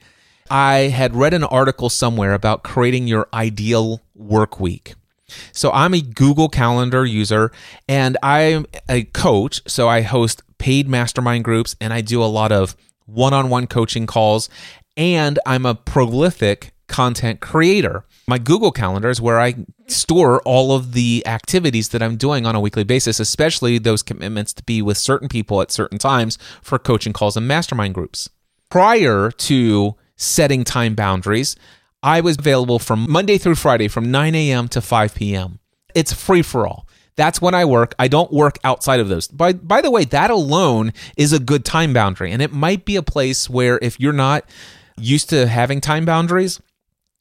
I 0.51 0.73
had 0.93 1.15
read 1.15 1.33
an 1.33 1.45
article 1.45 1.89
somewhere 1.89 2.33
about 2.33 2.65
creating 2.65 3.07
your 3.07 3.29
ideal 3.33 4.01
work 4.13 4.59
week. 4.59 4.95
So 5.51 5.71
I'm 5.71 5.93
a 5.93 6.01
Google 6.01 6.49
Calendar 6.49 7.05
user 7.05 7.51
and 7.87 8.17
I'm 8.23 8.65
a 8.89 9.03
coach. 9.03 9.61
So 9.67 9.87
I 9.87 10.01
host 10.01 10.41
paid 10.57 10.87
mastermind 10.87 11.43
groups 11.43 11.75
and 11.81 11.93
I 11.93 12.01
do 12.01 12.23
a 12.23 12.25
lot 12.25 12.51
of 12.51 12.75
one 13.05 13.33
on 13.33 13.49
one 13.49 13.67
coaching 13.67 14.07
calls. 14.07 14.49
And 14.95 15.39
I'm 15.45 15.65
a 15.65 15.75
prolific 15.75 16.73
content 16.87 17.39
creator. 17.39 18.05
My 18.27 18.37
Google 18.37 18.71
Calendar 18.71 19.09
is 19.09 19.19
where 19.19 19.39
I 19.39 19.55
store 19.87 20.41
all 20.43 20.75
of 20.75 20.93
the 20.93 21.23
activities 21.25 21.89
that 21.89 22.03
I'm 22.03 22.15
doing 22.15 22.45
on 22.45 22.55
a 22.55 22.59
weekly 22.59 22.83
basis, 22.83 23.19
especially 23.19 23.79
those 23.79 24.03
commitments 24.03 24.53
to 24.53 24.63
be 24.63 24.81
with 24.81 24.97
certain 24.97 25.27
people 25.27 25.61
at 25.61 25.71
certain 25.71 25.97
times 25.97 26.37
for 26.61 26.77
coaching 26.79 27.11
calls 27.11 27.35
and 27.35 27.47
mastermind 27.47 27.95
groups. 27.95 28.29
Prior 28.69 29.31
to 29.31 29.95
setting 30.15 30.63
time 30.63 30.95
boundaries, 30.95 31.55
I 32.03 32.19
was 32.21 32.37
available 32.37 32.79
from 32.79 33.09
Monday 33.09 33.37
through 33.37 33.55
Friday 33.55 33.87
from 33.87 34.11
9 34.11 34.35
a.m. 34.35 34.67
to 34.67 34.81
5 34.81 35.15
p.m. 35.15 35.59
It's 35.95 36.11
free 36.11 36.41
for 36.41 36.67
all. 36.67 36.85
That's 37.15 37.41
when 37.41 37.53
I 37.53 37.63
work. 37.63 37.95
I 37.97 38.07
don't 38.07 38.31
work 38.31 38.57
outside 38.63 38.99
of 38.99 39.07
those. 39.07 39.27
By 39.27 39.53
by 39.53 39.81
the 39.81 39.91
way, 39.91 40.03
that 40.05 40.31
alone 40.31 40.93
is 41.15 41.31
a 41.31 41.39
good 41.39 41.63
time 41.63 41.93
boundary. 41.93 42.31
And 42.31 42.41
it 42.41 42.51
might 42.51 42.85
be 42.85 42.95
a 42.95 43.03
place 43.03 43.49
where 43.49 43.79
if 43.81 43.99
you're 43.99 44.13
not 44.13 44.45
used 44.97 45.29
to 45.29 45.47
having 45.47 45.79
time 45.79 46.05
boundaries, 46.05 46.59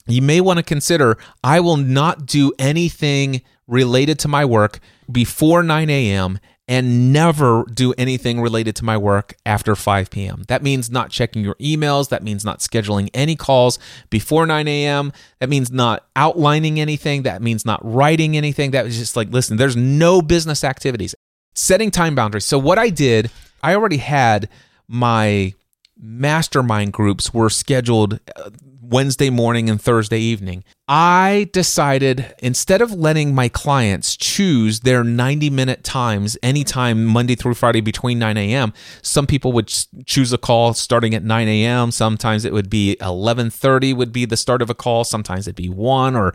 you 0.06 0.22
may 0.22 0.40
want 0.40 0.58
to 0.58 0.62
consider 0.62 1.18
I 1.44 1.60
will 1.60 1.76
not 1.76 2.26
do 2.26 2.52
anything 2.58 3.42
related 3.66 4.18
to 4.20 4.28
my 4.28 4.44
work 4.44 4.80
before 5.10 5.62
9 5.62 5.90
a.m. 5.90 6.40
and 6.72 7.12
never 7.12 7.64
do 7.64 7.92
anything 7.98 8.40
related 8.40 8.74
to 8.74 8.82
my 8.82 8.96
work 8.96 9.34
after 9.44 9.76
5 9.76 10.08
p.m. 10.08 10.44
That 10.48 10.62
means 10.62 10.90
not 10.90 11.10
checking 11.10 11.44
your 11.44 11.54
emails. 11.56 12.08
That 12.08 12.22
means 12.22 12.46
not 12.46 12.60
scheduling 12.60 13.10
any 13.12 13.36
calls 13.36 13.78
before 14.08 14.46
9 14.46 14.66
a.m. 14.66 15.12
That 15.38 15.50
means 15.50 15.70
not 15.70 16.06
outlining 16.16 16.80
anything. 16.80 17.24
That 17.24 17.42
means 17.42 17.66
not 17.66 17.80
writing 17.84 18.38
anything. 18.38 18.70
That 18.70 18.86
was 18.86 18.96
just 18.96 19.16
like, 19.16 19.28
listen, 19.28 19.58
there's 19.58 19.76
no 19.76 20.22
business 20.22 20.64
activities. 20.64 21.14
Setting 21.52 21.90
time 21.90 22.14
boundaries. 22.14 22.46
So, 22.46 22.58
what 22.58 22.78
I 22.78 22.88
did, 22.88 23.30
I 23.62 23.74
already 23.74 23.98
had 23.98 24.48
my 24.88 25.52
mastermind 26.00 26.94
groups 26.94 27.34
were 27.34 27.50
scheduled 27.50 28.18
uh, 28.34 28.48
Wednesday 28.92 29.30
morning 29.30 29.70
and 29.70 29.80
Thursday 29.80 30.18
evening. 30.20 30.62
I 30.86 31.48
decided 31.52 32.34
instead 32.40 32.82
of 32.82 32.92
letting 32.92 33.34
my 33.34 33.48
clients 33.48 34.14
choose 34.14 34.80
their 34.80 35.02
90 35.02 35.48
minute 35.48 35.82
times 35.82 36.36
anytime 36.42 37.06
Monday 37.06 37.34
through 37.34 37.54
Friday 37.54 37.80
between 37.80 38.18
9 38.18 38.36
a.m., 38.36 38.74
some 39.00 39.26
people 39.26 39.52
would 39.52 39.72
choose 40.04 40.32
a 40.32 40.38
call 40.38 40.74
starting 40.74 41.14
at 41.14 41.24
9 41.24 41.48
a.m. 41.48 41.90
Sometimes 41.90 42.44
it 42.44 42.52
would 42.52 42.68
be 42.68 42.96
11:30 43.00 43.96
would 43.96 44.12
be 44.12 44.26
the 44.26 44.36
start 44.36 44.60
of 44.60 44.68
a 44.68 44.74
call. 44.74 45.04
Sometimes 45.04 45.48
it'd 45.48 45.56
be 45.56 45.70
1 45.70 46.14
or 46.14 46.34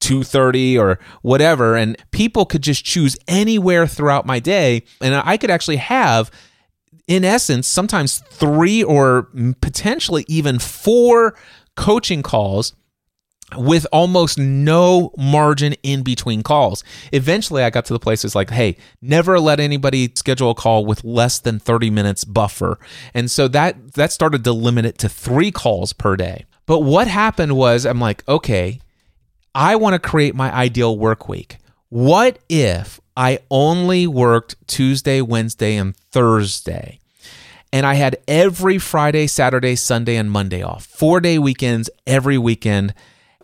2:30 0.00 0.78
or 0.78 0.98
whatever 1.20 1.76
and 1.76 1.96
people 2.10 2.44
could 2.44 2.62
just 2.62 2.84
choose 2.84 3.16
anywhere 3.28 3.86
throughout 3.86 4.26
my 4.26 4.40
day 4.40 4.82
and 5.00 5.14
I 5.14 5.36
could 5.36 5.50
actually 5.50 5.76
have 5.76 6.30
in 7.06 7.24
essence 7.24 7.68
sometimes 7.68 8.18
3 8.30 8.82
or 8.82 9.28
potentially 9.60 10.24
even 10.26 10.58
4 10.58 11.34
coaching 11.76 12.22
calls 12.22 12.74
with 13.56 13.86
almost 13.92 14.38
no 14.38 15.12
margin 15.18 15.74
in 15.82 16.02
between 16.02 16.42
calls. 16.42 16.82
Eventually, 17.12 17.62
I 17.62 17.70
got 17.70 17.84
to 17.86 17.92
the 17.92 17.98
place 17.98 18.24
it's 18.24 18.34
like, 18.34 18.50
hey, 18.50 18.76
never 19.00 19.38
let 19.38 19.60
anybody 19.60 20.10
schedule 20.14 20.50
a 20.50 20.54
call 20.54 20.86
with 20.86 21.04
less 21.04 21.38
than 21.38 21.58
30 21.58 21.90
minutes 21.90 22.24
buffer. 22.24 22.78
And 23.14 23.30
so 23.30 23.48
that 23.48 23.94
that 23.94 24.12
started 24.12 24.44
to 24.44 24.52
limit 24.52 24.86
it 24.86 24.98
to 24.98 25.08
3 25.08 25.50
calls 25.50 25.92
per 25.92 26.16
day. 26.16 26.46
But 26.66 26.80
what 26.80 27.08
happened 27.08 27.56
was 27.56 27.84
I'm 27.84 28.00
like, 28.00 28.26
okay, 28.28 28.80
I 29.54 29.76
want 29.76 29.94
to 29.94 30.08
create 30.08 30.34
my 30.34 30.52
ideal 30.54 30.96
work 30.96 31.28
week. 31.28 31.58
What 31.88 32.38
if 32.48 33.00
I 33.16 33.40
only 33.50 34.06
worked 34.06 34.56
Tuesday, 34.66 35.20
Wednesday, 35.20 35.76
and 35.76 35.94
Thursday? 35.94 37.00
And 37.72 37.86
I 37.86 37.94
had 37.94 38.16
every 38.28 38.78
Friday, 38.78 39.26
Saturday, 39.26 39.76
Sunday, 39.76 40.16
and 40.16 40.30
Monday 40.30 40.62
off. 40.62 40.84
Four 40.86 41.20
day 41.20 41.38
weekends 41.38 41.88
every 42.06 42.38
weekend. 42.38 42.94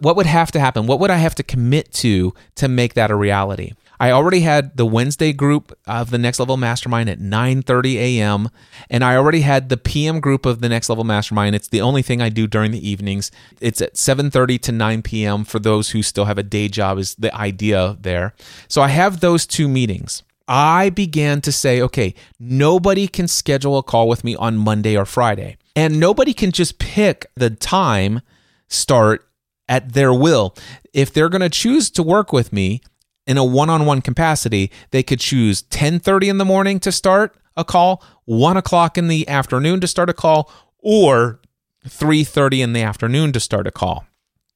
What 0.00 0.14
would 0.16 0.26
have 0.26 0.52
to 0.52 0.60
happen? 0.60 0.86
What 0.86 1.00
would 1.00 1.10
I 1.10 1.16
have 1.16 1.34
to 1.36 1.42
commit 1.42 1.92
to 1.94 2.34
to 2.56 2.68
make 2.68 2.94
that 2.94 3.10
a 3.10 3.16
reality? 3.16 3.72
I 4.00 4.12
already 4.12 4.40
had 4.40 4.76
the 4.76 4.86
Wednesday 4.86 5.32
group 5.32 5.76
of 5.84 6.10
the 6.10 6.18
Next 6.18 6.38
Level 6.38 6.56
Mastermind 6.56 7.10
at 7.10 7.18
9:30 7.18 7.94
a.m. 7.96 8.48
and 8.88 9.02
I 9.02 9.16
already 9.16 9.40
had 9.40 9.70
the 9.70 9.76
PM 9.76 10.20
group 10.20 10.46
of 10.46 10.60
the 10.60 10.68
Next 10.68 10.88
Level 10.88 11.02
Mastermind. 11.02 11.56
It's 11.56 11.68
the 11.68 11.80
only 11.80 12.02
thing 12.02 12.22
I 12.22 12.28
do 12.28 12.46
during 12.46 12.70
the 12.70 12.88
evenings. 12.88 13.32
It's 13.60 13.80
at 13.80 13.94
7:30 13.94 14.60
to 14.62 14.72
9 14.72 15.02
p.m. 15.02 15.44
for 15.44 15.58
those 15.58 15.90
who 15.90 16.02
still 16.02 16.26
have 16.26 16.38
a 16.38 16.44
day 16.44 16.68
job 16.68 16.98
is 16.98 17.16
the 17.16 17.34
idea 17.34 17.96
there. 18.00 18.34
So 18.68 18.82
I 18.82 18.88
have 18.88 19.18
those 19.18 19.46
two 19.46 19.66
meetings. 19.68 20.22
I 20.48 20.90
began 20.90 21.42
to 21.42 21.52
say, 21.52 21.82
okay, 21.82 22.14
nobody 22.40 23.06
can 23.06 23.28
schedule 23.28 23.76
a 23.76 23.82
call 23.82 24.08
with 24.08 24.24
me 24.24 24.34
on 24.36 24.56
Monday 24.56 24.96
or 24.96 25.04
Friday. 25.04 25.58
And 25.76 26.00
nobody 26.00 26.32
can 26.32 26.50
just 26.50 26.78
pick 26.78 27.26
the 27.36 27.50
time 27.50 28.22
start 28.68 29.28
at 29.68 29.92
their 29.92 30.12
will. 30.12 30.56
If 30.94 31.12
they're 31.12 31.28
going 31.28 31.42
to 31.42 31.50
choose 31.50 31.90
to 31.90 32.02
work 32.02 32.32
with 32.32 32.52
me 32.52 32.80
in 33.26 33.36
a 33.36 33.44
one-on-one 33.44 34.00
capacity, 34.00 34.72
they 34.90 35.02
could 35.02 35.20
choose 35.20 35.62
10:30 35.64 36.30
in 36.30 36.38
the 36.38 36.44
morning 36.44 36.80
to 36.80 36.90
start 36.90 37.36
a 37.56 37.64
call, 37.64 38.02
one 38.24 38.56
o'clock 38.56 38.96
in 38.96 39.08
the 39.08 39.28
afternoon 39.28 39.80
to 39.80 39.86
start 39.86 40.08
a 40.08 40.14
call, 40.14 40.50
or 40.78 41.40
3:30 41.86 42.62
in 42.62 42.72
the 42.72 42.82
afternoon 42.82 43.32
to 43.32 43.40
start 43.40 43.66
a 43.66 43.70
call. 43.70 44.06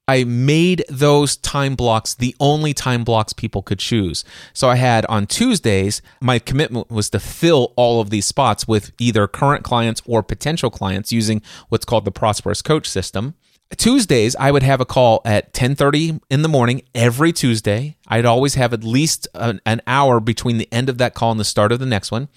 I 0.08 0.24
made 0.24 0.84
those 0.88 1.36
time 1.36 1.76
blocks 1.76 2.14
the 2.14 2.34
only 2.40 2.74
time 2.74 3.04
blocks 3.04 3.32
people 3.32 3.62
could 3.62 3.78
choose. 3.78 4.24
So 4.52 4.68
I 4.68 4.74
had 4.74 5.06
on 5.06 5.26
Tuesdays, 5.26 6.02
my 6.20 6.40
commitment 6.40 6.90
was 6.90 7.08
to 7.10 7.20
fill 7.20 7.72
all 7.76 8.00
of 8.00 8.10
these 8.10 8.26
spots 8.26 8.66
with 8.66 8.90
either 8.98 9.28
current 9.28 9.62
clients 9.62 10.02
or 10.04 10.22
potential 10.22 10.70
clients 10.70 11.12
using 11.12 11.40
what's 11.68 11.84
called 11.84 12.04
the 12.04 12.10
Prosperous 12.10 12.62
Coach 12.62 12.88
system. 12.88 13.34
Tuesdays, 13.76 14.36
I 14.36 14.50
would 14.50 14.64
have 14.64 14.80
a 14.80 14.84
call 14.84 15.22
at 15.24 15.52
10:30 15.54 16.20
in 16.28 16.42
the 16.42 16.48
morning 16.48 16.82
every 16.94 17.32
Tuesday. 17.32 17.96
I'd 18.08 18.26
always 18.26 18.56
have 18.56 18.72
at 18.72 18.84
least 18.84 19.28
an, 19.34 19.60
an 19.64 19.80
hour 19.86 20.20
between 20.20 20.58
the 20.58 20.68
end 20.72 20.88
of 20.88 20.98
that 20.98 21.14
call 21.14 21.30
and 21.30 21.40
the 21.40 21.44
start 21.44 21.72
of 21.72 21.78
the 21.78 21.86
next 21.86 22.10
one. 22.10 22.28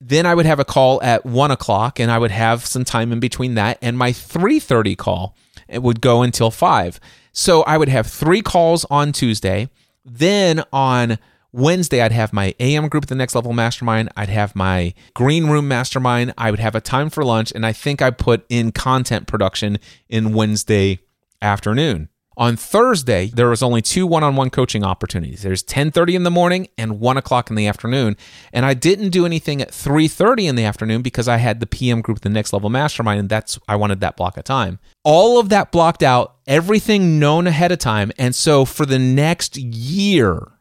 Then 0.00 0.26
I 0.26 0.34
would 0.34 0.46
have 0.46 0.58
a 0.58 0.64
call 0.64 1.02
at 1.02 1.26
one 1.26 1.50
o'clock, 1.50 2.00
and 2.00 2.10
I 2.10 2.18
would 2.18 2.30
have 2.30 2.64
some 2.66 2.84
time 2.84 3.12
in 3.12 3.20
between 3.20 3.54
that 3.54 3.78
and 3.82 3.96
my 3.96 4.10
3:30 4.10 4.96
call 4.96 5.36
it 5.68 5.82
would 5.82 6.00
go 6.00 6.22
until 6.22 6.50
five. 6.50 6.98
So 7.32 7.62
I 7.62 7.76
would 7.76 7.88
have 7.88 8.06
three 8.06 8.42
calls 8.42 8.84
on 8.90 9.12
Tuesday. 9.12 9.68
Then 10.04 10.64
on 10.72 11.18
Wednesday, 11.52 12.02
I'd 12.02 12.12
have 12.12 12.32
my 12.32 12.54
AM 12.60 12.88
group, 12.88 13.04
at 13.04 13.08
the 13.08 13.14
next 13.14 13.34
level 13.34 13.52
mastermind. 13.52 14.10
I'd 14.16 14.28
have 14.28 14.54
my 14.54 14.94
green 15.14 15.46
room 15.46 15.68
mastermind. 15.68 16.34
I 16.36 16.50
would 16.50 16.60
have 16.60 16.74
a 16.74 16.80
time 16.80 17.10
for 17.10 17.24
lunch. 17.24 17.52
And 17.52 17.64
I 17.64 17.72
think 17.72 18.02
I 18.02 18.10
put 18.10 18.44
in 18.48 18.72
content 18.72 19.26
production 19.26 19.78
in 20.08 20.34
Wednesday 20.34 21.00
afternoon. 21.40 22.08
On 22.38 22.54
Thursday, 22.54 23.32
there 23.34 23.48
was 23.48 23.64
only 23.64 23.82
two 23.82 24.06
one-on-one 24.06 24.50
coaching 24.50 24.84
opportunities. 24.84 25.42
There's 25.42 25.64
10:30 25.64 26.14
in 26.14 26.22
the 26.22 26.30
morning 26.30 26.68
and 26.78 27.00
1 27.00 27.16
o'clock 27.16 27.50
in 27.50 27.56
the 27.56 27.66
afternoon. 27.66 28.16
And 28.52 28.64
I 28.64 28.74
didn't 28.74 29.10
do 29.10 29.26
anything 29.26 29.60
at 29.60 29.72
3:30 29.72 30.46
in 30.46 30.54
the 30.54 30.62
afternoon 30.62 31.02
because 31.02 31.26
I 31.26 31.38
had 31.38 31.58
the 31.58 31.66
PM 31.66 32.00
group, 32.00 32.20
the 32.20 32.28
next 32.28 32.52
level 32.52 32.70
mastermind, 32.70 33.18
and 33.18 33.28
that's 33.28 33.58
I 33.66 33.74
wanted 33.74 33.98
that 34.00 34.16
block 34.16 34.36
of 34.36 34.44
time. 34.44 34.78
All 35.02 35.40
of 35.40 35.48
that 35.48 35.72
blocked 35.72 36.04
out, 36.04 36.36
everything 36.46 37.18
known 37.18 37.48
ahead 37.48 37.72
of 37.72 37.78
time. 37.78 38.12
And 38.16 38.36
so 38.36 38.64
for 38.64 38.86
the 38.86 39.00
next 39.00 39.56
year, 39.56 40.52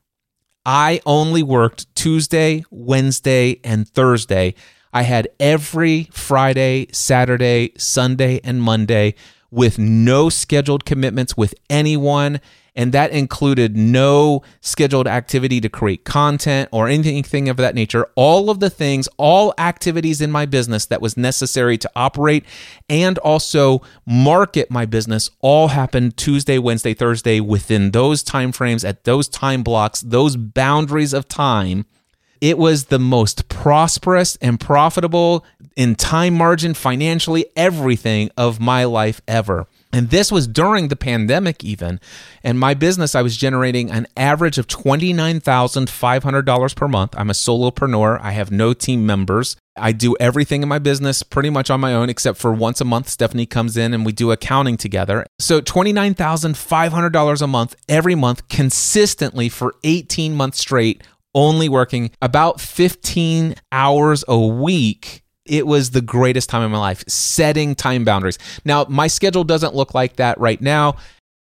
I 0.65 0.99
only 1.05 1.43
worked 1.43 1.93
Tuesday, 1.93 2.65
Wednesday, 2.71 3.59
and 3.63 3.87
Thursday. 3.87 4.55
I 4.91 5.03
had 5.03 5.27
every 5.39 6.09
Friday, 6.11 6.87
Saturday, 6.91 7.73
Sunday, 7.77 8.41
and 8.43 8.63
Monday 8.63 9.13
with 9.57 9.79
no 9.79 10.29
scheduled 10.29 10.85
commitments 10.85 11.35
with 11.35 11.55
anyone. 11.67 12.39
And 12.75 12.91
that 12.91 13.09
included 13.09 13.75
no 13.75 14.43
scheduled 14.61 15.07
activity 15.07 15.59
to 15.61 15.67
create 15.67 16.05
content 16.05 16.69
or 16.71 16.87
anything 16.87 17.49
of 17.49 17.57
that 17.57 17.73
nature. 17.73 18.07
All 18.13 18.51
of 18.51 18.59
the 18.59 18.69
things, 18.69 19.09
all 19.17 19.55
activities 19.57 20.21
in 20.21 20.29
my 20.29 20.45
business 20.45 20.85
that 20.85 21.01
was 21.01 21.17
necessary 21.17 21.75
to 21.79 21.89
operate 21.95 22.45
and 22.87 23.17
also 23.17 23.81
market 24.05 24.69
my 24.69 24.85
business 24.85 25.31
all 25.41 25.69
happened 25.69 26.17
Tuesday, 26.17 26.59
Wednesday, 26.59 26.93
Thursday 26.93 27.39
within 27.39 27.89
those 27.89 28.21
time 28.21 28.51
frames 28.51 28.85
at 28.85 29.05
those 29.05 29.27
time 29.27 29.63
blocks, 29.63 30.01
those 30.01 30.35
boundaries 30.35 31.13
of 31.13 31.27
time 31.27 31.87
it 32.41 32.57
was 32.57 32.85
the 32.85 32.99
most 32.99 33.49
prosperous 33.49 34.35
and 34.37 34.59
profitable 34.59 35.45
in 35.75 35.95
time 35.95 36.33
margin, 36.33 36.73
financially, 36.73 37.45
everything 37.55 38.29
of 38.35 38.59
my 38.59 38.83
life 38.83 39.21
ever. 39.27 39.67
And 39.93 40.09
this 40.09 40.31
was 40.31 40.47
during 40.47 40.89
the 40.89 40.95
pandemic, 40.95 41.63
even. 41.63 41.99
And 42.43 42.59
my 42.59 42.73
business, 42.73 43.15
I 43.15 43.21
was 43.21 43.37
generating 43.37 43.89
an 43.89 44.05
average 44.17 44.57
of 44.57 44.67
$29,500 44.67 46.75
per 46.75 46.87
month. 46.87 47.15
I'm 47.17 47.29
a 47.29 47.33
solopreneur. 47.33 48.19
I 48.21 48.31
have 48.31 48.51
no 48.51 48.73
team 48.73 49.05
members. 49.05 49.55
I 49.77 49.91
do 49.91 50.15
everything 50.19 50.63
in 50.63 50.69
my 50.69 50.79
business 50.79 51.23
pretty 51.23 51.49
much 51.49 51.69
on 51.69 51.79
my 51.79 51.93
own, 51.93 52.09
except 52.09 52.37
for 52.37 52.51
once 52.51 52.81
a 52.81 52.85
month, 52.85 53.07
Stephanie 53.07 53.45
comes 53.45 53.77
in 53.77 53.93
and 53.93 54.05
we 54.05 54.11
do 54.11 54.31
accounting 54.31 54.77
together. 54.77 55.25
So 55.39 55.61
$29,500 55.61 57.41
a 57.41 57.47
month 57.47 57.75
every 57.87 58.15
month, 58.15 58.47
consistently 58.49 59.49
for 59.49 59.75
18 59.83 60.35
months 60.35 60.59
straight 60.59 61.03
only 61.37 61.69
working 61.69 62.09
about 62.19 62.59
15 62.59 63.53
hours 63.71 64.25
a 64.27 64.39
week 64.39 65.23
it 65.45 65.65
was 65.65 65.91
the 65.91 66.01
greatest 66.01 66.49
time 66.49 66.61
of 66.61 66.71
my 66.71 66.77
life 66.77 67.05
setting 67.07 67.73
time 67.73 68.03
boundaries. 68.03 68.37
Now, 68.65 68.85
my 68.89 69.07
schedule 69.07 69.45
doesn't 69.45 69.73
look 69.73 69.93
like 69.93 70.17
that 70.17 70.37
right 70.41 70.59
now. 70.59 70.97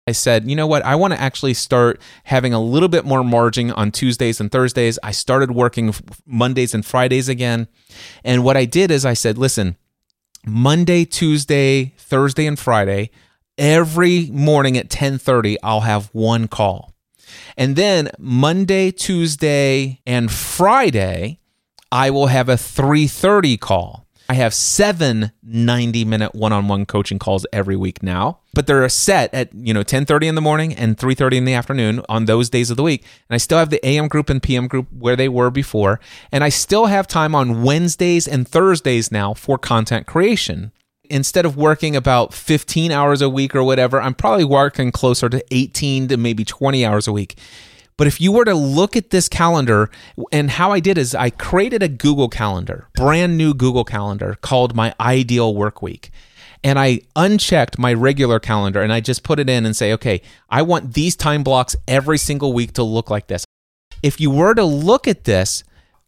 I 0.07 0.13
said, 0.13 0.49
you 0.49 0.57
know 0.57 0.67
what? 0.67 0.83
I 0.87 0.95
want 0.95 1.13
to 1.13 1.21
actually 1.21 1.53
start 1.53 2.01
having 2.25 2.55
a 2.55 2.61
little 2.61 2.89
bit 2.89 3.05
more 3.05 3.23
margin 3.23 3.73
on 3.73 3.91
Tuesdays 3.91 4.41
and 4.41 4.51
Thursdays. 4.51 4.99
I 5.03 5.11
started 5.11 5.51
working 5.51 5.93
Mondays 6.25 6.73
and 6.73 6.85
Fridays 6.85 7.29
again. 7.29 7.69
And 8.25 8.43
what 8.43 8.57
I 8.57 8.65
did 8.65 8.91
is 8.91 9.05
I 9.05 9.13
said, 9.13 9.37
listen, 9.37 9.77
Monday, 10.47 11.05
Tuesday, 11.05 11.93
Thursday 11.99 12.47
and 12.47 12.59
Friday, 12.59 13.11
every 13.59 14.31
morning 14.33 14.79
at 14.79 14.89
10:30 14.89 15.59
I'll 15.63 15.83
have 15.83 16.09
one 16.13 16.49
call. 16.49 16.90
And 17.57 17.77
then 17.77 18.11
Monday, 18.19 18.91
Tuesday, 18.91 20.01
and 20.07 20.31
Friday, 20.31 21.39
I 21.93 22.11
will 22.11 22.29
have 22.29 22.49
a 22.49 22.57
3:30 22.57 23.59
call. 23.59 24.07
I 24.29 24.35
have 24.35 24.55
seven 24.55 25.33
90 25.43 26.05
minute 26.05 26.37
one-on-one 26.37 26.87
coaching 26.87 27.19
calls 27.19 27.45
every 27.53 27.75
week 27.75 28.01
now, 28.01 28.39
but 28.55 28.69
they're 28.69 28.89
set 28.89 29.35
at, 29.35 29.53
you 29.53 29.75
know, 29.75 29.83
10:30 29.83 30.29
in 30.29 30.37
the 30.37 30.41
morning 30.41 30.73
and 30.73 30.97
3:30 30.97 31.39
in 31.39 31.45
the 31.47 31.55
afternoon 31.55 32.01
on 32.09 32.27
those 32.27 32.49
days 32.49 32.71
of 32.71 32.77
the 32.77 32.85
week. 32.85 33.03
And 33.29 33.35
I 33.35 33.39
still 33.39 33.59
have 33.59 33.71
the 33.71 33.85
AM 33.85 34.07
group 34.07 34.31
and 34.31 34.41
PM 34.41 34.69
group 34.69 34.87
where 34.97 35.17
they 35.17 35.29
were 35.29 35.51
before, 35.51 35.99
and 36.31 36.45
I 36.45 36.49
still 36.49 36.87
have 36.87 37.09
time 37.09 37.35
on 37.35 37.65
Wednesdays 37.65 38.29
and 38.29 38.47
Thursdays 38.47 39.11
now 39.11 39.35
for 39.35 39.59
content 39.59 40.07
creation 40.07 40.71
instead 41.11 41.45
of 41.45 41.57
working 41.57 41.97
about 41.97 42.33
15 42.33 42.91
hours 42.93 43.21
a 43.21 43.29
week 43.29 43.55
or 43.55 43.63
whatever, 43.63 44.01
I'm 44.01 44.15
probably 44.15 44.45
working 44.45 44.93
closer 44.93 45.29
to 45.29 45.45
18 45.51 46.09
to 46.09 46.17
maybe 46.17 46.45
20 46.45 46.85
hours 46.85 47.07
a 47.07 47.13
week. 47.13 47.39
But 47.97 48.07
if 48.07 48.19
you 48.19 48.33
were 48.33 48.47
to 48.47 48.55
look 48.55 48.97
at 48.97 49.11
this 49.11 49.29
calendar, 49.29 49.91
and 50.33 50.51
how 50.51 50.73
I 50.73 50.81
did 50.81 50.97
is 50.97 51.15
I 51.15 51.29
created 51.29 51.83
a 51.83 51.89
Google 51.89 52.31
Calendar, 52.31 52.89
brand 52.95 53.37
new 53.37 53.53
Google 53.53 53.85
Calendar 53.85 54.39
called 54.41 54.75
my 54.75 54.95
Ideal 54.99 55.55
Work 55.55 55.83
Week. 55.83 56.11
And 56.65 56.79
I 56.79 57.01
unchecked 57.15 57.79
my 57.79 57.93
regular 57.93 58.39
calendar 58.41 58.81
and 58.81 58.93
I 58.93 59.01
just 59.01 59.23
put 59.23 59.39
it 59.39 59.51
in 59.51 59.67
and 59.67 59.77
say, 59.77 59.93
okay, 59.95 60.23
I 60.49 60.63
want 60.63 60.95
these 60.95 61.17
time 61.17 61.43
blocks 61.43 61.77
every 61.87 62.17
single 62.17 62.55
week 62.55 62.73
to 62.75 62.83
look 62.83 63.11
like 63.11 63.27
this. 63.27 63.45
If 64.03 64.19
you 64.21 64.31
were 64.31 64.55
to 64.55 64.65
look 64.65 65.07
at 65.07 65.25
this, 65.25 65.63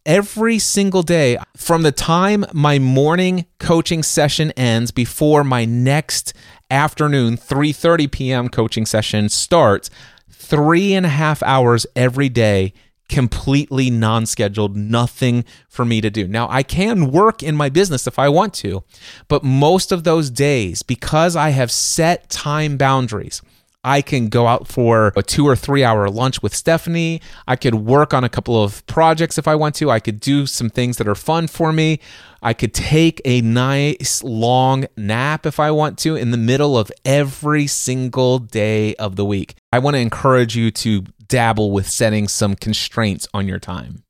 every 0.05 0.59
single 0.59 1.03
day 1.03 1.37
from 1.55 1.81
the 1.81 1.91
time 1.91 2.45
my 2.53 2.77
morning 2.77 3.45
coaching 3.59 4.03
session 4.03 4.51
ends 4.51 4.91
before 4.91 5.43
my 5.43 5.63
next 5.63 6.33
afternoon 6.69 7.37
3.30 7.37 8.11
p.m 8.11 8.49
coaching 8.49 8.85
session 8.85 9.29
starts 9.29 9.89
three 10.29 10.93
and 10.93 11.05
a 11.05 11.09
half 11.09 11.41
hours 11.43 11.85
every 11.95 12.27
day 12.27 12.73
completely 13.07 13.89
non-scheduled 13.89 14.75
nothing 14.75 15.45
for 15.67 15.85
me 15.85 16.01
to 16.01 16.09
do. 16.09 16.27
Now 16.27 16.47
i 16.49 16.63
can 16.63 17.09
work 17.11 17.41
in 17.41 17.55
my 17.55 17.69
business 17.69 18.05
if 18.05 18.19
i 18.19 18.27
want 18.27 18.53
to 18.55 18.83
but 19.29 19.43
most 19.43 19.93
of 19.93 20.03
those 20.03 20.29
days 20.29 20.83
because 20.83 21.37
i 21.37 21.49
have 21.49 21.71
set 21.71 22.29
time 22.29 22.75
boundaries 22.75 23.41
I 23.83 24.01
can 24.01 24.29
go 24.29 24.47
out 24.47 24.67
for 24.67 25.11
a 25.15 25.21
two 25.21 25.45
or 25.45 25.55
three 25.55 25.83
hour 25.83 26.09
lunch 26.09 26.41
with 26.41 26.55
Stephanie. 26.55 27.21
I 27.47 27.55
could 27.55 27.75
work 27.75 28.13
on 28.13 28.23
a 28.23 28.29
couple 28.29 28.61
of 28.61 28.85
projects 28.87 29.37
if 29.37 29.47
I 29.47 29.55
want 29.55 29.75
to. 29.75 29.91
I 29.91 29.99
could 29.99 30.19
do 30.19 30.45
some 30.45 30.69
things 30.69 30.97
that 30.97 31.07
are 31.07 31.15
fun 31.15 31.47
for 31.47 31.73
me. 31.73 31.99
I 32.41 32.53
could 32.53 32.73
take 32.73 33.21
a 33.25 33.41
nice 33.41 34.23
long 34.23 34.85
nap 34.95 35.45
if 35.45 35.59
I 35.59 35.71
want 35.71 35.97
to 35.99 36.15
in 36.15 36.31
the 36.31 36.37
middle 36.37 36.77
of 36.77 36.91
every 37.03 37.67
single 37.67 38.39
day 38.39 38.95
of 38.95 39.15
the 39.15 39.25
week. 39.25 39.55
I 39.71 39.79
want 39.79 39.95
to 39.95 39.99
encourage 39.99 40.55
you 40.55 40.71
to 40.71 41.03
dabble 41.27 41.71
with 41.71 41.89
setting 41.89 42.27
some 42.27 42.55
constraints 42.55 43.27
on 43.33 43.47
your 43.47 43.59
time. 43.59 44.03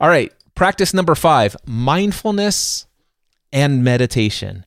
All 0.00 0.08
right, 0.08 0.32
practice 0.54 0.94
number 0.94 1.14
five 1.14 1.56
mindfulness 1.66 2.86
and 3.52 3.82
meditation. 3.82 4.64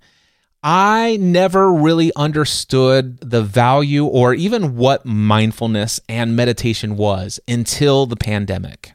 I 0.61 1.17
never 1.21 1.71
really 1.71 2.11
understood 2.17 3.19
the 3.21 3.41
value 3.41 4.05
or 4.05 4.33
even 4.33 4.75
what 4.75 5.05
mindfulness 5.05 6.01
and 6.09 6.35
meditation 6.35 6.97
was 6.97 7.39
until 7.47 8.05
the 8.05 8.17
pandemic. 8.17 8.91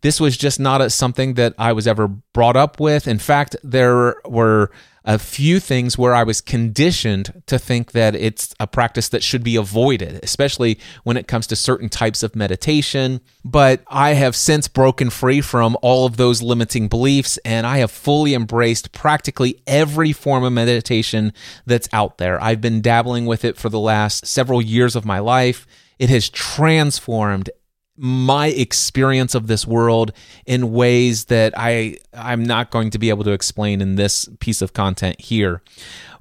This 0.00 0.20
was 0.20 0.36
just 0.36 0.60
not 0.60 0.80
a, 0.80 0.90
something 0.90 1.34
that 1.34 1.54
I 1.58 1.72
was 1.72 1.86
ever 1.86 2.08
brought 2.08 2.56
up 2.56 2.80
with. 2.80 3.08
In 3.08 3.18
fact, 3.18 3.56
there 3.62 4.16
were 4.24 4.70
a 5.08 5.18
few 5.18 5.58
things 5.58 5.96
where 5.96 6.14
I 6.14 6.22
was 6.22 6.42
conditioned 6.42 7.42
to 7.46 7.58
think 7.58 7.92
that 7.92 8.14
it's 8.14 8.54
a 8.60 8.66
practice 8.66 9.08
that 9.08 9.22
should 9.22 9.42
be 9.42 9.56
avoided, 9.56 10.20
especially 10.22 10.78
when 11.02 11.16
it 11.16 11.26
comes 11.26 11.46
to 11.46 11.56
certain 11.56 11.88
types 11.88 12.22
of 12.22 12.36
meditation. 12.36 13.22
But 13.42 13.82
I 13.86 14.10
have 14.10 14.36
since 14.36 14.68
broken 14.68 15.08
free 15.08 15.40
from 15.40 15.78
all 15.80 16.04
of 16.04 16.18
those 16.18 16.42
limiting 16.42 16.88
beliefs 16.88 17.38
and 17.38 17.66
I 17.66 17.78
have 17.78 17.90
fully 17.90 18.34
embraced 18.34 18.92
practically 18.92 19.62
every 19.66 20.12
form 20.12 20.44
of 20.44 20.52
meditation 20.52 21.32
that's 21.64 21.88
out 21.90 22.18
there. 22.18 22.42
I've 22.42 22.60
been 22.60 22.82
dabbling 22.82 23.24
with 23.24 23.46
it 23.46 23.56
for 23.56 23.70
the 23.70 23.80
last 23.80 24.26
several 24.26 24.60
years 24.60 24.94
of 24.94 25.06
my 25.06 25.20
life. 25.20 25.66
It 25.98 26.10
has 26.10 26.28
transformed 26.28 27.48
my 27.98 28.46
experience 28.46 29.34
of 29.34 29.48
this 29.48 29.66
world 29.66 30.12
in 30.46 30.72
ways 30.72 31.26
that 31.26 31.52
I 31.56 31.98
I'm 32.14 32.44
not 32.44 32.70
going 32.70 32.90
to 32.90 32.98
be 32.98 33.10
able 33.10 33.24
to 33.24 33.32
explain 33.32 33.80
in 33.80 33.96
this 33.96 34.28
piece 34.40 34.62
of 34.62 34.72
content 34.72 35.20
here. 35.20 35.62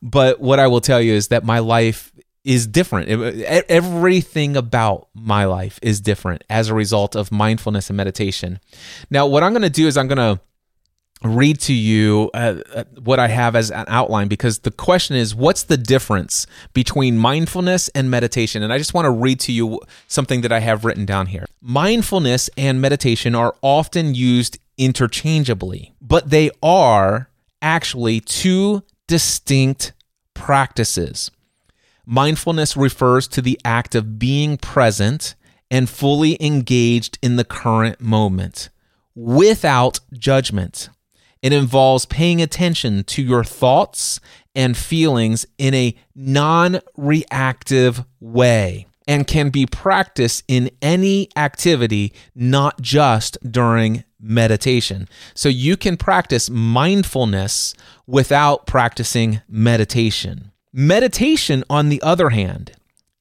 But 0.01 0.39
what 0.39 0.59
I 0.59 0.67
will 0.67 0.81
tell 0.81 0.99
you 0.99 1.13
is 1.13 1.27
that 1.29 1.43
my 1.43 1.59
life 1.59 2.11
is 2.43 2.65
different. 2.65 3.09
Everything 3.09 4.55
about 4.55 5.09
my 5.13 5.45
life 5.45 5.79
is 5.81 5.99
different 6.01 6.43
as 6.49 6.69
a 6.69 6.73
result 6.73 7.15
of 7.15 7.31
mindfulness 7.31 7.89
and 7.89 7.97
meditation. 7.97 8.59
Now, 9.09 9.27
what 9.27 9.43
I'm 9.43 9.51
going 9.51 9.63
to 9.63 9.69
do 9.69 9.85
is 9.85 9.97
I'm 9.97 10.07
going 10.07 10.17
to 10.17 10.41
read 11.23 11.59
to 11.61 11.73
you 11.73 12.29
uh, 12.33 12.61
uh, 12.73 12.83
what 13.03 13.19
I 13.19 13.27
have 13.27 13.55
as 13.55 13.71
an 13.71 13.85
outline 13.87 14.27
because 14.27 14.59
the 14.59 14.71
question 14.71 15.15
is 15.15 15.33
what's 15.33 15.63
the 15.63 15.77
difference 15.77 16.45
between 16.73 17.17
mindfulness 17.17 17.89
and 17.89 18.09
meditation? 18.09 18.63
And 18.63 18.71
I 18.71 18.77
just 18.77 18.93
want 18.93 19.05
to 19.05 19.11
read 19.11 19.39
to 19.41 19.51
you 19.51 19.79
something 20.07 20.41
that 20.41 20.51
I 20.51 20.59
have 20.59 20.85
written 20.85 21.05
down 21.05 21.27
here. 21.27 21.45
Mindfulness 21.61 22.49
and 22.57 22.79
meditation 22.79 23.35
are 23.35 23.55
often 23.61 24.13
used 24.13 24.59
interchangeably, 24.77 25.93
but 26.01 26.29
they 26.29 26.51
are 26.61 27.29
actually 27.61 28.19
two 28.19 28.83
distinct 29.07 29.93
practices. 30.33 31.31
Mindfulness 32.05 32.77
refers 32.77 33.27
to 33.29 33.41
the 33.41 33.59
act 33.65 33.95
of 33.95 34.19
being 34.19 34.57
present 34.57 35.35
and 35.69 35.89
fully 35.89 36.37
engaged 36.39 37.17
in 37.21 37.35
the 37.35 37.43
current 37.43 37.99
moment 37.99 38.69
without 39.15 39.99
judgment. 40.13 40.89
It 41.41 41.53
involves 41.53 42.05
paying 42.05 42.41
attention 42.41 43.03
to 43.05 43.21
your 43.21 43.43
thoughts 43.43 44.19
and 44.55 44.75
feelings 44.75 45.45
in 45.57 45.73
a 45.73 45.95
non 46.15 46.79
reactive 46.95 48.03
way 48.19 48.87
and 49.07 49.25
can 49.25 49.49
be 49.49 49.65
practiced 49.65 50.43
in 50.47 50.69
any 50.81 51.29
activity, 51.35 52.13
not 52.35 52.81
just 52.81 53.37
during 53.49 54.03
meditation. 54.19 55.07
So 55.33 55.47
you 55.47 55.77
can 55.77 55.95
practice 55.95 56.49
mindfulness 56.49 57.73
without 58.05 58.65
practicing 58.65 59.41
meditation. 59.47 60.51
Meditation, 60.73 61.63
on 61.69 61.89
the 61.89 62.01
other 62.01 62.29
hand, 62.31 62.71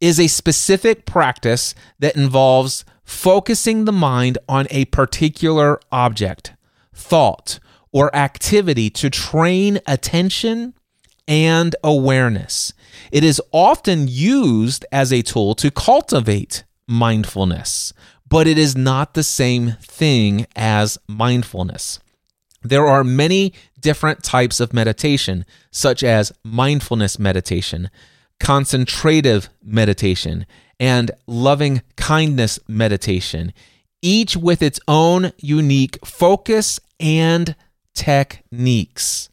is 0.00 0.18
a 0.18 0.26
specific 0.26 1.06
practice 1.06 1.74
that 1.98 2.16
involves 2.16 2.84
focusing 3.04 3.84
the 3.84 3.92
mind 3.92 4.36
on 4.48 4.66
a 4.70 4.84
particular 4.86 5.80
object, 5.92 6.52
thought, 6.92 7.58
or 7.92 8.14
activity 8.14 8.90
to 8.90 9.10
train 9.10 9.80
attention 9.86 10.74
and 11.28 11.74
awareness. 11.82 12.72
It 13.10 13.24
is 13.24 13.40
often 13.52 14.06
used 14.08 14.84
as 14.92 15.12
a 15.12 15.22
tool 15.22 15.54
to 15.56 15.70
cultivate 15.70 16.64
mindfulness, 16.86 17.92
but 18.28 18.46
it 18.46 18.58
is 18.58 18.76
not 18.76 19.14
the 19.14 19.22
same 19.22 19.72
thing 19.80 20.46
as 20.54 20.98
mindfulness. 21.08 22.00
There 22.62 22.86
are 22.86 23.04
many 23.04 23.52
different 23.80 24.24
types 24.24 24.58
of 24.58 24.72
meditation, 24.72 25.44
such 25.70 26.02
as 26.02 26.32
mindfulness 26.42 27.18
meditation, 27.18 27.90
concentrative 28.40 29.48
meditation, 29.62 30.46
and 30.80 31.10
loving 31.26 31.82
kindness 31.96 32.58
meditation, 32.68 33.52
each 34.02 34.36
with 34.36 34.62
its 34.62 34.80
own 34.88 35.32
unique 35.38 36.04
focus 36.04 36.80
and 36.98 37.54
techniques. 37.96 39.28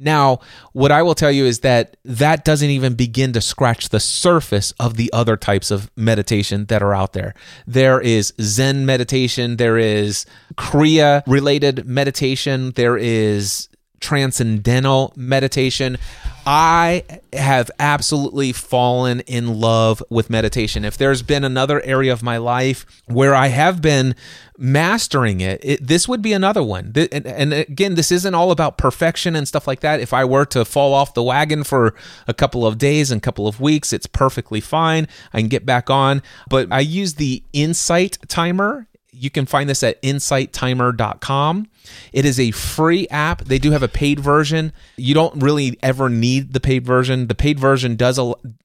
Now, 0.00 0.40
what 0.72 0.92
I 0.92 1.02
will 1.02 1.16
tell 1.16 1.30
you 1.30 1.44
is 1.44 1.60
that 1.60 1.96
that 2.04 2.44
doesn't 2.44 2.70
even 2.70 2.94
begin 2.94 3.32
to 3.32 3.40
scratch 3.40 3.88
the 3.88 3.98
surface 3.98 4.72
of 4.78 4.96
the 4.96 5.12
other 5.12 5.36
types 5.36 5.72
of 5.72 5.90
meditation 5.96 6.66
that 6.66 6.82
are 6.82 6.94
out 6.94 7.14
there. 7.14 7.34
There 7.66 8.00
is 8.00 8.32
Zen 8.40 8.86
meditation, 8.86 9.56
there 9.56 9.76
is 9.76 10.24
Kriya 10.54 11.24
related 11.26 11.84
meditation, 11.84 12.70
there 12.76 12.96
is 12.96 13.68
transcendental 14.00 15.12
meditation. 15.16 15.98
I 16.46 17.04
have 17.32 17.70
absolutely 17.78 18.52
fallen 18.52 19.20
in 19.20 19.60
love 19.60 20.02
with 20.08 20.30
meditation. 20.30 20.84
If 20.84 20.96
there's 20.96 21.22
been 21.22 21.44
another 21.44 21.82
area 21.82 22.12
of 22.12 22.22
my 22.22 22.38
life 22.38 22.86
where 23.06 23.34
I 23.34 23.48
have 23.48 23.82
been 23.82 24.14
mastering 24.56 25.40
it, 25.40 25.60
it 25.62 25.86
this 25.86 26.08
would 26.08 26.22
be 26.22 26.32
another 26.32 26.62
one. 26.62 26.92
And, 26.96 27.26
and 27.26 27.52
again, 27.52 27.96
this 27.96 28.10
isn't 28.10 28.34
all 28.34 28.50
about 28.50 28.78
perfection 28.78 29.36
and 29.36 29.46
stuff 29.46 29.66
like 29.66 29.80
that. 29.80 30.00
If 30.00 30.14
I 30.14 30.24
were 30.24 30.46
to 30.46 30.64
fall 30.64 30.94
off 30.94 31.12
the 31.12 31.22
wagon 31.22 31.64
for 31.64 31.94
a 32.26 32.34
couple 32.34 32.66
of 32.66 32.78
days 32.78 33.10
and 33.10 33.22
couple 33.22 33.46
of 33.46 33.60
weeks, 33.60 33.92
it's 33.92 34.06
perfectly 34.06 34.60
fine. 34.60 35.06
I 35.32 35.40
can 35.40 35.48
get 35.48 35.66
back 35.66 35.90
on. 35.90 36.22
But 36.48 36.68
I 36.70 36.80
use 36.80 37.14
the 37.14 37.42
insight 37.52 38.16
timer 38.28 38.88
you 39.18 39.30
can 39.30 39.46
find 39.46 39.68
this 39.68 39.82
at 39.82 40.00
insighttimer.com. 40.02 41.68
It 42.12 42.24
is 42.24 42.38
a 42.38 42.50
free 42.52 43.08
app. 43.08 43.44
They 43.44 43.58
do 43.58 43.70
have 43.70 43.82
a 43.82 43.88
paid 43.88 44.20
version. 44.20 44.72
You 44.96 45.14
don't 45.14 45.42
really 45.42 45.78
ever 45.82 46.08
need 46.08 46.52
the 46.52 46.60
paid 46.60 46.84
version. 46.84 47.26
The 47.28 47.34
paid 47.34 47.58
version 47.58 47.96
does 47.96 48.18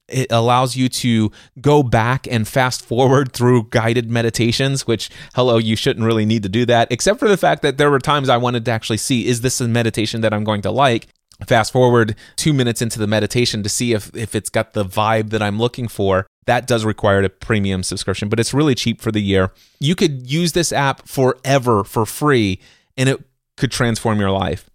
it 0.10 0.32
allows 0.32 0.76
you 0.76 0.90
to 0.90 1.32
go 1.62 1.82
back 1.82 2.28
and 2.30 2.48
fast 2.48 2.86
forward 2.86 3.34
through 3.34 3.70
guided 3.70 4.12
meditations, 4.12 4.86
which 4.86 5.10
hello, 5.36 5.58
you 5.58 5.76
shouldn't 5.76 6.06
really 6.06 6.26
need 6.26 6.44
to 6.44 6.50
do 6.50 6.66
that 6.66 6.92
except 6.92 7.20
for 7.20 7.28
the 7.28 7.38
fact 7.38 7.62
that 7.62 7.78
there 7.78 7.90
were 7.90 8.00
times 8.00 8.30
I 8.30 8.38
wanted 8.38 8.66
to 8.66 8.72
actually 8.72 8.98
see 8.98 9.28
is 9.28 9.42
this 9.42 9.60
a 9.62 9.68
meditation 9.68 10.22
that 10.22 10.34
I'm 10.34 10.44
going 10.44 10.62
to 10.64 10.72
like? 10.72 11.08
fast 11.46 11.74
forward 11.74 12.16
two 12.36 12.54
minutes 12.54 12.82
into 12.82 13.00
the 13.00 13.08
meditation 13.08 13.64
to 13.64 13.70
see 13.70 13.94
if, 13.94 14.16
if 14.16 14.36
it's 14.36 14.50
got 14.50 14.74
the 14.74 14.86
vibe 14.86 15.30
that 15.32 15.42
I'm 15.42 15.60
looking 15.60 15.88
for. 15.88 16.28
That 16.46 16.68
does 16.68 16.84
require 16.84 17.22
a 17.24 17.30
premium 17.30 17.84
subscription, 17.84 18.30
but 18.30 18.40
it's 18.40 18.54
really 18.54 18.76
cheap 18.76 19.02
for 19.02 19.12
the 19.12 19.22
year. 19.22 19.52
You 19.80 19.96
could 19.96 20.30
use 20.30 20.52
this 20.52 20.72
app 20.72 21.08
forever 21.08 21.84
for 21.84 22.06
free 22.06 22.60
and 22.98 23.10
it 23.10 23.24
could 23.58 23.72
transform 23.72 24.20
your 24.20 24.32
life. 24.32 24.70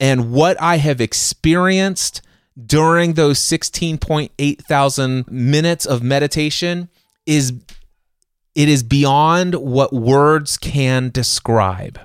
And 0.00 0.32
what 0.32 0.60
I 0.60 0.78
have 0.78 1.00
experienced 1.00 2.22
during 2.60 3.12
those 3.12 3.38
16.8 3.38 4.64
thousand 4.64 5.30
minutes 5.30 5.86
of 5.86 6.02
meditation 6.02 6.88
is 7.24 7.52
it 8.60 8.68
is 8.68 8.82
beyond 8.82 9.54
what 9.54 9.92
words 9.92 10.58
can 10.58 11.10
describe. 11.10 11.98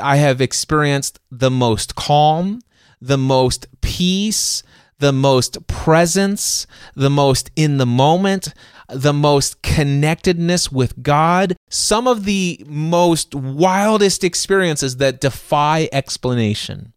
I 0.00 0.16
have 0.16 0.40
experienced 0.40 1.20
the 1.30 1.50
most 1.50 1.94
calm, 1.94 2.60
the 3.00 3.18
most 3.18 3.66
peace, 3.80 4.62
the 4.98 5.12
most 5.12 5.66
presence, 5.66 6.66
the 6.94 7.10
most 7.10 7.50
in 7.56 7.78
the 7.78 7.86
moment 7.86 8.52
the 8.92 9.12
most 9.12 9.62
connectedness 9.62 10.70
with 10.70 11.02
God, 11.02 11.56
some 11.68 12.06
of 12.06 12.24
the 12.24 12.64
most 12.66 13.34
wildest 13.34 14.24
experiences 14.24 14.96
that 14.96 15.20
defy 15.20 15.88
explanation. 15.92 16.92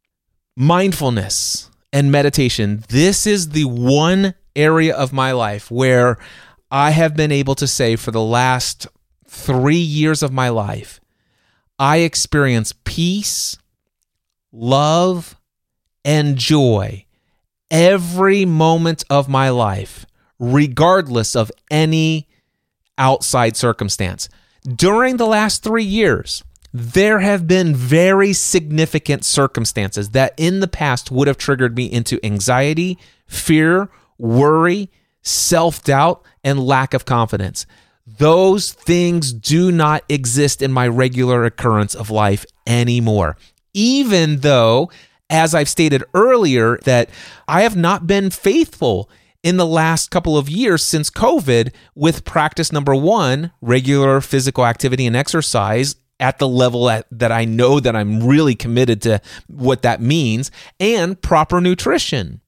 Mindfulness 0.56 1.70
and 1.92 2.12
meditation. 2.12 2.84
This 2.90 3.26
is 3.26 3.50
the 3.50 3.66
one 3.66 4.34
area 4.56 4.96
of 4.96 5.14
my 5.14 5.32
life 5.32 5.72
where 5.72 6.18
I 6.72 6.92
have 6.92 7.16
been 7.16 7.32
able 7.32 7.56
to 7.56 7.68
say 7.68 7.96
for 7.96 8.12
the 8.12 8.22
last 8.22 8.88
three 9.34 9.76
years 9.76 10.22
of 10.22 10.32
my 10.32 10.50
life, 10.50 11.02
I 11.80 11.98
experience 11.98 12.74
peace, 12.84 13.58
love, 14.52 15.36
and 16.06 16.38
joy 16.38 17.06
every 17.72 18.46
moment 18.46 19.04
of 19.10 19.28
my 19.28 19.50
life 19.50 20.06
regardless 20.38 21.36
of 21.36 21.52
any 21.72 22.28
outside 22.98 23.58
circumstance. 23.58 24.30
During 24.64 25.18
the 25.18 25.26
last 25.26 25.64
three 25.64 25.84
years, 25.84 26.44
there 26.72 27.20
have 27.20 27.48
been 27.48 27.76
very 27.76 28.34
significant 28.34 29.26
circumstances 29.26 30.12
that 30.12 30.34
in 30.38 30.60
the 30.60 30.68
past 30.68 31.12
would 31.12 31.28
have 31.28 31.38
triggered 31.38 31.76
me 31.76 31.86
into 31.86 32.24
anxiety, 32.24 33.00
fear, 33.26 33.90
worry, 34.18 34.92
self 35.24 35.84
doubt, 35.84 36.24
and 36.44 36.60
lack 36.60 36.94
of 36.94 37.06
confidence. 37.06 37.66
Those 38.06 38.72
things 38.72 39.32
do 39.32 39.72
not 39.72 40.04
exist 40.10 40.62
in 40.62 40.72
my 40.72 40.88
regular 40.88 41.46
occurrence 41.46 41.96
of 41.96 42.10
life 42.10 42.46
anymore. 42.68 43.38
Even 43.74 44.40
though, 44.40 44.92
as 45.30 45.56
I've 45.56 45.70
stated 45.70 46.04
earlier, 46.14 46.78
that 46.84 47.10
I 47.48 47.62
have 47.62 47.78
not 47.78 48.06
been 48.06 48.30
faithful 48.30 49.10
in 49.42 49.58
the 49.58 49.66
last 49.66 50.12
couple 50.12 50.38
of 50.38 50.50
years 50.50 50.84
since 50.84 51.10
COVID 51.10 51.74
with 51.96 52.26
practice 52.26 52.72
number 52.72 52.96
one, 52.96 53.52
regular 53.62 54.22
physical 54.22 54.66
activity 54.66 55.06
and 55.06 55.16
exercise 55.16 55.96
at 56.20 56.40
the 56.40 56.48
level 56.48 56.90
at, 56.90 57.06
that 57.12 57.32
I 57.32 57.46
know 57.46 57.80
that 57.80 57.96
I'm 57.96 58.26
really 58.26 58.56
committed 58.56 59.02
to 59.04 59.22
what 59.48 59.82
that 59.82 60.02
means, 60.02 60.52
and 60.80 61.22
proper 61.22 61.60
nutrition 61.60 62.42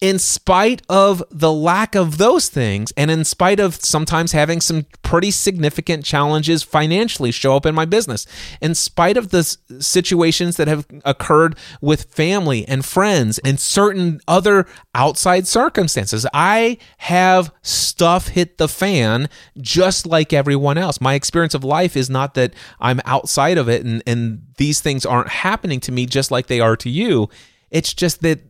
in 0.00 0.18
spite 0.18 0.82
of 0.88 1.22
the 1.30 1.52
lack 1.52 1.94
of 1.94 2.18
those 2.18 2.48
things, 2.48 2.92
and 2.96 3.10
in 3.10 3.24
spite 3.24 3.60
of 3.60 3.74
sometimes 3.74 4.32
having 4.32 4.60
some 4.60 4.86
pretty 5.02 5.30
significant 5.30 6.04
challenges 6.04 6.62
financially 6.62 7.30
show 7.30 7.56
up 7.56 7.66
in 7.66 7.74
my 7.74 7.84
business, 7.84 8.26
in 8.60 8.74
spite 8.74 9.16
of 9.16 9.30
the 9.30 9.42
situations 9.78 10.56
that 10.56 10.68
have 10.68 10.86
occurred 11.04 11.56
with 11.80 12.04
family 12.12 12.66
and 12.66 12.84
friends 12.84 13.38
and 13.40 13.58
certain 13.60 14.20
other 14.28 14.66
outside 14.94 15.46
circumstances, 15.46 16.26
I 16.32 16.78
have 16.98 17.52
stuff 17.62 18.28
hit 18.28 18.58
the 18.58 18.68
fan 18.68 19.28
just 19.58 20.06
like 20.06 20.32
everyone 20.32 20.78
else. 20.78 21.00
My 21.00 21.14
experience 21.14 21.54
of 21.54 21.64
life 21.64 21.96
is 21.96 22.10
not 22.10 22.34
that 22.34 22.54
I'm 22.80 23.00
outside 23.04 23.58
of 23.58 23.68
it 23.68 23.84
and, 23.84 24.02
and 24.06 24.42
these 24.56 24.80
things 24.80 25.06
aren't 25.06 25.28
happening 25.28 25.80
to 25.80 25.92
me 25.92 26.06
just 26.06 26.30
like 26.30 26.46
they 26.46 26.60
are 26.60 26.76
to 26.76 26.90
you. 26.90 27.28
It's 27.70 27.92
just 27.92 28.22
that 28.22 28.40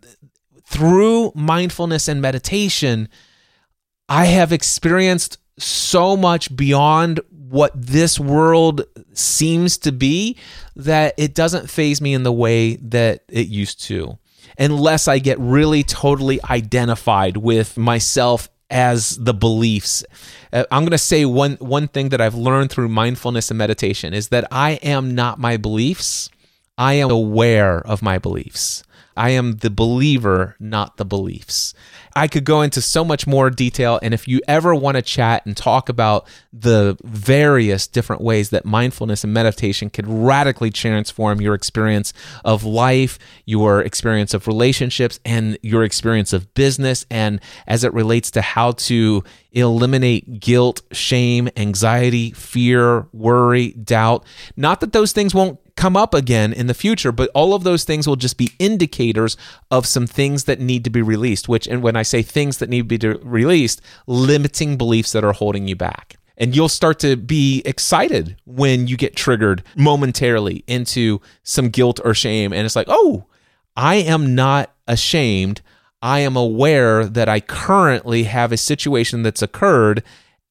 through 0.67 1.33
mindfulness 1.35 2.09
and 2.09 2.21
meditation, 2.21 3.09
I 4.09 4.27
have 4.27 4.53
experienced 4.53 5.39
so 5.59 6.17
much 6.17 6.55
beyond 6.55 7.21
what 7.31 7.73
this 7.75 8.19
world 8.19 8.85
seems 9.13 9.79
to 9.79 9.93
be 9.93 10.37
that 10.75 11.15
it 11.17 11.35
doesn't 11.35 11.71
faze 11.71 12.01
me 12.01 12.13
in 12.13 12.25
the 12.25 12.33
way 12.33 12.77
that 12.77 13.23
it 13.29 13.47
used 13.47 13.83
to. 13.85 14.19
Unless 14.59 15.07
I 15.07 15.19
get 15.19 15.39
really 15.39 15.83
totally 15.83 16.41
identified 16.51 17.37
with 17.37 17.77
myself 17.77 18.49
as 18.69 19.17
the 19.17 19.35
beliefs. 19.35 20.05
Uh, 20.53 20.65
I'm 20.73 20.83
going 20.83 20.91
to 20.91 20.99
say 20.99 21.25
one 21.25 21.53
one 21.61 21.87
thing 21.87 22.09
that 22.09 22.21
I've 22.21 22.35
learned 22.35 22.71
through 22.71 22.89
mindfulness 22.89 23.51
and 23.51 23.59
meditation 23.59 24.13
is 24.13 24.29
that 24.29 24.47
I 24.51 24.73
am 24.83 25.15
not 25.15 25.39
my 25.39 25.57
beliefs. 25.57 26.31
I 26.77 26.95
am 26.95 27.11
aware 27.11 27.79
of 27.79 28.03
my 28.03 28.19
beliefs. 28.19 28.83
I 29.17 29.31
am 29.31 29.57
the 29.57 29.71
believer, 29.71 30.57
not 30.61 30.97
the 30.97 31.05
beliefs. 31.05 31.75
I 32.15 32.29
could 32.29 32.45
go 32.45 32.63
into 32.63 32.81
so 32.81 33.05
much 33.05 33.27
more 33.27 33.51
detail. 33.51 33.99
And 34.03 34.15
if 34.15 34.27
you 34.27 34.41
ever 34.49 34.75
want 34.75 34.97
to 34.97 35.03
chat 35.03 35.45
and 35.45 35.57
talk 35.57 35.89
about 35.89 36.27
the 36.53 36.97
various 37.05 37.87
different 37.87 38.23
ways 38.23 38.51
that 38.51 38.65
mindfulness 38.65 39.23
and 39.23 39.35
meditation 39.35 39.91
could 39.91 40.07
radically 40.09 40.71
transform 40.71 41.41
your 41.41 41.55
experience 41.55 42.15
of 42.45 42.65
life, 42.65 43.19
your 43.45 43.83
experience 43.83 44.33
of 44.33 44.47
relationships, 44.47 45.21
and 45.25 45.59
your 45.63 45.85
experience 45.85 46.33
of 46.33 46.53
business, 46.55 47.05
and 47.11 47.41
as 47.67 47.85
it 47.85 47.93
relates 47.93 48.31
to 48.31 48.41
how 48.41 48.73
to 48.73 49.23
eliminate 49.53 50.41
guilt, 50.41 50.83
shame, 50.93 51.49
anxiety, 51.57 52.31
fear, 52.31 53.07
worry, 53.13 53.73
doubt, 53.73 54.25
not 54.57 54.81
that 54.81 54.93
those 54.93 55.13
things 55.13 55.35
won't 55.35 55.59
come 55.77 55.97
up 55.97 56.15
again 56.15 56.53
in 56.53 56.67
the 56.67 56.75
future, 56.75 57.13
but 57.13 57.31
all 57.35 57.55
of 57.55 57.65
those 57.65 57.85
things 57.85 58.07
will 58.07 58.17
just 58.17 58.39
be 58.39 58.51
indicators 58.59 59.37
of 59.71 59.87
some 59.87 60.07
things 60.07 60.45
that 60.45 60.61
need 60.61 60.85
to 60.85 60.91
be 60.91 61.03
released, 61.03 61.49
which, 61.49 61.67
and 61.67 61.83
when 61.83 61.97
I 61.97 62.03
say 62.03 62.23
things 62.23 62.59
that 62.59 62.69
need 62.69 62.89
to 62.89 62.99
be 62.99 63.19
released, 63.23 63.81
limiting 64.07 64.77
beliefs 64.77 65.13
that 65.13 65.25
are 65.25 65.33
holding 65.33 65.69
you 65.69 65.77
back. 65.77 66.17
And 66.39 66.55
you'll 66.55 66.69
start 66.69 66.99
to 66.99 67.17
be 67.17 67.63
excited 67.65 68.37
when 68.45 68.87
you 68.87 68.97
get 68.97 69.17
triggered 69.17 69.63
momentarily 69.75 70.65
into 70.67 71.21
some 71.43 71.71
guilt 71.71 71.99
or 72.05 72.13
shame. 72.13 72.53
And 72.53 72.67
it's 72.67 72.77
like, 72.77 72.89
oh, 72.91 73.25
I 73.75 73.97
am 73.97 74.35
not 74.35 74.75
ashamed. 74.87 75.63
I 76.03 76.21
am 76.21 76.37
aware 76.37 77.07
that 77.07 77.29
I 77.29 77.41
currently 77.41 78.25
have 78.25 78.53
a 78.53 78.59
situation 78.59 79.23
that's 79.23 79.43
occurred 79.43 80.03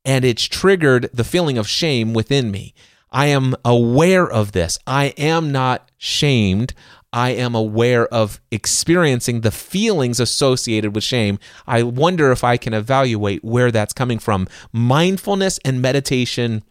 and 0.04 0.24
it's 0.24 0.44
triggered 0.44 1.10
the 1.14 1.24
feeling 1.24 1.58
of 1.58 1.68
shame 1.68 2.14
within 2.14 2.52
me. 2.52 2.74
I 3.12 3.28
am 3.28 3.56
aware 3.64 4.30
of 4.30 4.52
this. 4.52 4.78
I 4.86 5.06
am 5.18 5.52
not 5.52 5.90
shamed. 5.98 6.74
I 7.14 7.30
am 7.30 7.56
aware 7.56 8.08
of 8.08 8.42
experiencing 8.52 9.42
the 9.42 9.52
feelings 9.52 10.20
associated 10.20 10.94
with 10.94 11.06
shame. 11.06 11.40
I 11.66 11.82
wonder 11.84 12.32
if 12.32 12.44
I 12.44 12.58
can 12.58 12.74
evaluate 12.74 13.44
where 13.44 13.72
that's 13.72 13.94
coming 13.94 14.20
from. 14.20 14.50
Mindfulness 14.74 15.58
and 15.64 15.82
meditation 15.82 16.64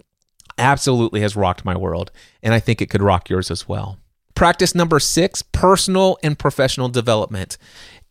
absolutely 0.59 1.23
has 1.23 1.35
rocked 1.35 1.65
my 1.65 1.77
world, 1.77 2.13
and 2.43 2.53
I 2.53 2.61
think 2.61 2.83
it 2.83 2.91
could 2.91 3.03
rock 3.03 3.31
yours 3.31 3.51
as 3.51 3.67
well. 3.67 3.99
Practice 4.35 4.75
number 4.75 5.01
six 5.01 5.41
personal 5.41 6.19
and 6.23 6.39
professional 6.39 6.89
development. 6.91 7.57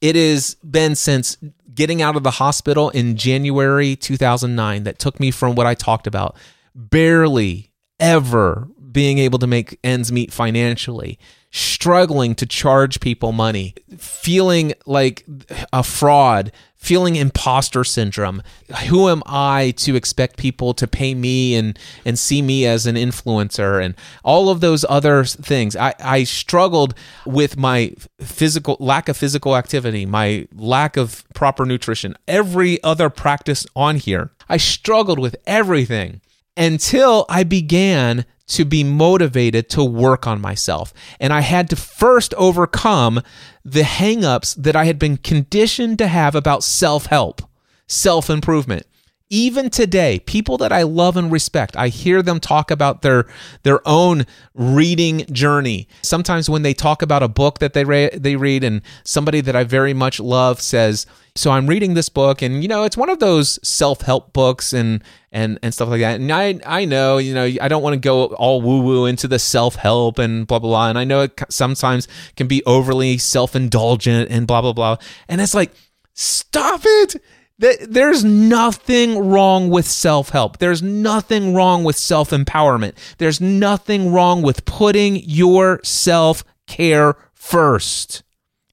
It 0.01 0.15
has 0.15 0.55
been 0.55 0.95
since 0.95 1.37
getting 1.73 2.01
out 2.01 2.15
of 2.15 2.23
the 2.23 2.31
hospital 2.31 2.89
in 2.89 3.15
January 3.15 3.95
2009 3.95 4.83
that 4.83 4.99
took 4.99 5.19
me 5.19 5.31
from 5.31 5.55
what 5.55 5.67
I 5.67 5.75
talked 5.75 6.07
about 6.07 6.35
barely 6.75 7.69
ever 7.99 8.67
being 8.91 9.17
able 9.17 9.39
to 9.39 9.47
make 9.47 9.79
ends 9.83 10.11
meet 10.11 10.31
financially, 10.31 11.19
struggling 11.51 12.35
to 12.35 12.45
charge 12.45 12.99
people 12.99 13.31
money, 13.31 13.73
feeling 13.97 14.73
like 14.85 15.25
a 15.73 15.83
fraud, 15.83 16.51
feeling 16.75 17.15
imposter 17.15 17.83
syndrome. 17.83 18.43
Who 18.89 19.09
am 19.09 19.23
I 19.25 19.73
to 19.77 19.95
expect 19.95 20.37
people 20.37 20.73
to 20.75 20.87
pay 20.87 21.15
me 21.15 21.55
and 21.55 21.77
and 22.05 22.19
see 22.19 22.41
me 22.41 22.65
as 22.65 22.85
an 22.85 22.95
influencer 22.95 23.83
and 23.83 23.95
all 24.23 24.49
of 24.49 24.59
those 24.59 24.85
other 24.87 25.25
things? 25.25 25.75
I, 25.75 25.95
I 25.99 26.23
struggled 26.23 26.93
with 27.25 27.57
my 27.57 27.95
physical 28.19 28.77
lack 28.79 29.09
of 29.09 29.17
physical 29.17 29.55
activity, 29.55 30.05
my 30.05 30.47
lack 30.53 30.97
of 30.97 31.23
proper 31.33 31.65
nutrition, 31.65 32.15
every 32.27 32.81
other 32.83 33.09
practice 33.09 33.65
on 33.75 33.95
here. 33.97 34.31
I 34.49 34.57
struggled 34.57 35.19
with 35.19 35.35
everything 35.47 36.21
until 36.55 37.25
I 37.29 37.43
began 37.43 38.25
to 38.47 38.65
be 38.65 38.83
motivated 38.83 39.69
to 39.69 39.83
work 39.83 40.27
on 40.27 40.41
myself. 40.41 40.93
And 41.19 41.31
I 41.33 41.41
had 41.41 41.69
to 41.69 41.75
first 41.75 42.33
overcome 42.35 43.21
the 43.63 43.81
hangups 43.81 44.55
that 44.61 44.75
I 44.75 44.85
had 44.85 44.99
been 44.99 45.17
conditioned 45.17 45.97
to 45.99 46.07
have 46.07 46.35
about 46.35 46.63
self 46.63 47.07
help, 47.07 47.41
self 47.87 48.29
improvement. 48.29 48.85
Even 49.33 49.71
today, 49.71 50.19
people 50.19 50.59
that 50.59 50.71
I 50.71 50.83
love 50.83 51.17
and 51.17 51.31
respect, 51.31 51.75
I 51.75 51.87
hear 51.87 52.21
them 52.21 52.39
talk 52.39 52.69
about 52.69 53.01
their 53.01 53.25
their 53.63 53.81
own 53.83 54.27
reading 54.53 55.25
journey. 55.31 55.87
Sometimes 56.03 56.51
when 56.51 56.61
they 56.61 56.75
talk 56.75 57.01
about 57.01 57.23
a 57.23 57.27
book 57.27 57.57
that 57.57 57.73
they 57.73 57.83
re- 57.83 58.11
they 58.13 58.35
read 58.35 58.63
and 58.63 58.83
somebody 59.03 59.41
that 59.41 59.55
I 59.55 59.63
very 59.63 59.91
much 59.91 60.19
love 60.19 60.61
says, 60.61 61.07
so 61.33 61.49
I'm 61.49 61.65
reading 61.65 61.95
this 61.95 62.09
book, 62.09 62.43
and 62.43 62.61
you 62.61 62.67
know, 62.67 62.83
it's 62.83 62.95
one 62.95 63.09
of 63.09 63.17
those 63.17 63.57
self 63.67 64.01
help 64.01 64.33
books 64.33 64.71
and 64.71 65.03
and 65.31 65.57
and 65.63 65.73
stuff 65.73 65.89
like 65.89 66.01
that. 66.01 66.19
And 66.19 66.31
I 66.31 66.59
I 66.63 66.85
know 66.85 67.17
you 67.17 67.33
know 67.33 67.45
I 67.59 67.67
don't 67.67 67.81
want 67.81 67.95
to 67.95 67.99
go 67.99 68.25
all 68.35 68.61
woo 68.61 68.81
woo 68.81 69.07
into 69.07 69.27
the 69.27 69.39
self 69.39 69.73
help 69.73 70.19
and 70.19 70.45
blah 70.45 70.59
blah 70.59 70.69
blah. 70.69 70.89
And 70.89 70.99
I 70.99 71.05
know 71.05 71.21
it 71.21 71.41
sometimes 71.49 72.07
can 72.35 72.45
be 72.45 72.61
overly 72.67 73.17
self 73.17 73.55
indulgent 73.55 74.29
and 74.29 74.45
blah 74.45 74.61
blah 74.61 74.73
blah. 74.73 74.97
And 75.27 75.41
it's 75.41 75.55
like, 75.55 75.71
stop 76.13 76.81
it. 76.85 77.15
There's 77.59 78.23
nothing 78.23 79.29
wrong 79.29 79.69
with 79.69 79.85
self 79.85 80.29
help. 80.29 80.57
There's 80.57 80.81
nothing 80.81 81.53
wrong 81.53 81.83
with 81.83 81.95
self 81.95 82.31
empowerment. 82.31 82.95
There's 83.19 83.39
nothing 83.39 84.11
wrong 84.11 84.41
with 84.41 84.65
putting 84.65 85.17
your 85.17 85.79
self 85.83 86.43
care 86.67 87.15
first. 87.33 88.23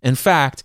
In 0.02 0.14
fact, 0.14 0.62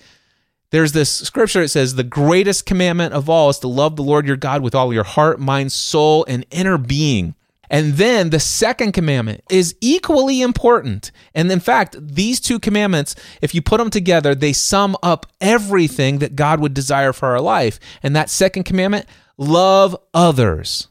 there's 0.71 0.93
this 0.93 1.09
scripture 1.09 1.61
that 1.61 1.69
says 1.69 1.95
the 1.95 2.03
greatest 2.03 2.65
commandment 2.65 3.13
of 3.13 3.29
all 3.29 3.49
is 3.49 3.59
to 3.59 3.67
love 3.67 3.95
the 3.95 4.03
Lord 4.03 4.25
your 4.25 4.37
God 4.37 4.61
with 4.61 4.75
all 4.75 4.93
your 4.93 5.03
heart, 5.03 5.39
mind, 5.39 5.71
soul, 5.71 6.25
and 6.27 6.45
inner 6.51 6.77
being. 6.77 7.35
And 7.69 7.93
then 7.93 8.29
the 8.29 8.39
second 8.39 8.91
commandment 8.91 9.43
is 9.49 9.75
equally 9.81 10.41
important. 10.41 11.11
And 11.33 11.51
in 11.51 11.59
fact, 11.59 11.95
these 11.99 12.39
two 12.39 12.59
commandments, 12.59 13.15
if 13.41 13.55
you 13.55 13.61
put 13.61 13.77
them 13.77 13.89
together, 13.89 14.35
they 14.35 14.53
sum 14.53 14.95
up 15.01 15.25
everything 15.41 16.19
that 16.19 16.35
God 16.35 16.59
would 16.59 16.73
desire 16.73 17.13
for 17.13 17.29
our 17.29 17.41
life. 17.41 17.79
And 18.03 18.15
that 18.15 18.29
second 18.29 18.63
commandment, 18.63 19.05
love 19.37 19.95
others. 20.13 20.87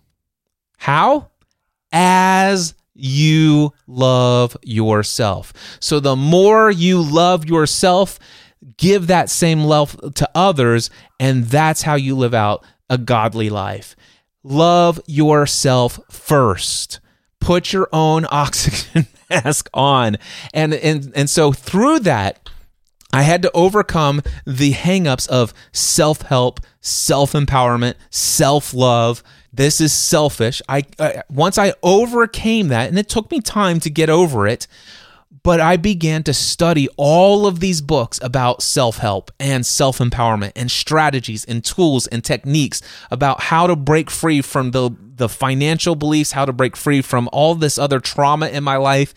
How? 0.79 1.31
As 1.93 2.75
you 2.95 3.73
love 3.87 4.57
yourself. 4.63 5.53
So 5.81 6.01
the 6.01 6.17
more 6.17 6.71
you 6.71 7.03
love 7.03 7.45
yourself, 7.45 8.19
give 8.77 9.09
that 9.09 9.29
same 9.31 9.65
love 9.65 10.15
to 10.15 10.31
others, 10.35 10.91
and 11.19 11.45
that's 11.45 11.83
how 11.83 11.97
you 11.97 12.17
live 12.17 12.35
out 12.35 12.65
a 12.89 12.99
godly 12.99 13.51
life. 13.51 13.97
Love 14.45 15.01
yourself 15.07 15.99
first. 16.11 17.01
Put 17.41 17.73
your 17.73 17.89
own 17.93 18.27
oxygen 18.31 19.07
mask 19.31 19.69
on. 19.75 20.17
And 20.53 20.75
and 20.75 21.13
and 21.17 21.29
so 21.29 21.53
through 21.53 22.01
that, 22.01 22.49
I 23.13 23.23
had 23.23 23.43
to 23.43 23.51
overcome 23.53 24.23
the 24.47 24.73
hangups 24.73 25.27
of 25.29 25.55
self-help, 25.73 26.61
self-empowerment, 26.81 27.95
self-love. 28.11 29.23
This 29.53 29.81
is 29.81 29.93
selfish. 29.93 30.61
I 30.69 30.85
uh, 30.99 31.23
once 31.31 31.57
I 31.57 31.73
overcame 31.83 32.69
that 32.69 32.89
and 32.89 32.99
it 32.99 33.09
took 33.09 33.31
me 33.31 33.41
time 33.41 33.81
to 33.81 33.91
get 33.91 34.11
over 34.11 34.47
it 34.47 34.67
but 35.45 35.61
I 35.61 35.77
began 35.77 36.23
to 36.25 36.33
study 36.33 36.89
all 36.97 37.47
of 37.47 37.61
these 37.61 37.83
books 37.83 38.19
about 38.23 38.63
self 38.63 38.97
help 38.97 39.31
and 39.39 39.65
self 39.65 39.99
empowerment 39.99 40.53
and 40.57 40.71
strategies 40.71 41.45
and 41.45 41.63
tools 41.63 42.07
and 42.09 42.25
techniques 42.25 42.83
about 43.11 43.43
how 43.43 43.69
to 43.69 43.77
break 43.77 44.11
free 44.11 44.41
from 44.41 44.73
the, 44.73 44.91
the 44.99 45.29
financial 45.29 45.95
beliefs, 45.95 46.33
how 46.33 46.47
to 46.47 46.53
break 46.53 46.77
free 46.77 47.03
from 47.03 47.29
all 47.31 47.55
this 47.55 47.79
other 47.79 48.01
trauma 48.01 48.49
in 48.49 48.65
my 48.65 48.77
life. 48.77 49.15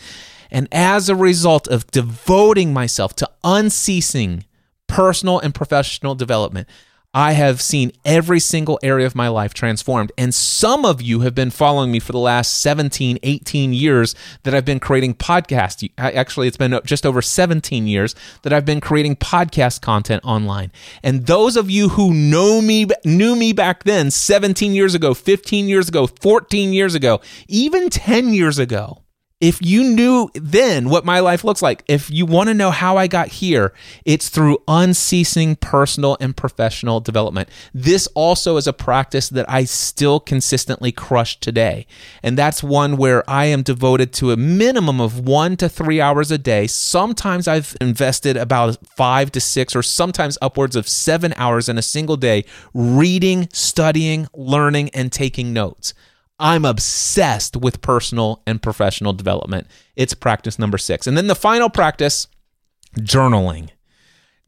And 0.52 0.68
as 0.72 1.10
a 1.10 1.16
result 1.16 1.68
of 1.70 1.88
devoting 1.88 2.74
myself 2.74 3.16
to 3.16 3.30
unceasing 3.44 4.44
personal 4.88 5.40
and 5.40 5.56
professional 5.56 6.14
development, 6.14 6.68
I 7.18 7.32
have 7.32 7.64
seen 7.64 7.94
every 8.06 8.40
single 8.40 8.78
area 8.84 9.08
of 9.08 9.16
my 9.16 9.28
life 9.28 9.52
transformed. 9.52 10.12
And 10.20 10.36
some 10.36 10.86
of 10.86 11.02
you 11.02 11.22
have 11.22 11.34
been 11.34 11.50
following 11.50 11.92
me 11.92 12.00
for 12.00 12.12
the 12.12 12.20
last 12.20 12.60
17, 12.60 13.18
18 13.24 13.74
years 13.74 14.14
that 14.44 14.54
I've 14.54 14.66
been 14.66 14.80
creating 14.80 15.16
podcasts. 15.16 15.90
Actually, 15.98 16.48
it's 16.48 16.58
been 16.58 16.80
just 16.86 17.08
over 17.08 17.24
17 17.24 17.88
years 17.88 18.14
that 18.44 18.54
I've 18.54 18.66
been 18.66 18.80
creating 18.80 19.16
podcast 19.16 19.82
content 19.82 20.24
online. 20.26 20.72
And 21.02 21.26
those 21.26 21.58
of 21.58 21.72
you 21.72 21.90
who 21.90 22.14
know 22.14 22.62
me, 22.62 22.86
knew 23.04 23.36
me 23.36 23.52
back 23.52 23.84
then, 23.84 24.12
17 24.12 24.76
years 24.76 24.94
ago, 24.94 25.16
15 25.16 25.68
years 25.68 25.90
ago, 25.90 26.06
14 26.06 26.72
years 26.72 26.94
ago, 26.94 27.20
even 27.48 27.90
10 27.90 28.32
years 28.32 28.60
ago, 28.60 29.02
if 29.40 29.62
you 29.62 29.84
knew 29.84 30.30
then 30.34 30.90
what 30.90 31.06
my 31.06 31.20
life 31.20 31.44
looks 31.44 31.62
like, 31.62 31.84
if 31.88 32.10
you 32.10 32.26
want 32.26 32.48
to 32.48 32.56
know 32.56 32.72
how 32.72 32.98
I 32.98 33.06
got 33.06 33.28
here, 33.28 33.72
it's 34.04 34.30
through 34.30 34.64
unceasing 34.68 35.58
personal 35.58 36.18
and 36.20 36.36
professional 36.36 37.00
development. 37.00 37.48
This 37.72 38.08
also 38.16 38.58
is 38.58 38.66
a 38.66 38.74
practice 38.74 39.30
that 39.30 39.48
I 39.48 39.66
still 39.66 40.20
consistently 40.20 40.92
crush 40.92 41.40
today. 41.40 41.86
And 42.24 42.36
that's 42.36 42.64
one 42.64 42.98
where 42.98 43.28
I 43.30 43.46
am 43.46 43.62
devoted 43.62 44.12
to 44.14 44.32
a 44.32 44.38
minimum 44.38 45.00
of 45.00 45.20
one 45.20 45.56
to 45.58 45.70
three 45.70 46.02
hours 46.02 46.32
a 46.32 46.40
day. 46.40 46.66
Sometimes 46.66 47.48
I've 47.48 47.78
invested 47.80 48.38
about 48.38 48.88
five 48.88 49.32
to 49.34 49.40
six, 49.40 49.76
or 49.76 49.84
sometimes 49.84 50.40
upwards 50.42 50.76
of 50.76 50.88
seven 50.88 51.34
hours 51.38 51.70
in 51.70 51.78
a 51.78 51.84
single 51.84 52.18
day 52.18 52.44
reading, 52.74 53.50
studying, 53.54 54.28
learning, 54.34 54.90
and 54.96 55.12
taking 55.12 55.54
notes. 55.54 55.94
I'm 56.40 56.66
obsessed 56.66 57.58
with 57.58 57.82
personal 57.82 58.44
and 58.46 58.62
professional 58.62 59.14
development. 59.14 59.68
It's 59.96 60.14
practice 60.14 60.60
number 60.60 60.78
six. 60.78 61.08
And 61.08 61.18
then 61.18 61.28
the 61.28 61.36
final 61.36 61.70
practice 61.70 62.28
journaling. 63.00 63.70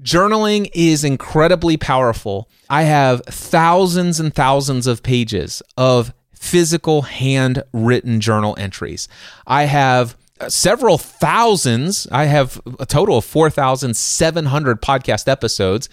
Journaling 0.02 0.70
is 0.74 1.04
incredibly 1.04 1.76
powerful. 1.76 2.50
I 2.70 2.84
have 2.84 3.22
thousands 3.26 4.20
and 4.20 4.34
thousands 4.34 4.88
of 4.88 5.04
pages 5.04 5.62
of 5.78 6.14
physical 6.34 7.02
handwritten 7.02 8.22
journal 8.22 8.56
entries. 8.58 9.10
I 9.46 9.64
have 9.64 10.16
uh, 10.40 10.48
several 10.48 10.98
thousands. 10.98 12.08
I 12.12 12.26
have 12.26 12.62
a 12.80 12.86
total 12.86 13.18
of 13.18 13.26
4,700 13.26 14.82
podcast 14.82 15.28
episodes. 15.28 15.90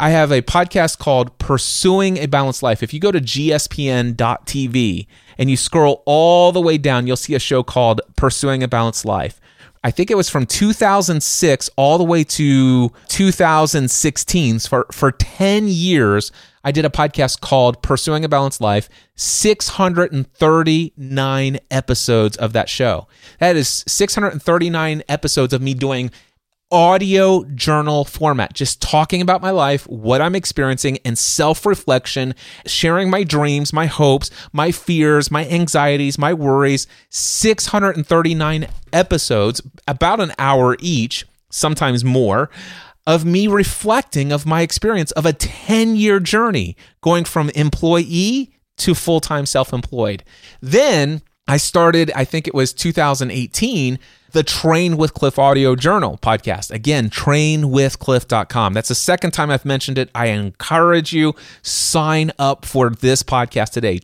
I 0.00 0.10
have 0.10 0.30
a 0.30 0.42
podcast 0.42 0.98
called 0.98 1.36
Pursuing 1.38 2.18
a 2.18 2.26
Balanced 2.26 2.62
Life. 2.62 2.84
If 2.84 2.94
you 2.94 3.00
go 3.00 3.10
to 3.10 3.20
gspn.tv 3.20 5.06
and 5.36 5.50
you 5.50 5.56
scroll 5.56 6.04
all 6.06 6.52
the 6.52 6.60
way 6.60 6.78
down, 6.78 7.08
you'll 7.08 7.16
see 7.16 7.34
a 7.34 7.40
show 7.40 7.64
called 7.64 8.00
Pursuing 8.16 8.62
a 8.62 8.68
Balanced 8.68 9.04
Life. 9.04 9.40
I 9.82 9.90
think 9.90 10.12
it 10.12 10.16
was 10.16 10.30
from 10.30 10.46
2006 10.46 11.70
all 11.76 11.98
the 11.98 12.04
way 12.04 12.22
to 12.22 12.92
2016. 13.08 14.60
For, 14.60 14.86
for 14.92 15.10
10 15.10 15.66
years, 15.66 16.30
I 16.62 16.70
did 16.70 16.84
a 16.84 16.90
podcast 16.90 17.40
called 17.40 17.82
Pursuing 17.82 18.24
a 18.24 18.28
Balanced 18.28 18.60
Life, 18.60 18.88
639 19.16 21.58
episodes 21.72 22.36
of 22.36 22.52
that 22.52 22.68
show. 22.68 23.08
That 23.40 23.56
is 23.56 23.82
639 23.88 25.02
episodes 25.08 25.52
of 25.52 25.60
me 25.60 25.74
doing 25.74 26.12
audio 26.70 27.44
journal 27.54 28.04
format, 28.04 28.52
just 28.52 28.82
talking 28.82 29.22
about 29.22 29.40
my 29.40 29.50
life, 29.50 29.86
what 29.88 30.20
I'm 30.20 30.34
experiencing, 30.34 30.98
and 31.04 31.18
self 31.18 31.64
reflection, 31.64 32.34
sharing 32.66 33.10
my 33.10 33.24
dreams, 33.24 33.72
my 33.72 33.86
hopes, 33.86 34.30
my 34.52 34.70
fears, 34.70 35.30
my 35.30 35.46
anxieties, 35.48 36.18
my 36.18 36.34
worries. 36.34 36.86
639 37.10 38.66
episodes, 38.92 39.62
about 39.86 40.20
an 40.20 40.32
hour 40.38 40.76
each, 40.80 41.26
sometimes 41.50 42.04
more. 42.04 42.50
Of 43.06 43.24
me 43.24 43.46
reflecting 43.46 44.32
of 44.32 44.44
my 44.44 44.60
experience 44.60 45.12
of 45.12 45.24
a 45.24 45.32
10 45.32 45.96
year 45.96 46.20
journey 46.20 46.76
going 47.00 47.24
from 47.24 47.48
employee 47.50 48.52
to 48.78 48.94
full 48.94 49.20
time 49.20 49.46
self 49.46 49.72
employed. 49.72 50.24
Then 50.60 51.22
I 51.46 51.56
started, 51.56 52.12
I 52.14 52.24
think 52.24 52.46
it 52.46 52.54
was 52.54 52.74
2018, 52.74 53.98
the 54.32 54.42
Train 54.42 54.96
with 54.96 55.14
Cliff 55.14 55.38
Audio 55.38 55.74
Journal 55.74 56.18
podcast. 56.22 56.70
Again, 56.70 57.10
trainwithcliff.com. 57.10 58.72
That's 58.72 58.88
the 58.88 58.94
second 58.94 59.30
time 59.32 59.50
I've 59.50 59.64
mentioned 59.64 59.98
it. 59.98 60.10
I 60.14 60.26
encourage 60.26 61.12
you 61.12 61.34
sign 61.62 62.32
up 62.38 62.64
for 62.64 62.90
this 62.90 63.22
podcast 63.22 63.70
today. 63.70 63.98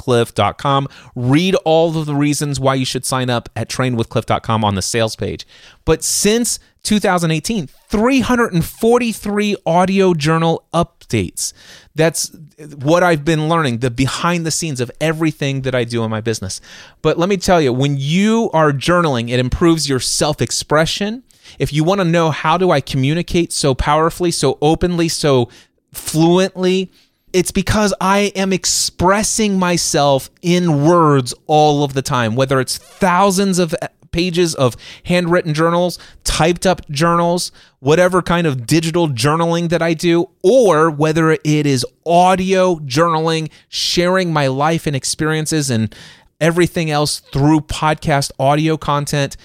trainwithcliff.com. 0.00 0.88
Read 1.14 1.54
all 1.64 1.96
of 1.96 2.06
the 2.06 2.14
reasons 2.14 2.60
why 2.60 2.74
you 2.74 2.84
should 2.84 3.04
sign 3.04 3.30
up 3.30 3.48
at 3.56 3.68
trainwithcliff.com 3.68 4.64
on 4.64 4.74
the 4.74 4.82
sales 4.82 5.16
page. 5.16 5.46
But 5.84 6.02
since 6.04 6.58
2018, 6.82 7.66
343 7.66 9.56
audio 9.66 10.14
journal 10.14 10.64
updates. 10.72 11.52
That's 11.94 12.34
what 12.76 13.02
I've 13.02 13.24
been 13.24 13.48
learning, 13.48 13.78
the 13.78 13.90
behind 13.90 14.46
the 14.46 14.50
scenes 14.50 14.80
of 14.80 14.90
everything 15.00 15.62
that 15.62 15.74
I 15.74 15.84
do 15.84 16.02
in 16.04 16.10
my 16.10 16.20
business. 16.20 16.60
But 17.02 17.18
let 17.18 17.28
me 17.28 17.36
tell 17.36 17.60
you, 17.60 17.72
when 17.72 17.96
you 17.98 18.50
are 18.54 18.72
journaling, 18.72 19.28
it 19.28 19.38
improves 19.38 19.88
your 19.88 20.00
self 20.00 20.40
expression. 20.40 21.22
If 21.58 21.72
you 21.72 21.84
want 21.84 22.00
to 22.00 22.04
know 22.04 22.30
how 22.30 22.56
do 22.56 22.70
I 22.70 22.80
communicate 22.80 23.52
so 23.52 23.74
powerfully, 23.74 24.30
so 24.30 24.56
openly, 24.62 25.08
so 25.08 25.50
fluently, 25.92 26.90
it's 27.32 27.50
because 27.50 27.94
I 28.00 28.32
am 28.34 28.52
expressing 28.52 29.58
myself 29.58 30.30
in 30.42 30.84
words 30.84 31.34
all 31.46 31.84
of 31.84 31.94
the 31.94 32.02
time, 32.02 32.36
whether 32.36 32.60
it's 32.60 32.78
thousands 32.78 33.58
of 33.58 33.74
pages 34.12 34.54
of 34.56 34.76
handwritten 35.04 35.54
journals, 35.54 35.98
typed 36.24 36.66
up 36.66 36.88
journals, 36.90 37.52
whatever 37.78 38.22
kind 38.22 38.46
of 38.46 38.66
digital 38.66 39.08
journaling 39.08 39.68
that 39.68 39.82
I 39.82 39.94
do, 39.94 40.28
or 40.42 40.90
whether 40.90 41.30
it 41.30 41.44
is 41.44 41.86
audio 42.04 42.76
journaling, 42.80 43.50
sharing 43.68 44.32
my 44.32 44.48
life 44.48 44.86
and 44.86 44.96
experiences 44.96 45.70
and 45.70 45.94
everything 46.40 46.90
else 46.90 47.20
through 47.20 47.60
podcast 47.60 48.32
audio 48.38 48.76
content 48.76 49.36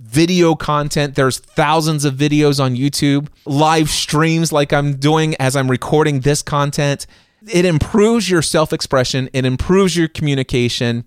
video 0.00 0.54
content. 0.54 1.14
There's 1.14 1.38
thousands 1.38 2.04
of 2.04 2.14
videos 2.14 2.62
on 2.62 2.74
YouTube, 2.74 3.28
live 3.44 3.90
streams 3.90 4.52
like 4.52 4.72
I'm 4.72 4.96
doing 4.96 5.34
as 5.36 5.54
I'm 5.54 5.70
recording 5.70 6.20
this 6.20 6.42
content. 6.42 7.06
It 7.46 7.64
improves 7.64 8.28
your 8.30 8.42
self 8.42 8.72
expression, 8.72 9.28
it 9.32 9.44
improves 9.44 9.96
your 9.96 10.08
communication, 10.08 11.04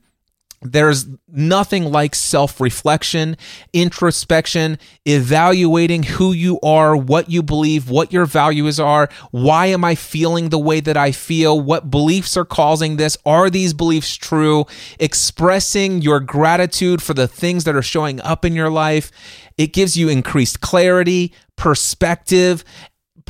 there's 0.64 1.07
nothing 1.28 1.86
like 1.86 2.16
self 2.16 2.59
reflection, 2.59 3.38
introspection, 3.74 4.78
evaluating 5.05 6.03
who 6.03 6.32
you 6.32 6.59
are, 6.61 6.95
what 6.95 7.30
you 7.30 7.43
believe, 7.43 7.89
what 7.89 8.14
your 8.14 8.26
values 8.26 8.80
are. 8.80 9.09
Why 9.32 9.68
am 9.68 9.84
I 9.84 9.95
feeling 9.95 10.49
the 10.49 10.59
way 10.59 10.80
that 10.80 10.97
I 10.97 11.11
feel? 11.11 11.59
What 11.59 11.91
beliefs 11.91 12.38
are 12.38 12.45
causing 12.45 12.97
this? 12.97 13.18
Are 13.26 13.49
these 13.49 13.74
beliefs 13.74 14.16
true? 14.16 14.66
Expressing 14.99 16.01
your 16.01 16.20
gratitude 16.20 17.01
for 17.01 17.14
the 17.14 17.28
things 17.28 17.64
that 17.64 17.76
are 17.76 17.82
showing 17.82 18.22
up 18.22 18.45
in 18.45 18.53
your 18.53 18.70
life. 18.70 19.11
It 19.57 19.74
gives 19.74 19.95
you 19.95 20.09
increased 20.09 20.61
clarity, 20.61 21.34
perspective, 21.55 22.64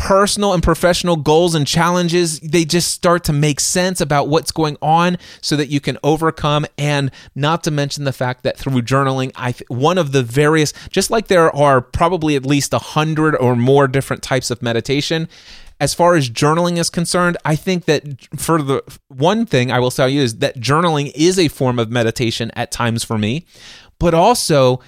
personal 0.04 0.52
and 0.52 0.62
professional 0.62 1.16
goals 1.16 1.56
and 1.56 1.66
challenges 1.66 2.42
they 2.42 2.66
just 2.66 2.92
start 2.92 3.24
to 3.24 3.32
make 3.32 3.58
sense 3.62 4.02
about 4.02 4.28
what's 4.28 4.52
going 4.52 4.76
on 4.82 5.18
so 5.40 5.56
that 5.56 5.70
you 5.70 5.80
can 5.80 5.98
overcome. 6.04 6.66
And 6.78 7.10
not 7.36 7.64
to 7.64 7.72
mention 7.72 8.04
the 8.04 8.12
fact 8.12 8.44
that 8.44 8.58
through 8.58 8.82
journaling 8.82 9.32
i 9.36 9.54
one 9.70 9.98
of 9.98 10.12
the 10.12 10.22
various 10.22 10.74
just 10.90 11.10
like 11.10 11.28
there 11.28 11.56
are 11.56 11.80
probably 11.80 12.36
at 12.36 12.46
least 12.46 12.74
a 12.74 12.80
hundred 12.80 13.34
or 13.38 13.56
more 13.56 13.88
different 13.88 14.22
types 14.22 14.52
of 14.52 14.62
meditation 14.62 15.30
as 15.80 15.94
far 15.94 16.16
as 16.16 16.30
journaling 16.30 16.78
is 16.78 16.90
concerned, 16.90 17.36
I 17.44 17.56
think 17.56 17.86
that 17.86 18.04
for 18.38 18.62
the 18.62 18.84
one 19.10 19.46
thing 19.46 19.72
I 19.72 19.80
will 19.80 19.92
tell 19.92 20.08
you 20.08 20.22
is 20.22 20.38
that 20.38 20.58
journaling 20.58 21.12
is 21.16 21.38
a 21.38 21.48
form 21.50 21.78
of 21.78 21.90
meditation 21.90 22.52
at 22.56 22.72
times 22.72 23.04
for 23.04 23.18
me, 23.18 23.46
but 24.00 24.14
also 24.14 24.80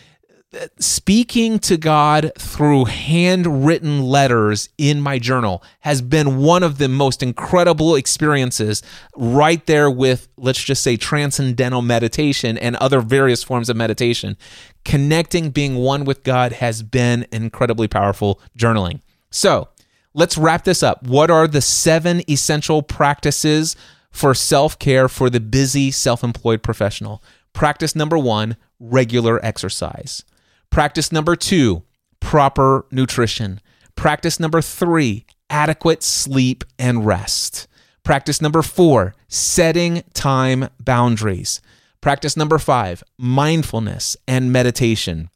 speaking 0.79 1.59
to 1.59 1.77
God 1.77 2.31
through 2.37 2.85
handwritten 2.85 4.01
letters 4.03 4.69
in 4.77 5.01
my 5.01 5.19
journal 5.19 5.63
has 5.81 6.01
been 6.01 6.37
one 6.37 6.63
of 6.63 6.77
the 6.77 6.87
most 6.87 7.21
incredible 7.21 7.95
experiences 7.95 8.81
right 9.15 9.65
there 9.65 9.89
with, 9.89 10.27
let's 10.37 10.63
just 10.63 10.83
say, 10.83 10.97
transcendental 10.97 11.81
meditation 11.81 12.57
and 12.57 12.75
other 12.77 13.01
various 13.01 13.43
forms 13.43 13.69
of 13.69 13.77
meditation. 13.77 14.37
Connecting, 14.83 15.49
being 15.49 15.75
one 15.75 16.05
with 16.05 16.23
God 16.23 16.53
has 16.53 16.83
been 16.83 17.27
incredibly 17.31 17.87
powerful 17.87 18.39
journaling. 18.57 19.01
So 19.31 19.69
let's 20.13 20.37
wrap 20.37 20.63
this 20.63 20.83
up. 20.83 21.03
What 21.03 21.29
are 21.29 21.47
the 21.47 21.61
seven 21.61 22.21
essential 22.29 22.81
practices 22.81 23.75
for 24.11 24.33
self 24.33 24.79
care 24.79 25.09
for 25.09 25.29
the 25.29 25.39
busy 25.39 25.91
self 25.91 26.23
employed 26.23 26.63
professional? 26.63 27.23
Practice 27.53 27.95
number 27.95 28.17
one 28.17 28.57
regular 28.79 29.43
exercise. 29.43 30.23
Practice 30.69 31.11
number 31.11 31.35
two, 31.35 31.83
proper 32.19 32.85
nutrition. 32.91 33.61
Practice 33.95 34.39
number 34.39 34.61
three, 34.61 35.25
adequate 35.49 36.03
sleep 36.03 36.63
and 36.77 37.05
rest. 37.05 37.67
Practice 38.03 38.41
number 38.41 38.61
four, 38.61 39.15
setting 39.27 40.03
time 40.13 40.69
boundaries. 40.79 41.61
Practice 42.01 42.37
number 42.37 42.59
five, 42.59 43.03
mindfulness 43.17 44.15
and 44.27 44.51
meditation. 44.51 45.29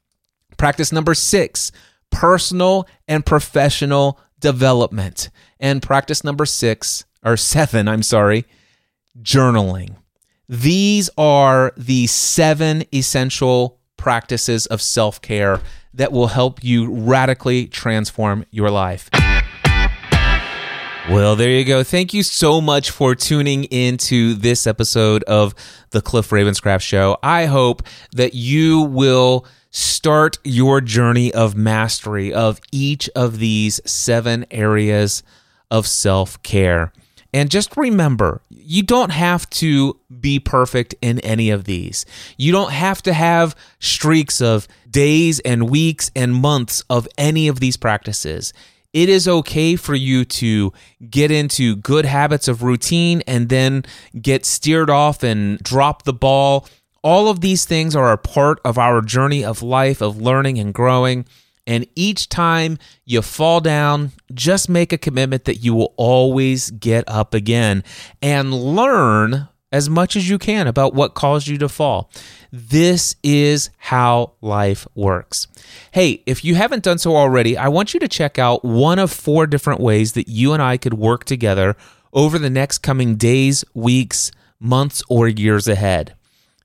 Practice 0.57 0.91
number 0.91 1.15
six, 1.15 1.71
personal 2.11 2.87
and 3.07 3.25
professional 3.25 4.19
development. 4.39 5.29
And 5.59 5.81
practice 5.81 6.23
number 6.23 6.45
six, 6.45 7.05
or 7.23 7.37
seven, 7.37 7.87
I'm 7.87 8.03
sorry, 8.03 8.45
journaling. 9.19 9.95
These 10.47 11.09
are 11.17 11.73
the 11.77 12.07
seven 12.07 12.83
essential 12.93 13.78
practices 13.99 14.65
of 14.65 14.81
self 14.81 15.21
care 15.21 15.61
that 15.93 16.11
will 16.11 16.27
help 16.27 16.63
you 16.63 16.91
radically 16.91 17.67
transform 17.67 18.45
your 18.49 18.71
life. 18.71 19.09
Well, 21.09 21.35
there 21.35 21.49
you 21.49 21.65
go. 21.65 21.83
Thank 21.83 22.13
you 22.13 22.21
so 22.21 22.61
much 22.61 22.91
for 22.91 23.15
tuning 23.15 23.63
into 23.65 24.35
this 24.35 24.67
episode 24.67 25.23
of 25.23 25.55
the 25.89 26.01
Cliff 26.01 26.29
Ravenscraft 26.29 26.81
Show. 26.81 27.17
I 27.23 27.45
hope 27.45 27.81
that 28.11 28.35
you 28.35 28.81
will 28.81 29.47
start 29.71 30.37
your 30.43 30.81
journey 30.81 31.33
of 31.33 31.55
mastery 31.55 32.31
of 32.31 32.61
each 32.71 33.09
of 33.15 33.39
these 33.39 33.81
seven 33.89 34.45
areas 34.51 35.23
of 35.71 35.87
self 35.87 36.41
care. 36.43 36.93
And 37.33 37.51
just 37.51 37.77
remember, 37.77 38.41
you 38.49 38.81
don't 38.81 39.11
have 39.11 39.49
to 39.51 39.99
be 40.19 40.39
perfect 40.39 40.95
in 41.01 41.19
any 41.19 41.51
of 41.51 41.65
these. 41.65 42.05
You 42.37 42.51
don't 42.51 42.71
have 42.71 43.03
to 43.03 43.13
have 43.13 43.55
streaks 43.79 44.41
of 44.41 44.67
days 44.89 45.39
and 45.41 45.69
weeks 45.69 46.09
and 46.15 46.33
months 46.33 46.83
of 46.89 47.07
any 47.17 47.47
of 47.47 47.59
these 47.59 47.77
practices. 47.77 48.51
It 48.93 49.09
is 49.09 49.27
okay 49.27 49.75
for 49.75 49.93
you 49.93 50.25
to 50.25 50.73
get 51.07 51.29
into 51.29 51.75
good 51.75 52.05
habits 52.05 52.47
of 52.47 52.63
routine 52.63 53.21
and 53.27 53.47
then 53.47 53.83
get 54.19 54.45
steered 54.45 54.89
off 54.89 55.21
and 55.21 55.59
drop 55.59 56.03
the 56.03 56.13
ball. 56.13 56.67
All 57.03 57.27
of 57.27 57.41
these 57.41 57.65
things 57.65 57.95
are 57.95 58.11
a 58.11 58.17
part 58.17 58.59
of 58.65 58.79
our 58.79 59.01
journey 59.01 59.45
of 59.45 59.61
life, 59.61 60.01
of 60.01 60.19
learning 60.19 60.57
and 60.57 60.73
growing. 60.73 61.25
And 61.69 61.85
each 61.95 62.29
time 62.29 62.79
you 63.05 63.21
fall 63.21 63.61
down, 63.61 64.11
just 64.33 64.69
make 64.69 64.91
a 64.91 64.97
commitment 64.97 65.45
that 65.45 65.57
you 65.57 65.75
will 65.75 65.93
always 65.97 66.71
get 66.71 67.03
up 67.07 67.35
again 67.35 67.83
and 68.23 68.51
learn 68.51 69.47
as 69.71 69.87
much 69.87 70.15
as 70.15 70.27
you 70.27 70.39
can 70.39 70.65
about 70.65 70.95
what 70.95 71.13
caused 71.13 71.47
you 71.47 71.59
to 71.59 71.69
fall. 71.69 72.09
This 72.51 73.15
is 73.21 73.69
how 73.77 74.33
life 74.41 74.87
works. 74.95 75.45
Hey, 75.91 76.23
if 76.25 76.43
you 76.43 76.55
haven't 76.55 76.83
done 76.83 76.97
so 76.97 77.15
already, 77.15 77.55
I 77.55 77.67
want 77.67 77.93
you 77.93 77.99
to 77.99 78.07
check 78.07 78.39
out 78.39 78.65
one 78.65 78.97
of 78.97 79.11
four 79.11 79.45
different 79.45 79.79
ways 79.79 80.13
that 80.13 80.27
you 80.27 80.53
and 80.53 80.63
I 80.63 80.77
could 80.77 80.95
work 80.95 81.23
together 81.23 81.75
over 82.11 82.39
the 82.39 82.49
next 82.49 82.79
coming 82.79 83.15
days, 83.15 83.63
weeks, 83.75 84.31
months, 84.59 85.03
or 85.07 85.27
years 85.27 85.67
ahead. 85.67 86.15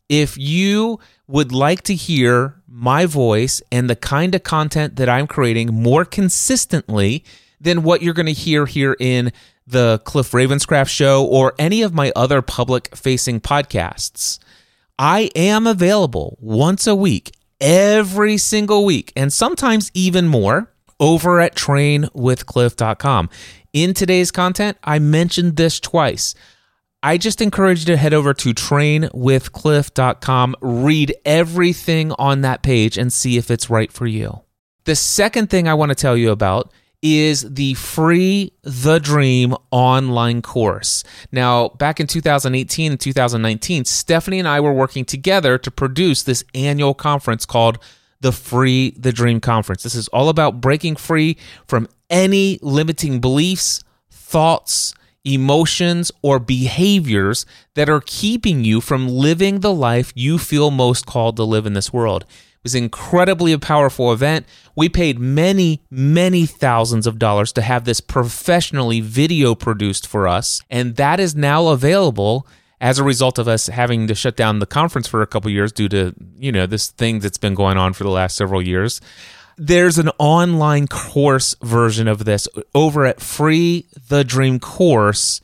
If 0.08 0.38
you 0.38 0.98
would 1.26 1.52
like 1.52 1.82
to 1.82 1.94
hear 1.94 2.62
my 2.74 3.06
voice 3.06 3.62
and 3.70 3.88
the 3.88 3.94
kind 3.94 4.34
of 4.34 4.42
content 4.42 4.96
that 4.96 5.08
I'm 5.08 5.28
creating 5.28 5.72
more 5.72 6.04
consistently 6.04 7.24
than 7.60 7.84
what 7.84 8.02
you're 8.02 8.14
going 8.14 8.26
to 8.26 8.32
hear 8.32 8.66
here 8.66 8.96
in 8.98 9.30
the 9.64 10.02
Cliff 10.04 10.32
Ravenscraft 10.32 10.88
show 10.88 11.24
or 11.24 11.54
any 11.56 11.82
of 11.82 11.94
my 11.94 12.10
other 12.16 12.42
public 12.42 12.94
facing 12.96 13.40
podcasts, 13.40 14.40
I 14.98 15.30
am 15.36 15.68
available 15.68 16.36
once 16.40 16.88
a 16.88 16.96
week, 16.96 17.30
every 17.60 18.36
single 18.38 18.84
week, 18.84 19.12
and 19.14 19.32
sometimes 19.32 19.92
even 19.94 20.26
more 20.26 20.72
over 20.98 21.40
at 21.40 21.54
trainwithcliff.com. 21.54 23.30
In 23.72 23.94
today's 23.94 24.32
content, 24.32 24.78
I 24.82 24.98
mentioned 24.98 25.56
this 25.56 25.78
twice. 25.78 26.34
I 27.04 27.18
just 27.18 27.40
encourage 27.42 27.80
you 27.80 27.86
to 27.86 27.96
head 27.98 28.14
over 28.14 28.32
to 28.32 28.54
trainwithcliff.com, 28.54 30.56
read 30.62 31.14
everything 31.26 32.12
on 32.12 32.40
that 32.40 32.62
page, 32.62 32.96
and 32.96 33.12
see 33.12 33.36
if 33.36 33.50
it's 33.50 33.68
right 33.68 33.92
for 33.92 34.06
you. 34.06 34.40
The 34.84 34.96
second 34.96 35.50
thing 35.50 35.68
I 35.68 35.74
want 35.74 35.90
to 35.90 35.94
tell 35.94 36.16
you 36.16 36.30
about 36.30 36.72
is 37.02 37.42
the 37.42 37.74
free 37.74 38.54
The 38.62 39.00
Dream 39.00 39.54
online 39.70 40.40
course. 40.40 41.04
Now, 41.30 41.68
back 41.68 42.00
in 42.00 42.06
2018 42.06 42.92
and 42.92 42.98
2019, 42.98 43.84
Stephanie 43.84 44.38
and 44.38 44.48
I 44.48 44.60
were 44.60 44.72
working 44.72 45.04
together 45.04 45.58
to 45.58 45.70
produce 45.70 46.22
this 46.22 46.42
annual 46.54 46.94
conference 46.94 47.44
called 47.44 47.78
the 48.22 48.32
Free 48.32 48.92
the 48.92 49.12
Dream 49.12 49.40
Conference. 49.40 49.82
This 49.82 49.94
is 49.94 50.08
all 50.08 50.30
about 50.30 50.62
breaking 50.62 50.96
free 50.96 51.36
from 51.66 51.86
any 52.08 52.58
limiting 52.62 53.20
beliefs, 53.20 53.84
thoughts, 54.10 54.94
emotions, 55.24 56.12
or 56.22 56.38
behaviors 56.38 57.46
that 57.74 57.88
are 57.88 58.02
keeping 58.04 58.64
you 58.64 58.80
from 58.80 59.08
living 59.08 59.60
the 59.60 59.72
life 59.72 60.12
you 60.14 60.38
feel 60.38 60.70
most 60.70 61.06
called 61.06 61.36
to 61.36 61.44
live 61.44 61.66
in 61.66 61.72
this 61.72 61.92
world 61.92 62.22
It 62.22 62.62
was 62.62 62.74
incredibly 62.74 63.52
a 63.52 63.58
powerful 63.58 64.12
event. 64.12 64.46
We 64.76 64.88
paid 64.88 65.18
many, 65.18 65.82
many 65.90 66.46
thousands 66.46 67.06
of 67.06 67.18
dollars 67.18 67.52
to 67.52 67.62
have 67.62 67.84
this 67.84 68.00
professionally 68.00 69.00
video 69.00 69.54
produced 69.54 70.06
for 70.06 70.28
us, 70.28 70.60
and 70.70 70.96
that 70.96 71.20
is 71.20 71.34
now 71.34 71.68
available 71.68 72.46
as 72.80 72.98
a 72.98 73.04
result 73.04 73.38
of 73.38 73.48
us 73.48 73.68
having 73.68 74.06
to 74.08 74.14
shut 74.14 74.36
down 74.36 74.58
the 74.58 74.66
conference 74.66 75.08
for 75.08 75.22
a 75.22 75.26
couple 75.26 75.50
years 75.50 75.72
due 75.72 75.88
to, 75.88 76.12
you 76.36 76.52
know, 76.52 76.66
this 76.66 76.90
thing 76.90 77.20
that's 77.20 77.38
been 77.38 77.54
going 77.54 77.78
on 77.78 77.94
for 77.94 78.04
the 78.04 78.10
last 78.10 78.36
several 78.36 78.60
years. 78.60 79.00
There's 79.56 79.98
an 79.98 80.10
online 80.18 80.88
course 80.88 81.54
version 81.62 82.08
of 82.08 82.24
this 82.24 82.48
over 82.74 83.04
at 83.04 83.20
Free 83.20 83.86
the 84.08 84.24
Dream 84.24 84.58
Course 84.58 85.40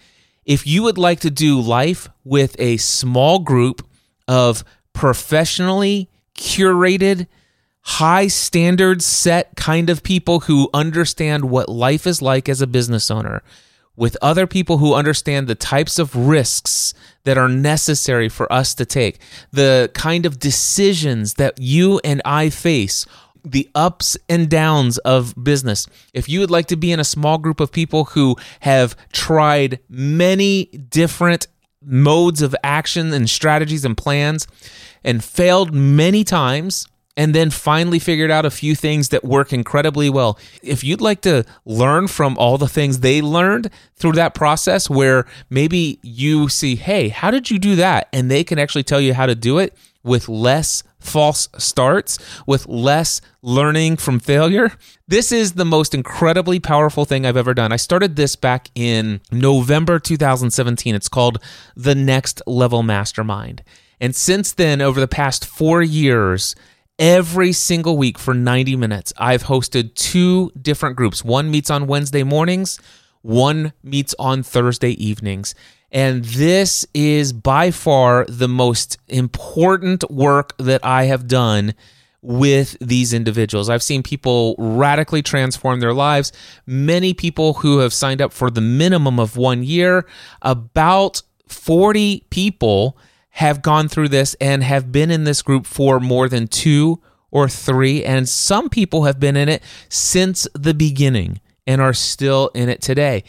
If 0.46 0.64
you 0.64 0.84
would 0.84 0.96
like 0.96 1.18
to 1.20 1.30
do 1.30 1.60
life 1.60 2.08
with 2.24 2.54
a 2.60 2.76
small 2.76 3.40
group 3.40 3.84
of 4.28 4.62
professionally 4.92 6.08
curated, 6.36 7.26
high 7.82 8.28
standards 8.28 9.04
set 9.04 9.56
kind 9.56 9.90
of 9.90 10.04
people 10.04 10.40
who 10.40 10.70
understand 10.72 11.46
what 11.46 11.68
life 11.68 12.06
is 12.06 12.22
like 12.22 12.48
as 12.48 12.62
a 12.62 12.66
business 12.68 13.10
owner, 13.10 13.42
with 13.96 14.16
other 14.22 14.46
people 14.46 14.78
who 14.78 14.94
understand 14.94 15.48
the 15.48 15.56
types 15.56 15.98
of 15.98 16.14
risks 16.14 16.94
that 17.24 17.36
are 17.36 17.48
necessary 17.48 18.28
for 18.28 18.50
us 18.52 18.72
to 18.76 18.84
take, 18.84 19.18
the 19.50 19.90
kind 19.94 20.24
of 20.24 20.38
decisions 20.38 21.34
that 21.34 21.58
you 21.58 22.00
and 22.04 22.22
I 22.24 22.50
face. 22.50 23.04
The 23.46 23.70
ups 23.74 24.16
and 24.28 24.50
downs 24.50 24.98
of 24.98 25.34
business. 25.42 25.86
If 26.12 26.28
you 26.28 26.40
would 26.40 26.50
like 26.50 26.66
to 26.66 26.76
be 26.76 26.92
in 26.92 27.00
a 27.00 27.04
small 27.04 27.38
group 27.38 27.60
of 27.60 27.70
people 27.70 28.06
who 28.06 28.36
have 28.60 28.96
tried 29.12 29.78
many 29.88 30.64
different 30.64 31.46
modes 31.80 32.42
of 32.42 32.54
action 32.64 33.12
and 33.12 33.30
strategies 33.30 33.84
and 33.84 33.96
plans 33.96 34.48
and 35.04 35.22
failed 35.22 35.72
many 35.72 36.24
times 36.24 36.88
and 37.16 37.34
then 37.34 37.50
finally 37.50 37.98
figured 37.98 38.30
out 38.30 38.44
a 38.44 38.50
few 38.50 38.74
things 38.74 39.08
that 39.08 39.24
work 39.24 39.52
incredibly 39.52 40.10
well. 40.10 40.38
If 40.62 40.84
you'd 40.84 41.00
like 41.00 41.22
to 41.22 41.44
learn 41.64 42.08
from 42.08 42.36
all 42.36 42.58
the 42.58 42.68
things 42.68 43.00
they 43.00 43.22
learned 43.22 43.70
through 43.94 44.12
that 44.12 44.34
process, 44.34 44.90
where 44.90 45.24
maybe 45.48 45.98
you 46.02 46.48
see, 46.48 46.76
hey, 46.76 47.08
how 47.08 47.30
did 47.30 47.50
you 47.50 47.58
do 47.58 47.76
that? 47.76 48.08
And 48.12 48.30
they 48.30 48.44
can 48.44 48.58
actually 48.58 48.82
tell 48.82 49.00
you 49.00 49.14
how 49.14 49.26
to 49.26 49.34
do 49.34 49.58
it 49.58 49.74
with 50.06 50.28
less 50.28 50.82
false 50.98 51.48
starts, 51.58 52.18
with 52.46 52.66
less 52.66 53.20
learning 53.42 53.96
from 53.96 54.18
failure. 54.18 54.72
This 55.06 55.32
is 55.32 55.52
the 55.52 55.64
most 55.64 55.94
incredibly 55.94 56.60
powerful 56.60 57.04
thing 57.04 57.26
I've 57.26 57.36
ever 57.36 57.54
done. 57.54 57.72
I 57.72 57.76
started 57.76 58.16
this 58.16 58.36
back 58.36 58.70
in 58.74 59.20
November 59.30 59.98
2017. 59.98 60.94
It's 60.94 61.08
called 61.08 61.42
the 61.74 61.94
Next 61.94 62.42
Level 62.46 62.82
Mastermind. 62.82 63.62
And 64.00 64.14
since 64.14 64.52
then, 64.52 64.80
over 64.80 65.00
the 65.00 65.08
past 65.08 65.46
four 65.46 65.82
years, 65.82 66.54
every 66.98 67.52
single 67.52 67.96
week 67.96 68.18
for 68.18 68.34
90 68.34 68.76
minutes, 68.76 69.12
I've 69.16 69.44
hosted 69.44 69.94
two 69.94 70.50
different 70.60 70.96
groups. 70.96 71.24
One 71.24 71.50
meets 71.50 71.70
on 71.70 71.86
Wednesday 71.86 72.22
mornings, 72.22 72.78
one 73.26 73.72
meets 73.82 74.14
on 74.20 74.44
Thursday 74.44 74.90
evenings. 74.90 75.54
And 75.90 76.24
this 76.24 76.86
is 76.94 77.32
by 77.32 77.72
far 77.72 78.24
the 78.28 78.48
most 78.48 78.98
important 79.08 80.08
work 80.10 80.56
that 80.58 80.84
I 80.84 81.04
have 81.04 81.26
done 81.26 81.74
with 82.22 82.76
these 82.80 83.12
individuals. 83.12 83.68
I've 83.68 83.82
seen 83.82 84.02
people 84.02 84.54
radically 84.58 85.22
transform 85.22 85.80
their 85.80 85.92
lives. 85.92 86.32
Many 86.66 87.14
people 87.14 87.54
who 87.54 87.78
have 87.78 87.92
signed 87.92 88.22
up 88.22 88.32
for 88.32 88.50
the 88.50 88.60
minimum 88.60 89.18
of 89.18 89.36
one 89.36 89.62
year, 89.62 90.06
about 90.42 91.22
40 91.48 92.26
people 92.30 92.96
have 93.30 93.60
gone 93.60 93.88
through 93.88 94.08
this 94.08 94.34
and 94.40 94.62
have 94.62 94.92
been 94.92 95.10
in 95.10 95.24
this 95.24 95.42
group 95.42 95.66
for 95.66 95.98
more 96.00 96.28
than 96.28 96.46
two 96.46 97.02
or 97.30 97.48
three. 97.48 98.04
And 98.04 98.28
some 98.28 98.68
people 98.68 99.04
have 99.04 99.18
been 99.18 99.36
in 99.36 99.48
it 99.48 99.62
since 99.88 100.46
the 100.54 100.74
beginning 100.74 101.40
and 101.66 101.80
are 101.80 101.92
still 101.92 102.52
in 102.54 102.68
it 102.68 102.80
today. 102.80 103.24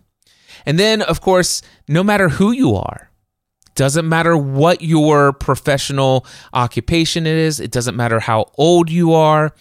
And 0.66 0.78
then, 0.78 1.02
of 1.02 1.20
course, 1.20 1.62
no 1.88 2.04
matter 2.04 2.28
who 2.28 2.52
you 2.52 2.76
are, 2.76 3.10
doesn't 3.74 4.08
matter 4.08 4.36
what 4.36 4.82
your 4.82 5.32
professional 5.32 6.26
occupation 6.52 7.26
is, 7.26 7.58
it 7.58 7.70
doesn't 7.70 7.96
matter 7.96 8.20
how 8.20 8.50
old 8.58 8.90
you 8.90 9.14
are, 9.14 9.54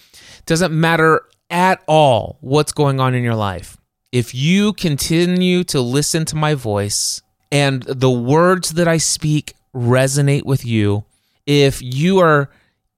doesn't 0.46 0.78
matter 0.78 1.22
at 1.52 1.84
all 1.88 2.38
what's 2.42 2.72
going 2.72 3.00
on 3.00 3.14
in 3.14 3.24
your 3.24 3.36
life. 3.36 3.78
If 4.12 4.34
you 4.34 4.74
continue 4.74 5.64
to 5.66 5.80
listen 5.82 6.26
to 6.26 6.36
my 6.36 6.56
voice 6.56 7.22
and 7.52 7.84
the 7.84 8.10
words 8.10 8.72
that 8.72 8.88
I 8.88 8.98
speak 8.98 9.54
resonate 9.76 10.46
with 10.46 10.66
you, 10.66 11.06
if 11.46 11.82
you 11.82 12.20
are 12.20 12.50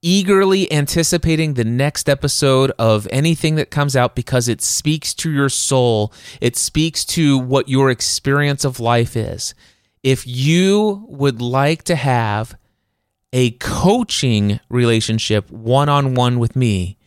eagerly 0.06 0.70
anticipating 0.70 1.54
the 1.54 1.64
next 1.64 2.10
episode 2.10 2.70
of 2.78 3.08
anything 3.10 3.54
that 3.54 3.70
comes 3.70 3.96
out 3.96 4.14
because 4.14 4.48
it 4.48 4.60
speaks 4.60 5.14
to 5.14 5.30
your 5.32 5.48
soul. 5.48 6.12
It 6.42 6.56
speaks 6.56 7.06
to 7.06 7.38
what 7.38 7.70
your 7.70 7.90
experience 7.90 8.66
of 8.66 8.78
life 8.78 9.16
is. 9.16 9.54
if 10.04 10.26
you 10.26 11.06
would 11.08 11.40
like 11.40 11.82
to 11.84 11.96
have 11.96 12.54
a 13.32 13.52
coaching 13.52 14.60
relationship 14.68 15.50
one 15.50 15.88
on 15.88 16.14
one 16.14 16.38
with 16.38 16.54
me, 16.54 16.98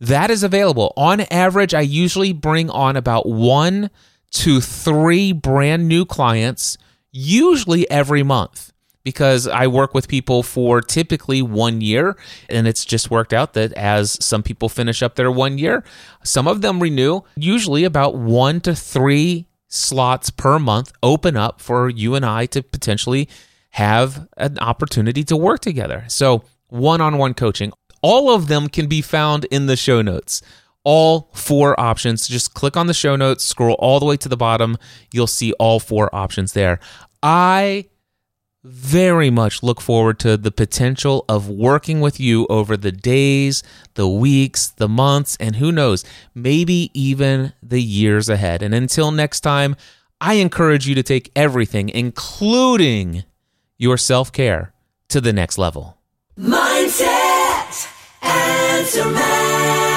that 0.00 0.30
is 0.30 0.42
available. 0.42 0.92
On 0.96 1.20
average, 1.22 1.74
I 1.74 1.80
usually 1.80 2.32
bring 2.32 2.70
on 2.70 2.96
about 2.96 3.26
one 3.28 3.90
to 4.32 4.60
three 4.60 5.32
brand 5.32 5.88
new 5.88 6.04
clients, 6.04 6.76
usually 7.10 7.88
every 7.90 8.22
month 8.22 8.72
because 9.06 9.46
I 9.46 9.68
work 9.68 9.94
with 9.94 10.08
people 10.08 10.42
for 10.42 10.80
typically 10.80 11.40
one 11.40 11.80
year. 11.80 12.16
And 12.50 12.66
it's 12.66 12.84
just 12.84 13.08
worked 13.08 13.32
out 13.32 13.52
that 13.52 13.72
as 13.74 14.22
some 14.22 14.42
people 14.42 14.68
finish 14.68 15.00
up 15.00 15.14
their 15.14 15.30
one 15.30 15.58
year, 15.58 15.84
some 16.24 16.48
of 16.48 16.60
them 16.60 16.82
renew. 16.82 17.20
Usually 17.36 17.84
about 17.84 18.16
one 18.16 18.60
to 18.62 18.74
three 18.74 19.46
slots 19.68 20.30
per 20.30 20.58
month 20.58 20.92
open 21.04 21.36
up 21.36 21.60
for 21.60 21.88
you 21.88 22.16
and 22.16 22.26
I 22.26 22.46
to 22.46 22.64
potentially 22.64 23.28
have 23.70 24.26
an 24.36 24.58
opportunity 24.58 25.22
to 25.22 25.36
work 25.36 25.60
together. 25.60 26.04
So, 26.08 26.42
one 26.68 27.00
on 27.00 27.16
one 27.16 27.34
coaching, 27.34 27.72
all 28.02 28.30
of 28.30 28.48
them 28.48 28.68
can 28.68 28.86
be 28.86 29.02
found 29.02 29.44
in 29.46 29.66
the 29.66 29.76
show 29.76 30.02
notes. 30.02 30.42
All 30.84 31.30
four 31.34 31.78
options. 31.80 32.28
Just 32.28 32.54
click 32.54 32.76
on 32.76 32.86
the 32.86 32.94
show 32.94 33.16
notes, 33.16 33.44
scroll 33.44 33.74
all 33.78 33.98
the 33.98 34.06
way 34.06 34.16
to 34.18 34.28
the 34.28 34.36
bottom. 34.36 34.76
You'll 35.12 35.26
see 35.26 35.52
all 35.54 35.80
four 35.80 36.14
options 36.14 36.52
there. 36.52 36.78
I 37.22 37.86
very 38.66 39.30
much 39.30 39.62
look 39.62 39.80
forward 39.80 40.18
to 40.18 40.36
the 40.36 40.50
potential 40.50 41.24
of 41.28 41.48
working 41.48 42.00
with 42.00 42.18
you 42.18 42.46
over 42.48 42.76
the 42.76 42.90
days, 42.92 43.62
the 43.94 44.08
weeks, 44.08 44.68
the 44.68 44.88
months, 44.88 45.36
and 45.38 45.56
who 45.56 45.70
knows, 45.70 46.04
maybe 46.34 46.90
even 46.92 47.52
the 47.62 47.82
years 47.82 48.28
ahead. 48.28 48.62
And 48.62 48.74
until 48.74 49.12
next 49.12 49.40
time, 49.40 49.76
I 50.20 50.34
encourage 50.34 50.86
you 50.88 50.94
to 50.96 51.02
take 51.02 51.30
everything, 51.36 51.88
including 51.88 53.24
your 53.76 53.96
self 53.96 54.32
care, 54.32 54.72
to 55.08 55.20
the 55.20 55.32
next 55.32 55.58
level. 55.58 55.98
Mindset, 56.38 57.15
answer 58.36 59.10
man. 59.10 59.95